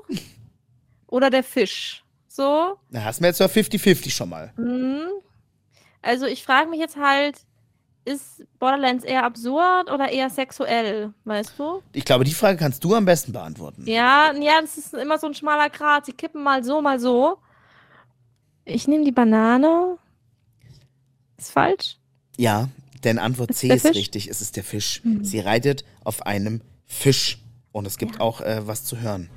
oder 1.07 1.29
der 1.29 1.43
Fisch. 1.43 2.03
So. 2.27 2.77
Da 2.91 3.03
hast 3.03 3.19
du 3.19 3.25
jetzt 3.25 3.39
ja 3.39 3.47
50-50 3.47 4.11
schon 4.11 4.29
mal. 4.29 4.53
Mhm. 4.57 5.07
Also 6.01 6.25
ich 6.25 6.43
frage 6.43 6.69
mich 6.69 6.79
jetzt 6.79 6.95
halt, 6.97 7.39
ist 8.05 8.45
Borderlands 8.59 9.03
eher 9.03 9.23
absurd 9.25 9.91
oder 9.91 10.09
eher 10.09 10.29
sexuell, 10.29 11.13
weißt 11.25 11.53
du? 11.57 11.83
Ich 11.91 12.05
glaube, 12.05 12.23
die 12.23 12.33
Frage 12.33 12.57
kannst 12.57 12.83
du 12.83 12.95
am 12.95 13.03
besten 13.03 13.33
beantworten. 13.33 13.83
Ja, 13.85 14.31
ja, 14.33 14.61
das 14.61 14.77
ist 14.77 14.93
immer 14.93 15.17
so 15.17 15.27
ein 15.27 15.33
schmaler 15.33 15.69
Grat. 15.69 16.05
Sie 16.05 16.13
kippen 16.13 16.41
mal 16.41 16.63
so, 16.63 16.81
mal 16.81 16.99
so. 16.99 17.37
Ich 18.63 18.87
nehme 18.87 19.03
die 19.03 19.11
Banane. 19.11 19.97
Ist 21.37 21.51
falsch? 21.51 21.97
Ja, 22.37 22.69
denn 23.03 23.19
Antwort 23.19 23.51
Ist 23.51 23.59
C 23.59 23.67
ist 23.67 23.81
Fisch? 23.81 23.91
Mhm. 23.91 23.97
richtig. 23.97 24.27
Es 24.29 24.41
ist 24.41 24.55
der 24.55 24.63
Fisch. 24.63 25.01
Sie 25.21 25.39
reitet 25.39 25.85
auf 26.03 26.25
einem 26.25 26.61
Fisch. 26.85 27.39
Und 27.71 27.85
es 27.85 27.97
gibt 27.97 28.19
auch 28.19 28.41
äh, 28.41 28.65
was 28.65 28.85
zu 28.85 28.99
hören. 29.01 29.29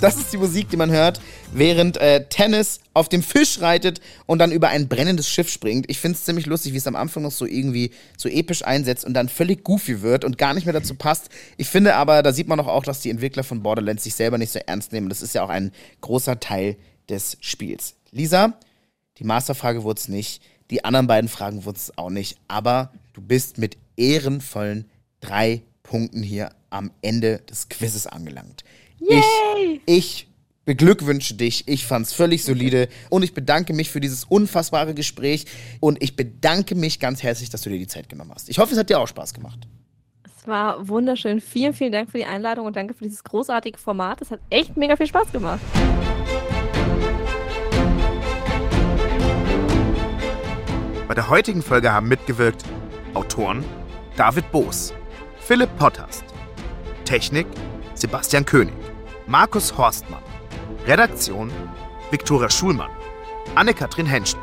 Das 0.00 0.16
ist 0.16 0.32
die 0.32 0.36
Musik, 0.36 0.68
die 0.68 0.76
man 0.76 0.92
hört, 0.92 1.20
während 1.52 1.96
äh, 1.96 2.28
Tennis 2.28 2.78
auf 2.94 3.08
dem 3.08 3.20
Fisch 3.20 3.60
reitet 3.60 4.00
und 4.26 4.38
dann 4.38 4.52
über 4.52 4.68
ein 4.68 4.86
brennendes 4.86 5.28
Schiff 5.28 5.50
springt. 5.50 5.90
Ich 5.90 5.98
finde 5.98 6.16
es 6.16 6.24
ziemlich 6.24 6.46
lustig, 6.46 6.72
wie 6.72 6.76
es 6.76 6.86
am 6.86 6.94
Anfang 6.94 7.24
noch 7.24 7.32
so 7.32 7.44
irgendwie 7.44 7.90
so 8.16 8.28
episch 8.28 8.64
einsetzt 8.64 9.04
und 9.04 9.14
dann 9.14 9.28
völlig 9.28 9.64
goofy 9.64 10.00
wird 10.00 10.24
und 10.24 10.38
gar 10.38 10.54
nicht 10.54 10.66
mehr 10.66 10.72
dazu 10.72 10.94
passt. 10.94 11.30
Ich 11.56 11.68
finde 11.68 11.96
aber, 11.96 12.22
da 12.22 12.32
sieht 12.32 12.46
man 12.46 12.58
doch 12.58 12.68
auch, 12.68 12.84
dass 12.84 13.00
die 13.00 13.10
Entwickler 13.10 13.42
von 13.42 13.64
Borderlands 13.64 14.04
sich 14.04 14.14
selber 14.14 14.38
nicht 14.38 14.52
so 14.52 14.60
ernst 14.64 14.92
nehmen. 14.92 15.08
Das 15.08 15.20
ist 15.20 15.34
ja 15.34 15.42
auch 15.42 15.48
ein 15.48 15.72
großer 16.00 16.38
Teil 16.38 16.76
des 17.08 17.36
Spiels. 17.40 17.96
Lisa, 18.12 18.56
die 19.18 19.24
Masterfrage 19.24 19.82
wurde 19.82 19.98
es 19.98 20.06
nicht, 20.06 20.42
die 20.70 20.84
anderen 20.84 21.08
beiden 21.08 21.28
Fragen 21.28 21.64
wurden 21.64 21.76
es 21.76 21.98
auch 21.98 22.10
nicht, 22.10 22.38
aber 22.46 22.92
du 23.14 23.20
bist 23.20 23.58
mit 23.58 23.76
ehrenvollen 23.96 24.88
drei 25.20 25.62
Punkten 25.82 26.22
hier 26.22 26.50
am 26.70 26.92
Ende 27.02 27.38
des 27.50 27.68
Quizzes 27.68 28.06
angelangt. 28.06 28.62
Ich, 29.00 29.80
ich 29.86 30.28
beglückwünsche 30.64 31.34
dich. 31.34 31.66
Ich 31.66 31.86
fand's 31.86 32.12
völlig 32.12 32.44
solide 32.44 32.88
und 33.10 33.22
ich 33.22 33.32
bedanke 33.32 33.72
mich 33.72 33.90
für 33.90 34.00
dieses 34.00 34.24
unfassbare 34.24 34.94
Gespräch 34.94 35.46
und 35.80 36.02
ich 36.02 36.16
bedanke 36.16 36.74
mich 36.74 37.00
ganz 37.00 37.22
herzlich, 37.22 37.50
dass 37.50 37.62
du 37.62 37.70
dir 37.70 37.78
die 37.78 37.86
Zeit 37.86 38.08
genommen 38.08 38.32
hast. 38.34 38.48
Ich 38.48 38.58
hoffe, 38.58 38.72
es 38.72 38.78
hat 38.78 38.90
dir 38.90 38.98
auch 38.98 39.08
Spaß 39.08 39.32
gemacht. 39.32 39.66
Es 40.24 40.46
war 40.46 40.88
wunderschön. 40.88 41.40
Vielen, 41.40 41.72
vielen 41.74 41.92
Dank 41.92 42.10
für 42.10 42.18
die 42.18 42.24
Einladung 42.24 42.66
und 42.66 42.76
danke 42.76 42.94
für 42.94 43.04
dieses 43.04 43.24
großartige 43.24 43.78
Format. 43.78 44.20
Es 44.20 44.30
hat 44.30 44.40
echt 44.50 44.76
mega 44.76 44.96
viel 44.96 45.06
Spaß 45.06 45.32
gemacht. 45.32 45.60
Bei 51.06 51.14
der 51.14 51.30
heutigen 51.30 51.62
Folge 51.62 51.90
haben 51.90 52.08
mitgewirkt 52.08 52.64
Autoren 53.14 53.64
David 54.16 54.50
Boos, 54.52 54.92
Philipp 55.40 55.74
Potthast, 55.78 56.24
Technik 57.06 57.46
Sebastian 57.98 58.44
König, 58.44 58.74
Markus 59.28 59.76
Horstmann, 59.76 60.22
Redaktion 60.86 61.52
Viktoria 62.10 62.48
Schulmann, 62.48 62.88
Anne-Kathrin 63.56 64.06
Henschen. 64.06 64.40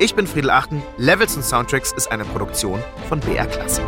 Ich 0.00 0.14
bin 0.14 0.26
Friedel 0.26 0.50
Achten. 0.50 0.82
Levels 0.98 1.34
und 1.34 1.42
Soundtracks 1.42 1.92
ist 1.92 2.12
eine 2.12 2.26
Produktion 2.26 2.82
von 3.08 3.20
BR 3.20 3.46
Classic. 3.46 3.82